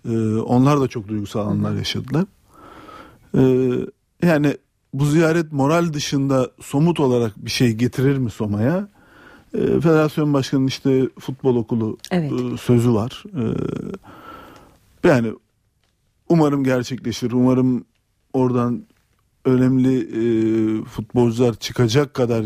Ee, 0.10 0.36
onlar 0.36 0.82
da 0.82 0.88
çok 0.88 1.08
duygusal 1.08 1.48
anlar 1.48 1.76
yaşadılar. 1.76 2.26
Ee, 3.38 3.72
yani 4.24 4.58
bu 4.94 5.06
ziyaret 5.06 5.52
moral 5.52 5.94
dışında 5.94 6.52
somut 6.62 7.00
olarak 7.00 7.46
bir 7.46 7.52
şey 7.52 7.72
getirir 7.72 8.18
mi 8.18 8.32
Soma'ya? 8.32 8.88
Ee, 9.54 9.60
Federasyon 9.60 10.34
Başkanı'nın 10.34 10.68
işte 10.68 11.10
futbol 11.20 11.56
okulu 11.56 11.98
evet. 12.12 12.32
e, 12.32 12.58
sözü 12.58 12.94
var. 12.94 13.24
Ee, 13.36 15.08
yani 15.08 15.34
umarım 16.30 16.64
gerçekleşir. 16.64 17.32
Umarım 17.32 17.86
oradan 18.34 18.86
önemli 19.46 19.98
e, 20.00 20.24
futbolcular 20.84 21.54
çıkacak 21.54 22.14
kadar 22.14 22.46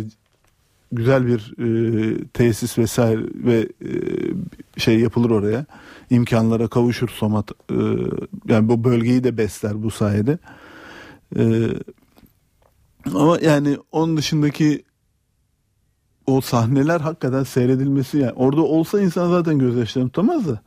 güzel 0.92 1.28
bir 1.28 1.54
e, 1.60 2.28
tesis 2.34 2.78
vesaire 2.78 3.22
ve 3.36 3.70
e, 3.86 3.90
şey 4.80 5.00
yapılır 5.00 5.30
oraya. 5.30 5.66
imkanlara 6.10 6.68
kavuşur 6.68 7.10
Somat. 7.10 7.52
E, 7.72 7.76
yani 8.48 8.70
bu 8.70 8.84
bölgeyi 8.84 9.24
de 9.24 9.38
besler 9.38 9.84
bu 9.84 9.92
sayede. 9.92 10.38
E, 11.38 11.68
ama 13.06 13.38
yani 13.42 13.78
onun 13.92 14.18
dışındaki 14.18 14.84
o 16.28 16.42
sahneler 16.42 17.00
hakikaten 17.00 17.44
seyredilmesi 17.44 18.18
yani 18.18 18.34
orada 18.34 18.62
olsa 18.62 19.02
insan 19.02 19.30
zaten 19.30 19.60
gözyaşlarını 19.60 20.10
tutamaz 20.10 20.48
da 20.48 20.62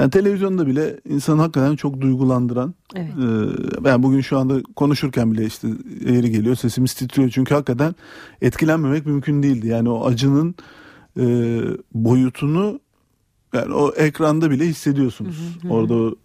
yani 0.00 0.10
televizyonda 0.10 0.66
bile 0.66 1.00
insan 1.08 1.38
hakikaten 1.38 1.76
çok 1.76 2.00
duygulandıran. 2.00 2.74
Evet. 2.94 3.08
E, 3.84 3.88
yani 3.88 4.02
bugün 4.02 4.20
şu 4.20 4.38
anda 4.38 4.62
konuşurken 4.76 5.32
bile 5.32 5.46
işte 5.46 5.68
yeri 6.06 6.30
geliyor 6.30 6.56
sesimiz 6.56 6.94
titriyor. 6.94 7.30
Çünkü 7.30 7.54
hakikaten 7.54 7.94
etkilenmemek 8.42 9.06
mümkün 9.06 9.42
değildi. 9.42 9.66
Yani 9.66 9.88
o 9.88 10.06
acının 10.06 10.54
e, 11.20 11.24
boyutunu 11.94 12.80
yani 13.52 13.74
o 13.74 13.92
ekranda 13.92 14.50
bile 14.50 14.66
hissediyorsunuz. 14.66 15.36
Hı 15.62 15.68
hı 15.68 15.70
hı. 15.70 15.74
Orada 15.74 16.16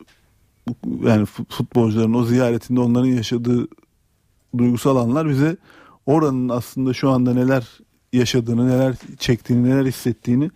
yani 1.03 1.25
futbolcuların 1.25 2.13
o 2.13 2.25
ziyaretinde 2.25 2.79
onların 2.79 3.09
yaşadığı 3.09 3.67
duygusal 4.57 4.95
anlar 4.95 5.29
bize 5.29 5.57
oranın 6.05 6.49
aslında 6.49 6.93
şu 6.93 7.09
anda 7.09 7.33
neler 7.33 7.79
yaşadığını, 8.13 8.69
neler 8.69 8.95
çektiğini, 9.19 9.69
neler 9.69 9.85
hissettiğini 9.85 10.51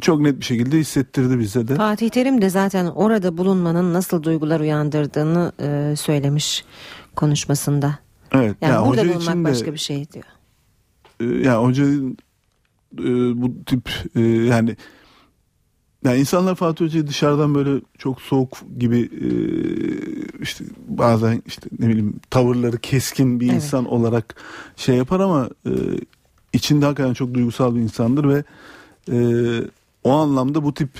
çok 0.00 0.20
net 0.20 0.40
bir 0.40 0.44
şekilde 0.44 0.78
hissettirdi 0.78 1.38
bize 1.38 1.68
de. 1.68 1.74
Fatih 1.74 2.10
Terim 2.10 2.42
de 2.42 2.50
zaten 2.50 2.86
orada 2.86 3.38
bulunmanın 3.38 3.94
nasıl 3.94 4.22
duygular 4.22 4.60
uyandırdığını 4.60 5.52
e, 5.60 5.96
söylemiş 5.96 6.64
konuşmasında. 7.16 7.98
Evet. 8.32 8.56
Yani, 8.60 8.72
yani 8.72 8.88
burada 8.88 9.02
hoca 9.02 9.14
bulunmak 9.14 9.36
de, 9.36 9.44
başka 9.44 9.72
bir 9.72 9.78
şey 9.78 10.12
diyor. 10.12 10.24
E, 11.20 11.24
yani 11.24 11.66
hocanın 11.66 12.16
e, 12.98 13.02
bu 13.42 13.64
tip 13.66 13.90
e, 14.16 14.20
yani 14.20 14.76
yani 16.04 16.18
insanlar 16.18 16.54
Fatih 16.54 16.84
Hoca'yı 16.84 17.06
dışarıdan 17.06 17.54
böyle 17.54 17.80
çok 17.98 18.20
soğuk 18.20 18.58
gibi 18.78 19.10
işte 20.40 20.64
bazen 20.88 21.42
işte 21.46 21.68
ne 21.78 21.88
bileyim 21.88 22.20
tavırları 22.30 22.78
keskin 22.78 23.40
bir 23.40 23.46
evet. 23.46 23.56
insan 23.56 23.84
olarak 23.84 24.42
şey 24.76 24.96
yapar 24.96 25.20
ama 25.20 25.48
içinde 26.52 26.86
hakikaten 26.86 27.14
çok 27.14 27.34
duygusal 27.34 27.74
bir 27.74 27.80
insandır 27.80 28.28
ve 28.28 28.44
e, 29.12 29.16
o 30.04 30.12
anlamda 30.12 30.64
bu 30.64 30.74
tip 30.74 30.90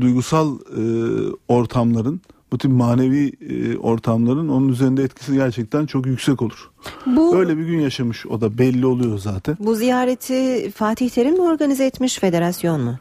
duygusal 0.00 0.58
e, 0.58 0.82
ortamların 1.48 2.20
bu 2.52 2.58
tip 2.58 2.70
manevi 2.70 3.32
e, 3.40 3.78
ortamların 3.78 4.48
onun 4.48 4.68
üzerinde 4.68 5.02
etkisi 5.02 5.34
gerçekten 5.34 5.86
çok 5.86 6.06
yüksek 6.06 6.42
olur. 6.42 6.70
Bu, 7.06 7.36
Öyle 7.36 7.58
bir 7.58 7.64
gün 7.64 7.80
yaşamış 7.80 8.26
o 8.26 8.40
da 8.40 8.58
belli 8.58 8.86
oluyor 8.86 9.18
zaten. 9.18 9.56
Bu 9.60 9.74
ziyareti 9.74 10.70
Fatih 10.70 11.10
Terim 11.10 11.34
mi 11.34 11.42
organize 11.42 11.84
etmiş 11.84 12.18
federasyon 12.18 12.80
mu 12.80 12.98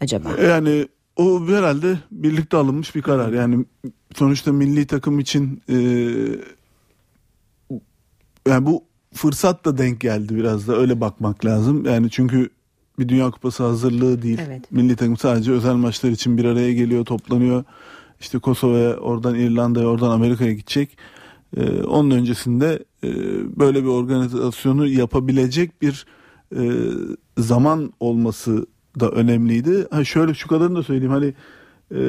acaba? 0.00 0.28
Yani 0.42 0.88
o 1.16 1.46
herhalde 1.46 1.98
birlikte 2.10 2.56
alınmış 2.56 2.94
bir 2.94 3.02
karar. 3.02 3.32
Yani 3.32 3.64
sonuçta 4.14 4.52
milli 4.52 4.86
takım 4.86 5.18
için 5.18 5.62
e, 5.68 5.76
yani 8.48 8.66
bu 8.66 8.84
fırsat 9.14 9.64
da 9.64 9.78
denk 9.78 10.00
geldi 10.00 10.36
biraz 10.36 10.68
da 10.68 10.76
öyle 10.76 11.00
bakmak 11.00 11.44
lazım. 11.44 11.84
Yani 11.86 12.10
çünkü 12.10 12.50
bir 13.00 13.08
Dünya 13.08 13.30
Kupası 13.30 13.62
hazırlığı 13.62 14.22
değil. 14.22 14.38
Evet. 14.46 14.72
Milli 14.72 14.96
takım 14.96 15.16
sadece 15.16 15.52
özel 15.52 15.74
maçlar 15.74 16.10
için 16.10 16.38
bir 16.38 16.44
araya 16.44 16.72
geliyor, 16.72 17.04
toplanıyor. 17.04 17.64
İşte 18.20 18.38
Kosova'ya, 18.38 18.96
oradan 18.96 19.34
İrlanda'ya, 19.34 19.86
oradan 19.86 20.10
Amerika'ya 20.10 20.52
gidecek. 20.52 20.98
Ee, 21.56 21.82
onun 21.82 22.10
öncesinde 22.10 22.84
e, 23.04 23.10
böyle 23.58 23.82
bir 23.82 23.88
organizasyonu 23.88 24.86
yapabilecek 24.86 25.82
bir 25.82 26.06
e, 26.56 26.62
zaman 27.38 27.92
olması 28.00 28.66
da 29.00 29.10
önemliydi. 29.10 29.86
Ha 29.90 30.04
şöyle 30.04 30.34
şu 30.34 30.48
kadarını 30.48 30.76
da 30.78 30.82
söyleyeyim 30.82 31.12
hani 31.12 31.34
e, 31.94 32.00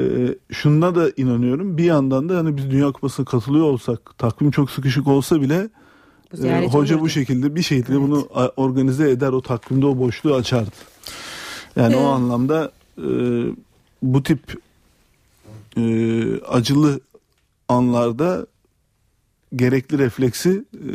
şuna 0.51 0.95
da 0.95 1.11
inanıyorum. 1.17 1.77
Bir 1.77 1.83
yandan 1.83 2.29
da 2.29 2.37
hani 2.37 2.57
biz 2.57 2.71
Dünya 2.71 2.91
Kupası'na 2.91 3.25
katılıyor 3.25 3.65
olsak, 3.65 4.17
takvim 4.17 4.51
çok 4.51 4.71
sıkışık 4.71 5.07
olsa 5.07 5.41
bile 5.41 5.69
e, 6.43 6.67
hoca 6.67 6.95
olurdu. 6.95 7.05
bu 7.05 7.09
şekilde 7.09 7.55
bir 7.55 7.61
şekilde 7.61 7.91
evet. 7.91 8.01
bunu 8.01 8.27
organize 8.57 9.09
eder 9.09 9.29
o 9.29 9.41
takvimde 9.41 9.85
o 9.85 9.97
boşluğu 9.97 10.35
açardı. 10.35 10.75
Yani 11.75 11.93
evet. 11.93 12.05
o 12.05 12.07
anlamda 12.07 12.71
e, 12.97 13.07
bu 14.01 14.23
tip 14.23 14.57
e, 15.77 15.83
acılı 16.39 16.99
anlarda 17.67 18.45
gerekli 19.55 19.97
refleksi 19.97 20.65
e, 20.73 20.91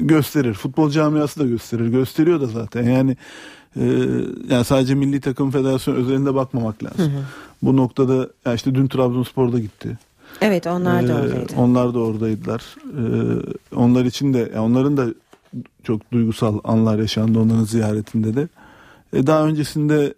gösterir. 0.00 0.54
Futbol 0.54 0.90
camiası 0.90 1.40
da 1.40 1.44
gösterir. 1.44 1.86
Gösteriyor 1.86 2.40
da 2.40 2.46
zaten. 2.46 2.82
Yani 2.82 3.16
e, 3.76 3.84
yani 4.48 4.64
sadece 4.64 4.94
milli 4.94 5.20
takım 5.20 5.50
federasyon 5.50 5.94
özelinde 5.94 6.34
bakmamak 6.34 6.84
lazım. 6.84 7.12
Hı 7.12 7.18
hı. 7.18 7.22
Bu 7.62 7.76
noktada 7.76 8.28
yani 8.46 8.56
işte 8.56 8.74
dün 8.74 8.88
Trabzonspor'da 8.88 9.58
gitti. 9.58 9.98
Evet 10.40 10.66
onlar 10.66 11.08
da 11.08 11.12
Ee, 11.12 11.22
oradaydı. 11.22 11.52
Onlar 11.56 11.94
da 11.94 11.98
oradaydılar. 11.98 12.76
Ee, 12.98 13.76
onlar 13.76 14.04
için 14.04 14.34
de 14.34 14.60
onların 14.60 14.96
da 14.96 15.06
çok 15.84 16.12
duygusal 16.12 16.58
anlar 16.64 16.98
yaşandı 16.98 17.38
onların 17.38 17.64
ziyaretinde 17.64 18.34
de. 18.34 18.48
E, 19.12 19.26
daha 19.26 19.46
öncesinde 19.46 20.14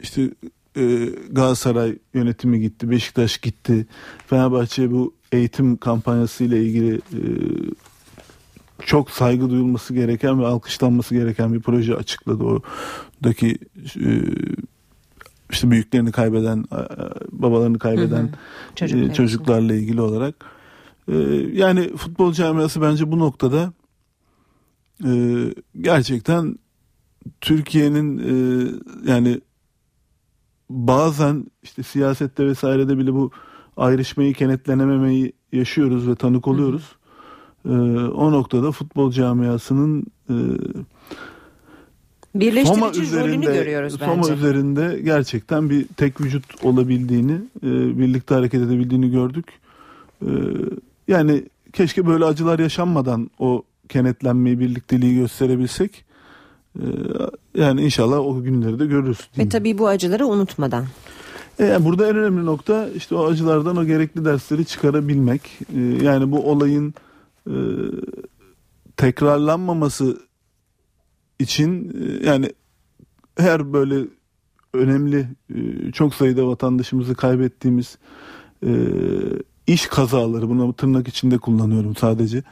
işte 0.00 0.30
e, 0.76 1.06
Galatasaray 1.30 1.98
yönetimi 2.14 2.60
gitti, 2.60 2.90
Beşiktaş 2.90 3.38
gitti. 3.38 3.86
Fenerbahçe 4.26 4.90
bu 4.92 5.14
eğitim 5.32 5.76
kampanyası 5.76 6.44
ile 6.44 6.62
ilgili 6.64 6.94
e, 6.94 7.20
çok 8.86 9.10
saygı 9.10 9.50
duyulması 9.50 9.94
gereken 9.94 10.40
ve 10.40 10.46
alkışlanması 10.46 11.14
gereken 11.14 11.54
bir 11.54 11.60
proje 11.60 11.94
açıkladı. 11.94 12.44
Oradaki 12.44 13.58
e, 13.96 14.10
işte 15.50 15.70
büyüklerini 15.70 16.12
kaybeden, 16.12 16.64
e, 16.72 16.80
babalarını 17.32 17.78
kaybeden 17.78 18.22
Hı 18.22 18.26
hı. 18.26 18.74
Çocuklar 18.74 19.10
e, 19.10 19.14
çocuklarla 19.14 19.74
ilgili 19.74 20.00
olarak. 20.00 20.34
E, 21.08 21.14
yani 21.52 21.96
futbol 21.96 22.32
camiası 22.32 22.82
bence 22.82 23.12
bu 23.12 23.18
noktada 23.18 23.72
gerçekten 25.80 26.58
Türkiye'nin 27.40 28.18
yani 29.06 29.40
bazen 30.70 31.46
işte 31.62 31.82
siyasette 31.82 32.46
vesairede 32.46 32.98
bile 32.98 33.14
bu 33.14 33.30
ayrışmayı 33.76 34.34
kenetlenememeyi 34.34 35.32
yaşıyoruz 35.52 36.08
ve 36.08 36.14
tanık 36.14 36.48
oluyoruz. 36.48 36.96
E, 37.64 37.68
o 38.08 38.32
noktada 38.32 38.72
futbol 38.72 39.10
camiasının 39.10 40.06
Birleştirici 42.34 43.16
rolünü 43.20 43.44
görüyoruz 43.44 43.98
Soma 43.98 44.16
bence. 44.16 44.32
üzerinde 44.32 45.00
gerçekten 45.04 45.70
bir 45.70 45.86
tek 45.96 46.20
vücut 46.20 46.64
olabildiğini, 46.64 47.32
e, 47.62 47.98
birlikte 47.98 48.34
hareket 48.34 48.62
edebildiğini 48.62 49.10
gördük. 49.10 49.46
E, 50.22 50.30
yani 51.08 51.44
keşke 51.72 52.06
böyle 52.06 52.24
acılar 52.24 52.58
yaşanmadan 52.58 53.30
o 53.38 53.62
kenetlenmeyi, 53.88 54.60
birlikteliği 54.60 55.14
gösterebilsek. 55.14 56.04
E, 56.76 56.84
yani 57.54 57.82
inşallah 57.82 58.18
o 58.18 58.42
günleri 58.42 58.78
de 58.78 58.86
görürüz. 58.86 59.18
Ve 59.38 59.48
tabii 59.48 59.78
bu 59.78 59.88
acıları 59.88 60.26
unutmadan. 60.26 60.84
E, 61.58 61.64
yani 61.64 61.84
burada 61.84 62.08
en 62.08 62.16
önemli 62.16 62.46
nokta 62.46 62.88
işte 62.88 63.14
o 63.14 63.24
acılardan 63.24 63.76
o 63.76 63.84
gerekli 63.84 64.24
dersleri 64.24 64.64
çıkarabilmek. 64.64 65.42
E, 65.76 65.80
yani 66.04 66.32
bu 66.32 66.50
olayın 66.50 66.94
e, 67.46 67.56
tekrarlanmaması 68.96 70.27
için 71.38 71.96
e, 72.00 72.26
yani 72.26 72.52
her 73.38 73.72
böyle 73.72 74.04
önemli 74.74 75.28
e, 75.54 75.92
çok 75.92 76.14
sayıda 76.14 76.46
vatandaşımızı 76.46 77.14
kaybettiğimiz 77.14 77.98
e, 78.66 78.70
iş 79.66 79.86
kazaları 79.86 80.48
bunu 80.48 80.72
tırnak 80.72 81.08
içinde 81.08 81.38
kullanıyorum 81.38 81.96
sadece. 81.96 82.42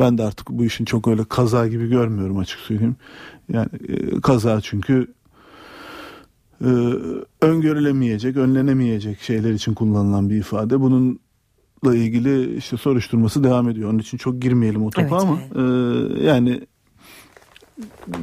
Ben 0.00 0.18
de 0.18 0.22
artık 0.22 0.50
bu 0.50 0.64
işin 0.64 0.84
çok 0.84 1.08
öyle 1.08 1.24
kaza 1.24 1.68
gibi 1.68 1.88
görmüyorum 1.88 2.38
açık 2.38 2.58
söyleyeyim. 2.58 2.96
Yani 3.48 3.68
kaza 4.22 4.60
çünkü 4.60 5.06
öngörülemeyecek, 7.40 8.36
önlenemeyecek 8.36 9.20
şeyler 9.20 9.52
için 9.52 9.74
kullanılan 9.74 10.30
bir 10.30 10.36
ifade. 10.36 10.80
Bununla 10.80 11.94
ilgili 11.94 12.56
işte 12.56 12.76
soruşturması 12.76 13.44
devam 13.44 13.68
ediyor. 13.68 13.90
Onun 13.90 13.98
için 13.98 14.18
çok 14.18 14.42
girmeyelim 14.42 14.84
o 14.84 14.90
topa 14.90 15.02
Evet, 15.02 15.12
ama 15.12 15.38
e, 15.54 15.62
yani 16.24 16.60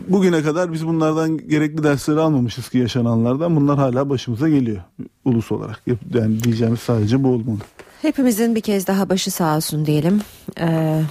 bugüne 0.08 0.42
kadar 0.42 0.74
biz 0.74 0.88
bunlardan 0.88 1.38
gerekli 1.38 1.84
dersleri 1.84 2.20
almamışız 2.20 2.70
ki 2.70 2.78
yaşananlardan. 2.78 3.56
Bunlar 3.56 3.78
hala 3.78 4.10
başımıza 4.10 4.50
geliyor 4.50 4.82
ulus 5.26 5.52
olarak. 5.52 5.82
Yani 6.14 6.44
diyeceğimiz 6.44 6.80
sadece 6.80 7.24
bu 7.24 7.28
olmalı. 7.28 7.60
Hepimizin 8.02 8.56
bir 8.56 8.62
kez 8.62 8.88
daha 8.88 9.10
başı 9.10 9.32
sağ 9.32 9.56
olsun 9.58 9.86
diyelim. 9.86 10.22
Ee, 10.60 11.02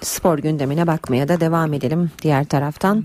spor 0.00 0.38
gündemine 0.38 0.86
bakmaya 0.86 1.28
da 1.28 1.40
devam 1.40 1.72
edelim 1.72 2.10
diğer 2.22 2.44
taraftan. 2.44 3.04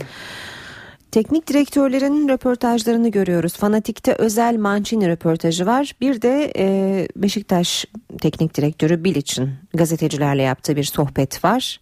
Teknik 1.12 1.48
direktörlerin 1.48 2.30
röportajlarını 2.30 3.10
görüyoruz. 3.10 3.54
Fanatik'te 3.54 4.14
özel 4.14 4.58
Mancini 4.58 5.10
röportajı 5.10 5.66
var. 5.66 5.96
Bir 6.02 6.22
de 6.22 6.54
e, 6.58 7.08
Beşiktaş 7.16 7.86
teknik 8.22 8.58
direktörü 8.58 9.04
Bilic'in 9.04 9.50
gazetecilerle 9.74 10.42
yaptığı 10.42 10.76
bir 10.76 10.84
sohbet 10.84 11.44
var. 11.44 11.80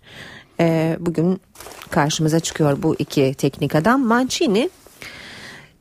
E, 0.60 0.98
bugün 1.00 1.42
karşımıza 1.90 2.40
çıkıyor 2.40 2.84
bu 2.84 2.96
iki 3.00 3.34
teknik 3.34 3.76
adam. 3.76 4.06
Mancini 4.06 4.70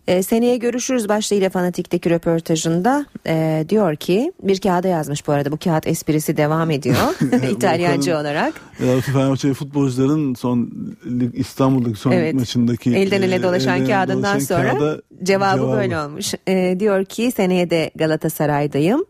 e, 0.09 0.23
seneye 0.23 0.57
görüşürüz 0.57 1.09
başlığıyla 1.09 1.51
Fanatik'teki 1.51 2.11
röportajında 2.11 3.07
e, 3.27 3.67
diyor 3.69 3.97
ki 3.97 4.33
bir 4.43 4.61
kağıda 4.61 4.89
yazmış 4.89 5.27
bu 5.27 5.33
arada 5.33 5.53
bu 5.53 5.57
kağıt 5.57 5.87
esprisi 5.87 6.37
devam 6.37 6.71
ediyor 6.71 6.97
İtalyancı 7.51 8.17
olarak. 8.17 8.55
Ya, 8.87 9.01
Fenerbahçe 9.01 9.55
futbolcuların 9.55 10.35
son 10.35 10.71
lig, 11.07 11.35
İstanbul'daki 11.35 11.97
son 12.01 12.13
Evet. 12.13 12.35
maçındaki 12.35 12.91
Elden 12.97 13.23
ele 13.23 13.35
e, 13.35 13.43
dolaşan 13.43 13.79
ele 13.81 13.87
kağıdından 13.87 14.23
dolaşan 14.23 14.39
sonra 14.39 14.71
kağıda 14.71 15.03
cevabı, 15.23 15.57
cevabı. 15.59 15.77
böyle 15.77 15.99
olmuş. 15.99 16.35
E, 16.49 16.77
diyor 16.81 17.05
ki 17.05 17.33
seneye 17.37 17.71
de 17.71 17.91
Galatasaray'dayım. 17.95 19.05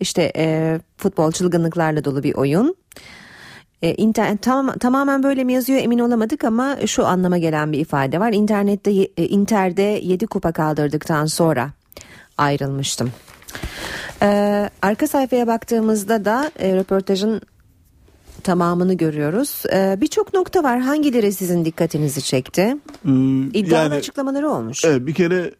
İşte 0.00 0.32
e, 0.36 0.78
futbol 0.96 1.32
çılgınlıklarla 1.32 2.04
dolu 2.04 2.22
bir 2.22 2.34
oyun. 2.34 2.76
E, 3.82 3.94
internet 3.94 4.42
tam, 4.42 4.72
tamamen 4.78 5.22
böyle 5.22 5.44
mi 5.44 5.52
yazıyor 5.52 5.80
emin 5.80 5.98
olamadık 5.98 6.44
ama 6.44 6.76
şu 6.86 7.06
anlama 7.06 7.38
gelen 7.38 7.72
bir 7.72 7.78
ifade 7.78 8.20
var. 8.20 8.32
İnternette 8.32 8.90
e, 9.16 9.26
Inter'de 9.26 9.82
7 9.82 10.26
kupa 10.26 10.52
kaldırdıktan 10.52 11.26
sonra 11.26 11.70
ayrılmıştım. 12.38 13.10
E, 14.22 14.70
arka 14.82 15.06
sayfaya 15.06 15.46
baktığımızda 15.46 16.24
da 16.24 16.50
e, 16.58 16.76
röportajın 16.76 17.40
tamamını 18.42 18.94
görüyoruz. 18.94 19.62
E, 19.72 19.98
Birçok 20.00 20.34
nokta 20.34 20.62
var. 20.62 20.80
Hangileri 20.80 21.32
sizin 21.32 21.64
dikkatinizi 21.64 22.22
çekti? 22.22 22.60
Ee, 23.06 23.10
İddialı 23.54 23.74
yani- 23.84 23.94
açıklamaları 23.94 24.50
olmuş. 24.50 24.84
Evet 24.84 25.06
bir 25.06 25.14
kere 25.14 25.54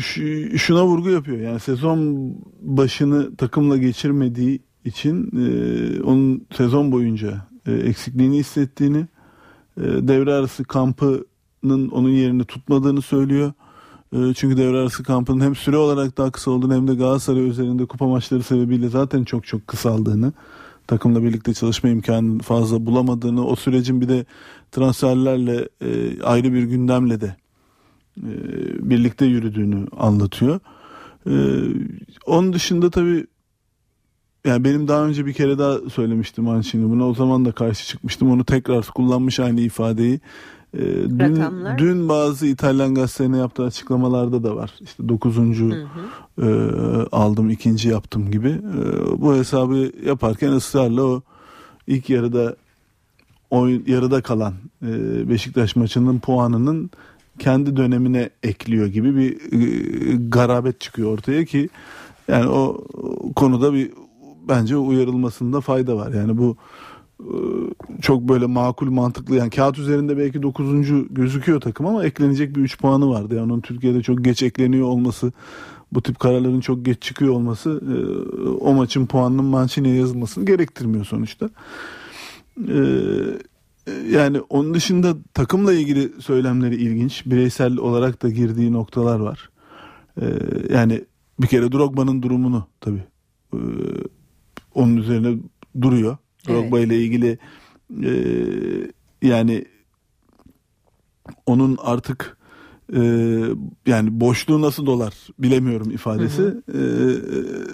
şu- 0.00 0.58
şuna 0.58 0.86
vurgu 0.86 1.10
yapıyor. 1.10 1.38
Yani 1.38 1.60
sezon 1.60 2.32
başını 2.60 3.36
takımla 3.36 3.76
geçirmediği 3.76 4.62
için 4.84 5.30
e, 5.36 6.02
onun 6.02 6.46
sezon 6.56 6.92
boyunca 6.92 7.46
e, 7.66 7.72
eksikliğini 7.72 8.38
hissettiğini, 8.38 9.06
e, 9.76 9.82
devre 9.82 10.34
arası 10.34 10.64
kampının 10.64 11.88
onun 11.88 12.08
yerini 12.08 12.44
tutmadığını 12.44 13.02
söylüyor. 13.02 13.52
E, 14.12 14.34
çünkü 14.34 14.56
devre 14.56 14.76
arası 14.76 15.02
kampının 15.02 15.44
hem 15.44 15.54
süre 15.54 15.76
olarak 15.76 16.18
daha 16.18 16.30
kısa 16.30 16.50
olduğunu 16.50 16.74
hem 16.74 16.88
de 16.88 16.94
Galatasaray 16.94 17.48
üzerinde 17.48 17.86
kupa 17.86 18.06
maçları 18.06 18.42
sebebiyle 18.42 18.88
zaten 18.88 19.24
çok 19.24 19.46
çok 19.46 19.66
kısaldığını 19.66 20.32
takımla 20.86 21.22
birlikte 21.22 21.54
çalışma 21.54 21.90
imkanını 21.90 22.42
fazla 22.42 22.86
bulamadığını 22.86 23.46
o 23.46 23.56
sürecin 23.56 24.00
bir 24.00 24.08
de 24.08 24.24
transferlerle 24.72 25.68
e, 25.80 26.22
ayrı 26.22 26.52
bir 26.52 26.62
gündemle 26.62 27.20
de 27.20 27.36
e, 28.16 28.30
birlikte 28.90 29.26
yürüdüğünü 29.26 29.86
anlatıyor. 29.96 30.60
E, 31.26 31.34
onun 32.26 32.52
dışında 32.52 32.90
tabii 32.90 33.26
yani 34.46 34.64
benim 34.64 34.88
daha 34.88 35.04
önce 35.04 35.26
bir 35.26 35.32
kere 35.32 35.58
daha 35.58 35.90
söylemiştim 35.90 36.44
Mancini 36.44 36.90
bunu. 36.90 37.08
O 37.08 37.14
zaman 37.14 37.44
da 37.44 37.52
karşı 37.52 37.86
çıkmıştım. 37.86 38.30
Onu 38.30 38.44
tekrar 38.44 38.86
kullanmış 38.86 39.40
aynı 39.40 39.60
ifadeyi. 39.60 40.20
E, 40.74 40.80
dün, 40.80 41.18
Rakamlar. 41.18 41.78
dün 41.78 42.08
bazı 42.08 42.46
İtalyan 42.46 42.94
gazetelerine 42.94 43.38
yaptığı 43.38 43.64
açıklamalarda 43.64 44.42
da 44.42 44.56
var. 44.56 44.74
İşte 44.80 45.08
dokuzuncu 45.08 45.74
e, 46.42 46.46
aldım, 47.12 47.50
ikinci 47.50 47.88
yaptım 47.88 48.30
gibi. 48.30 48.48
E, 48.48 49.20
bu 49.20 49.34
hesabı 49.34 49.90
yaparken 50.06 50.52
ısrarla 50.52 51.02
o 51.02 51.22
ilk 51.86 52.10
yarıda 52.10 52.56
oyun 53.50 53.84
yarıda 53.86 54.22
kalan 54.22 54.54
e, 54.82 54.88
Beşiktaş 55.28 55.76
maçının 55.76 56.18
puanının 56.18 56.90
kendi 57.38 57.76
dönemine 57.76 58.30
ekliyor 58.42 58.86
gibi 58.86 59.16
bir 59.16 59.32
e, 59.52 60.16
garabet 60.28 60.80
çıkıyor 60.80 61.12
ortaya 61.12 61.44
ki 61.44 61.68
yani 62.28 62.48
o 62.48 62.84
konuda 63.36 63.74
bir 63.74 63.90
bence 64.48 64.76
uyarılmasında 64.76 65.60
fayda 65.60 65.96
var. 65.96 66.12
Yani 66.12 66.38
bu 66.38 66.56
e, 67.20 67.34
çok 68.00 68.22
böyle 68.22 68.46
makul 68.46 68.90
mantıklı 68.90 69.36
yani 69.36 69.50
kağıt 69.50 69.78
üzerinde 69.78 70.18
belki 70.18 70.42
9. 70.42 70.68
gözüküyor 71.10 71.60
takım 71.60 71.86
ama 71.86 72.04
eklenecek 72.04 72.56
bir 72.56 72.60
3 72.60 72.78
puanı 72.78 73.10
vardı. 73.10 73.34
Yani 73.34 73.52
onun 73.52 73.60
Türkiye'de 73.60 74.02
çok 74.02 74.24
geç 74.24 74.42
ekleniyor 74.42 74.86
olması 74.86 75.32
bu 75.92 76.02
tip 76.02 76.20
kararların 76.20 76.60
çok 76.60 76.84
geç 76.84 77.02
çıkıyor 77.02 77.32
olması 77.32 77.70
e, 77.70 78.48
o 78.48 78.74
maçın 78.74 79.06
puanının 79.06 79.44
Mancini'ye 79.44 79.94
yazılmasını 79.94 80.46
gerektirmiyor 80.46 81.04
sonuçta. 81.04 81.50
E, 82.68 82.78
yani 84.10 84.40
onun 84.40 84.74
dışında 84.74 85.14
takımla 85.34 85.72
ilgili 85.72 86.12
söylemleri 86.22 86.76
ilginç. 86.76 87.26
Bireysel 87.26 87.76
olarak 87.76 88.22
da 88.22 88.28
girdiği 88.28 88.72
noktalar 88.72 89.20
var. 89.20 89.50
Yani 90.70 91.04
bir 91.40 91.46
kere 91.46 91.72
Drogba'nın 91.72 92.22
durumunu 92.22 92.66
tabii 92.80 93.04
onun 94.74 94.96
üzerine 94.96 95.38
duruyor. 95.80 96.16
Drogba 96.48 96.80
ile 96.80 96.96
ilgili 96.96 97.38
e, 98.04 98.12
yani 99.22 99.64
onun 101.46 101.78
artık 101.82 102.36
e, 102.96 103.00
yani 103.86 104.20
boşluğu 104.20 104.62
nasıl 104.62 104.86
dolar 104.86 105.14
bilemiyorum 105.38 105.90
ifadesi. 105.90 106.42
E, 106.68 106.80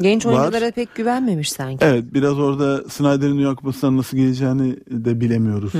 Genç 0.02 0.26
var. 0.26 0.32
oyunculara 0.32 0.70
pek 0.70 0.94
güvenmemiş 0.94 1.52
sanki. 1.52 1.84
Evet 1.84 2.04
biraz 2.14 2.38
orada 2.38 2.88
Snyder'in 2.88 3.30
New 3.30 3.42
York 3.42 3.64
basından 3.64 3.96
nasıl 3.96 4.16
geleceğini 4.16 4.76
de 4.90 5.20
bilemiyoruz 5.20 5.72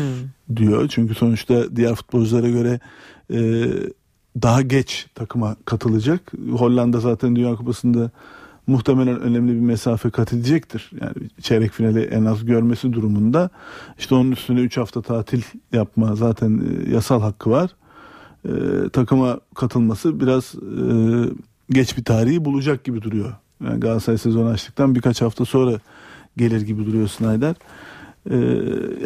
diyor. 0.57 0.89
Çünkü 0.89 1.15
sonuçta 1.15 1.77
diğer 1.77 1.95
futbolculara 1.95 2.49
göre 2.49 2.81
e, 3.33 3.67
daha 4.43 4.63
geç 4.63 5.07
takıma 5.15 5.57
katılacak. 5.65 6.33
Hollanda 6.53 7.01
zaten 7.01 7.37
Dünya 7.37 7.55
Kupası'nda 7.55 8.11
muhtemelen 8.69 9.21
önemli 9.21 9.53
bir 9.53 9.61
mesafe 9.61 10.11
kat 10.11 10.33
edecektir. 10.33 10.91
Yani 11.01 11.15
çeyrek 11.41 11.73
finali 11.73 12.01
en 12.01 12.25
az 12.25 12.45
görmesi 12.45 12.93
durumunda. 12.93 13.51
İşte 13.99 14.15
onun 14.15 14.33
üstüne 14.33 14.61
3 14.61 14.77
hafta 14.77 15.03
tatil 15.03 15.43
yapma 15.73 16.15
zaten 16.17 16.61
e, 16.61 16.91
yasal 16.91 17.21
hakkı 17.21 17.51
var. 17.51 17.71
E, 18.45 18.53
takıma 18.89 19.41
katılması 19.55 20.21
biraz 20.21 20.55
e, 20.55 20.85
geç 21.71 21.97
bir 21.97 22.05
tarihi 22.05 22.45
bulacak 22.45 22.85
gibi 22.85 23.03
duruyor. 23.03 23.33
Yani 23.65 23.81
Galatasaray 23.81 24.19
sezonu 24.19 24.49
açtıktan 24.49 24.95
birkaç 24.95 25.23
hafta 25.23 25.45
sonra 25.45 25.81
gelir 26.37 26.61
gibi 26.61 26.87
duruyor 26.87 27.09
Snyder. 27.09 27.55
E, 28.31 28.37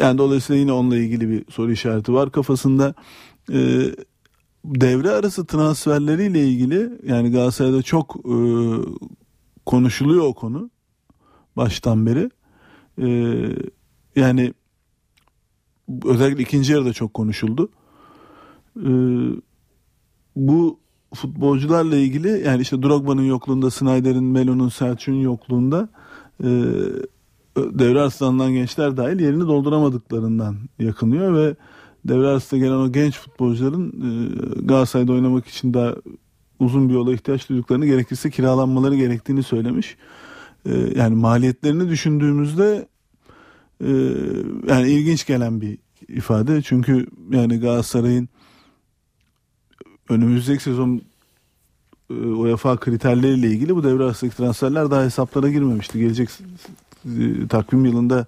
yani 0.01 0.17
dolayısıyla 0.17 0.59
yine 0.59 0.71
onunla 0.71 0.97
ilgili 0.97 1.29
bir 1.29 1.51
soru 1.51 1.71
işareti 1.71 2.13
var 2.13 2.31
kafasında. 2.31 2.93
E, 3.53 3.81
devre 4.65 5.09
arası 5.09 5.45
transferleriyle 5.45 6.47
ilgili 6.47 6.89
yani 7.07 7.31
Galatasaray'da 7.31 7.81
çok 7.81 8.15
e, 8.15 8.35
konuşuluyor 9.65 10.25
o 10.25 10.33
konu 10.33 10.69
baştan 11.57 12.05
beri. 12.05 12.29
E, 13.01 13.07
yani 14.15 14.53
özellikle 16.05 16.43
ikinci 16.43 16.73
yarıda 16.73 16.93
çok 16.93 17.13
konuşuldu. 17.13 17.69
E, 18.77 18.91
bu 20.35 20.79
futbolcularla 21.13 21.95
ilgili 21.95 22.43
yani 22.45 22.61
işte 22.61 22.83
Drogba'nın 22.83 23.23
yokluğunda, 23.23 23.71
Snyder'in, 23.71 24.23
Melo'nun, 24.23 24.69
Selçuk'un 24.69 25.21
yokluğunda 25.21 25.89
e, 26.43 26.49
devre 27.57 27.99
arasından 27.99 28.53
gençler 28.53 28.97
dahil 28.97 29.19
yerini 29.19 29.47
dolduramadıklarından 29.47 30.55
yakınıyor 30.79 31.33
ve 31.33 31.55
devre 32.05 32.27
arasında 32.27 32.59
gelen 32.59 32.75
o 32.75 32.91
genç 32.91 33.19
futbolcuların 33.19 33.87
e, 33.87 34.09
Galatasaray'da 34.65 35.11
oynamak 35.11 35.47
için 35.47 35.73
daha 35.73 35.95
uzun 36.63 36.89
bir 36.89 36.93
yola 36.93 37.13
ihtiyaç 37.13 37.49
duyduklarını 37.49 37.85
gerekirse 37.85 38.29
kiralanmaları 38.29 38.95
gerektiğini 38.95 39.43
söylemiş. 39.43 39.97
E, 40.65 40.71
yani 40.95 41.15
maliyetlerini 41.15 41.89
düşündüğümüzde 41.89 42.87
e, 43.81 43.91
yani 44.67 44.89
ilginç 44.89 45.25
gelen 45.25 45.61
bir 45.61 45.77
ifade. 46.07 46.61
Çünkü 46.61 47.07
yani 47.31 47.59
Galatasaray'ın 47.59 48.29
önümüzdeki 50.09 50.63
sezon 50.63 51.01
e, 52.09 52.13
UEFA 52.13 52.77
kriterleriyle 52.77 53.47
ilgili 53.47 53.75
bu 53.75 53.83
devre 53.83 54.03
arasındaki 54.03 54.37
transferler 54.37 54.91
daha 54.91 55.03
hesaplara 55.03 55.49
girmemişti. 55.49 55.99
Gelecek 55.99 56.29
e, 57.05 57.47
takvim 57.47 57.85
yılında 57.85 58.25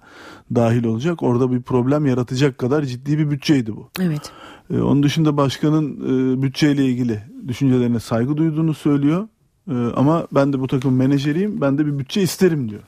dahil 0.54 0.84
olacak. 0.84 1.22
Orada 1.22 1.52
bir 1.52 1.62
problem 1.62 2.06
yaratacak 2.06 2.58
kadar 2.58 2.82
ciddi 2.82 3.18
bir 3.18 3.30
bütçeydi 3.30 3.76
bu. 3.76 3.88
Evet. 4.00 4.32
E, 4.70 4.80
onun 4.80 5.02
dışında 5.02 5.36
başkanın 5.36 5.96
e, 6.36 6.42
bütçeyle 6.42 6.84
ilgili 6.84 7.22
düşüncelerine 7.48 8.00
saygı 8.00 8.36
duyduğunu 8.36 8.74
söylüyor. 8.74 9.28
E, 9.70 9.74
ama 9.96 10.26
ben 10.32 10.52
de 10.52 10.60
bu 10.60 10.66
takım 10.66 10.96
menajeriyim. 10.96 11.60
Ben 11.60 11.78
de 11.78 11.86
bir 11.86 11.98
bütçe 11.98 12.22
isterim 12.22 12.70
diyor. 12.70 12.82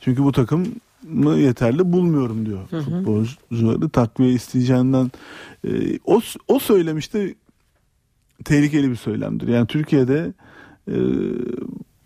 Çünkü 0.00 0.24
bu 0.24 0.32
takım 0.32 0.66
yeterli 1.36 1.92
bulmuyorum 1.92 2.46
diyor 2.46 2.70
Hı 2.70 2.76
hı. 2.76 2.82
futbolcuları 2.82 3.88
takviye 3.88 4.32
isteyeceğinden 4.32 5.10
e, 5.68 5.98
o 6.04 6.20
o 6.48 6.58
söylemişti 6.58 7.34
tehlikeli 8.44 8.90
bir 8.90 8.96
söylemdir. 8.96 9.48
Yani 9.48 9.66
Türkiye'de 9.66 10.32
e, 10.88 10.96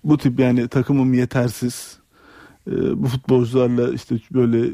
bu 0.05 0.19
tip 0.19 0.41
yani 0.41 0.69
takımım 0.69 1.15
yetersiz 1.15 2.00
bu 2.97 3.07
futbolcularla 3.07 3.93
işte 3.93 4.17
böyle 4.33 4.67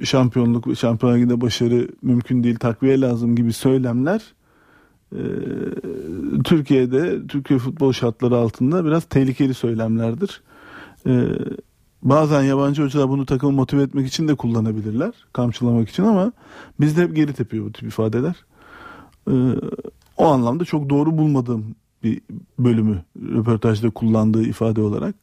e, 0.00 0.04
şampiyonluk 0.04 0.68
ve 0.68 0.74
şampiyonlar 0.74 1.18
liginde 1.18 1.40
başarı 1.40 1.88
mümkün 2.02 2.44
değil 2.44 2.56
takviye 2.56 3.00
lazım 3.00 3.36
gibi 3.36 3.52
söylemler 3.52 4.22
e, 5.12 5.22
Türkiye'de 6.44 7.26
Türkiye 7.26 7.58
futbol 7.58 7.92
şartları 7.92 8.36
altında 8.36 8.84
biraz 8.84 9.04
tehlikeli 9.04 9.54
söylemlerdir. 9.54 10.42
E, 11.06 11.28
bazen 12.02 12.42
yabancı 12.42 12.82
hocalar 12.82 13.08
bunu 13.08 13.26
takımı 13.26 13.52
motive 13.52 13.82
etmek 13.82 14.06
için 14.06 14.28
de 14.28 14.34
kullanabilirler. 14.34 15.12
Kamçılamak 15.32 15.88
için 15.88 16.02
ama 16.02 16.32
bizde 16.80 17.02
hep 17.02 17.16
geri 17.16 17.32
tepiyor 17.32 17.66
bu 17.66 17.72
tip 17.72 17.88
ifadeler. 17.88 18.34
O 20.16 20.26
anlamda 20.26 20.64
çok 20.64 20.90
doğru 20.90 21.18
bulmadığım 21.18 21.74
bir 22.02 22.20
bölümü 22.58 23.02
röportajda 23.16 23.90
kullandığı 23.90 24.42
ifade 24.42 24.80
olarak. 24.80 25.14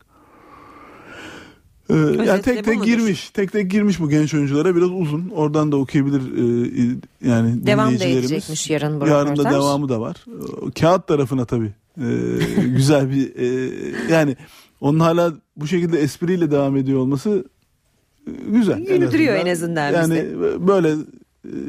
Ee, 1.92 2.24
yani 2.26 2.42
tek 2.42 2.66
tek 2.66 2.84
girmiş, 2.84 3.30
tek 3.30 3.52
tek 3.52 3.72
girmiş 3.72 4.00
bu 4.00 4.10
genç 4.10 4.34
oyunculara 4.34 4.76
biraz 4.76 4.90
uzun. 4.92 5.30
Oradan 5.30 5.72
da 5.72 5.78
okuyabilir 5.78 6.22
e, 6.22 6.96
yani 7.30 7.66
Devam 7.66 8.00
da 8.00 8.04
edecekmiş 8.06 8.70
yarın 8.70 9.02
bu 9.02 9.08
Yarın 9.08 9.36
da 9.38 9.44
devamı 9.44 9.90
da 9.90 10.02
var. 10.02 10.26
O 10.62 10.72
Kağıt 10.80 11.08
tarafına 11.08 11.46
tabii 11.46 11.72
e, 11.98 12.08
güzel 12.76 13.10
bir 13.12 13.36
e, 13.36 13.70
yani 14.14 14.38
onun 14.82 15.00
hala 15.00 15.34
bu 15.56 15.68
şekilde 15.68 16.00
espriyle 16.00 16.52
devam 16.52 16.78
ediyor 16.78 17.00
olması 17.00 17.46
e, 18.28 18.32
güzel. 18.48 18.86
Güldürüyor 18.86 19.36
en 19.36 19.52
azından 19.52 19.92
Yani 19.92 20.14
bizi. 20.14 20.68
böyle 20.68 20.96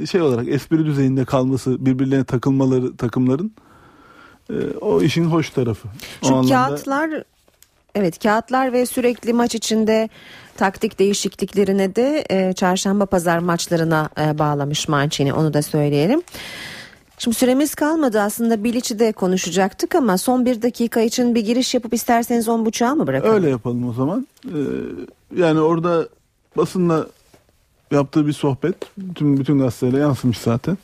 e, 0.03 0.07
şey 0.07 0.21
olarak 0.21 0.49
espri 0.49 0.87
düzeyinde 0.87 1.25
kalması, 1.25 1.87
birbirlerine 1.87 2.25
takılmaları 2.25 2.97
takımların 2.97 3.53
e, 4.51 4.55
o 4.81 5.03
işin 5.03 5.25
hoş 5.25 5.51
tarafı. 5.51 5.89
O 6.23 6.27
Şu 6.29 6.35
anlamda- 6.35 6.49
kağıtlar 6.69 7.25
evet 7.95 8.23
kağıtlar 8.23 8.73
ve 8.73 8.87
sürekli 8.87 9.33
maç 9.33 9.55
içinde 9.55 10.09
taktik 10.57 10.99
değişikliklerine 10.99 11.97
de 11.97 12.25
e, 12.31 12.53
çarşamba 12.53 13.07
pazar 13.07 13.39
maçlarına 13.39 14.09
e, 14.21 14.39
bağlamış 14.39 14.89
Mancini 14.89 15.33
onu 15.33 15.55
da 15.55 15.63
söyleyelim. 15.63 16.23
Şimdi 17.19 17.37
süremiz 17.37 17.75
kalmadı 17.75 18.21
aslında 18.21 18.65
Bilic'i 18.65 18.99
de 18.99 19.13
konuşacaktık 19.13 19.95
ama 19.95 20.19
son 20.19 20.47
bir 20.47 20.63
dakika 20.63 21.01
için 21.01 21.35
bir 21.35 21.41
giriş 21.41 21.75
yapıp 21.75 21.95
isterseniz 21.95 22.49
on 22.49 22.67
buçuğa 22.67 22.95
mı 22.95 23.07
bırakalım? 23.07 23.35
Öyle 23.35 23.51
yapalım 23.51 23.89
o 23.89 23.93
zaman. 23.93 24.27
Ee, 24.47 24.59
yani 25.37 25.61
orada 25.61 26.09
basınla 26.57 27.07
yaptığı 27.91 28.27
bir 28.27 28.33
sohbet 28.33 28.77
bütün 28.99 29.37
bütün 29.37 29.59
gazetelere 29.59 30.01
yansımış 30.01 30.39
zaten. 30.39 30.79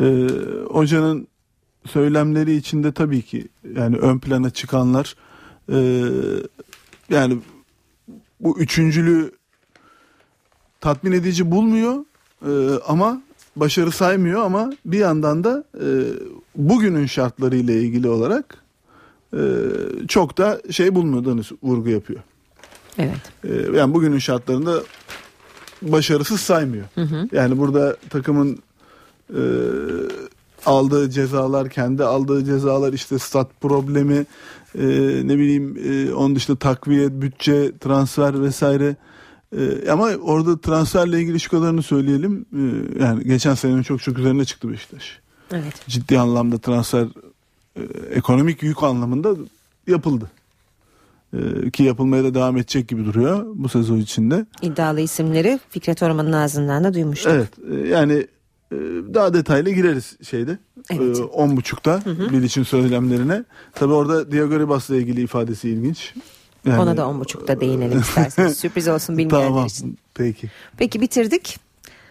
Ee, 0.00 0.28
hocanın 0.70 1.26
söylemleri 1.86 2.56
içinde 2.56 2.92
tabii 2.92 3.22
ki 3.22 3.48
yani 3.76 3.96
ön 3.96 4.18
plana 4.18 4.50
çıkanlar 4.50 5.16
e, 5.68 5.78
yani 7.10 7.38
bu 8.40 8.58
üçüncülüğü 8.58 9.32
tatmin 10.80 11.12
edici 11.12 11.50
bulmuyor 11.50 12.04
e, 12.46 12.80
ama 12.86 13.22
başarı 13.56 13.90
saymıyor 13.92 14.42
ama 14.42 14.72
bir 14.84 14.98
yandan 14.98 15.44
da 15.44 15.64
e, 15.74 15.86
bugünün 16.56 17.06
şartlarıyla 17.06 17.74
ilgili 17.74 18.08
olarak 18.08 18.62
e, 19.34 19.40
çok 20.08 20.38
da 20.38 20.60
şey 20.70 20.94
bulmadığını 20.94 21.42
vurgu 21.62 21.88
yapıyor. 21.88 22.20
Evet. 22.98 23.32
E, 23.44 23.76
yani 23.78 23.94
bugünün 23.94 24.18
şartlarında 24.18 24.82
başarısız 25.82 26.40
saymıyor. 26.40 26.84
Hı 26.94 27.00
hı. 27.00 27.28
Yani 27.32 27.58
burada 27.58 27.96
takımın 28.10 28.58
e, 29.30 29.42
aldığı 30.66 31.10
cezalar, 31.10 31.68
kendi 31.68 32.04
aldığı 32.04 32.44
cezalar 32.44 32.92
işte 32.92 33.18
stat 33.18 33.60
problemi, 33.60 34.26
e, 34.78 34.84
ne 35.24 35.38
bileyim 35.38 35.76
e, 35.84 36.14
onun 36.14 36.36
dışında 36.36 36.58
takviye, 36.58 37.22
bütçe, 37.22 37.78
transfer 37.78 38.42
vesaire. 38.42 38.96
E, 39.58 39.90
ama 39.90 40.04
orada 40.04 40.60
transferle 40.60 41.20
ilgili 41.20 41.40
şu 41.40 41.50
kadarını 41.50 41.82
söyleyelim. 41.82 42.46
E, 42.52 42.62
yani 43.04 43.24
geçen 43.24 43.54
senenin 43.54 43.82
çok 43.82 44.02
çok 44.02 44.18
üzerine 44.18 44.44
çıktı 44.44 44.70
Beşiktaş. 44.70 45.18
Evet. 45.52 45.88
Ciddi 45.88 46.18
anlamda 46.18 46.58
transfer 46.58 47.06
e, 47.76 47.82
ekonomik 48.14 48.62
yük 48.62 48.82
anlamında 48.82 49.34
yapıldı. 49.86 50.30
Ki 51.72 51.82
yapılmaya 51.82 52.24
da 52.24 52.34
devam 52.34 52.56
edecek 52.56 52.88
gibi 52.88 53.04
duruyor 53.04 53.46
bu 53.54 53.68
sezon 53.68 53.96
içinde. 53.96 54.46
İddialı 54.62 55.00
isimleri 55.00 55.60
Fikret 55.70 56.02
Orman'ın 56.02 56.32
ağzından 56.32 56.84
da 56.84 56.94
duymuştuk. 56.94 57.32
Evet 57.32 57.48
e, 57.70 57.88
yani 57.88 58.26
daha 59.14 59.34
detaylı 59.34 59.70
gireriz 59.70 60.16
şeyde. 60.30 60.58
Evet. 60.90 61.18
E, 61.18 61.22
On 61.22 61.56
buçukta 61.56 62.00
Bilic'in 62.06 62.62
söylemlerine. 62.62 63.44
Tabi 63.74 63.92
orada 63.92 64.32
Diego 64.32 64.58
Ribas'la 64.60 64.96
ilgili 64.96 65.20
ifadesi 65.22 65.68
ilginç. 65.68 66.14
Yani- 66.66 66.80
Ona 66.82 66.96
da 66.96 67.08
on 67.08 67.20
buçukta 67.20 67.60
değinelim 67.60 68.00
isterseniz. 68.00 68.56
Sürpriz 68.58 68.88
olsun 68.88 69.18
bilmeyenler 69.18 69.48
Tamam 69.48 69.66
için. 69.66 69.98
peki. 70.14 70.50
Peki 70.78 71.00
bitirdik. 71.00 71.58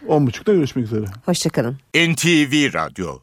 On 0.08 0.26
buçukta 0.26 0.52
görüşmek 0.54 0.84
üzere. 0.84 1.04
Hoşçakalın. 1.24 1.76
NTV 1.94 2.74
Radyo 2.74 3.18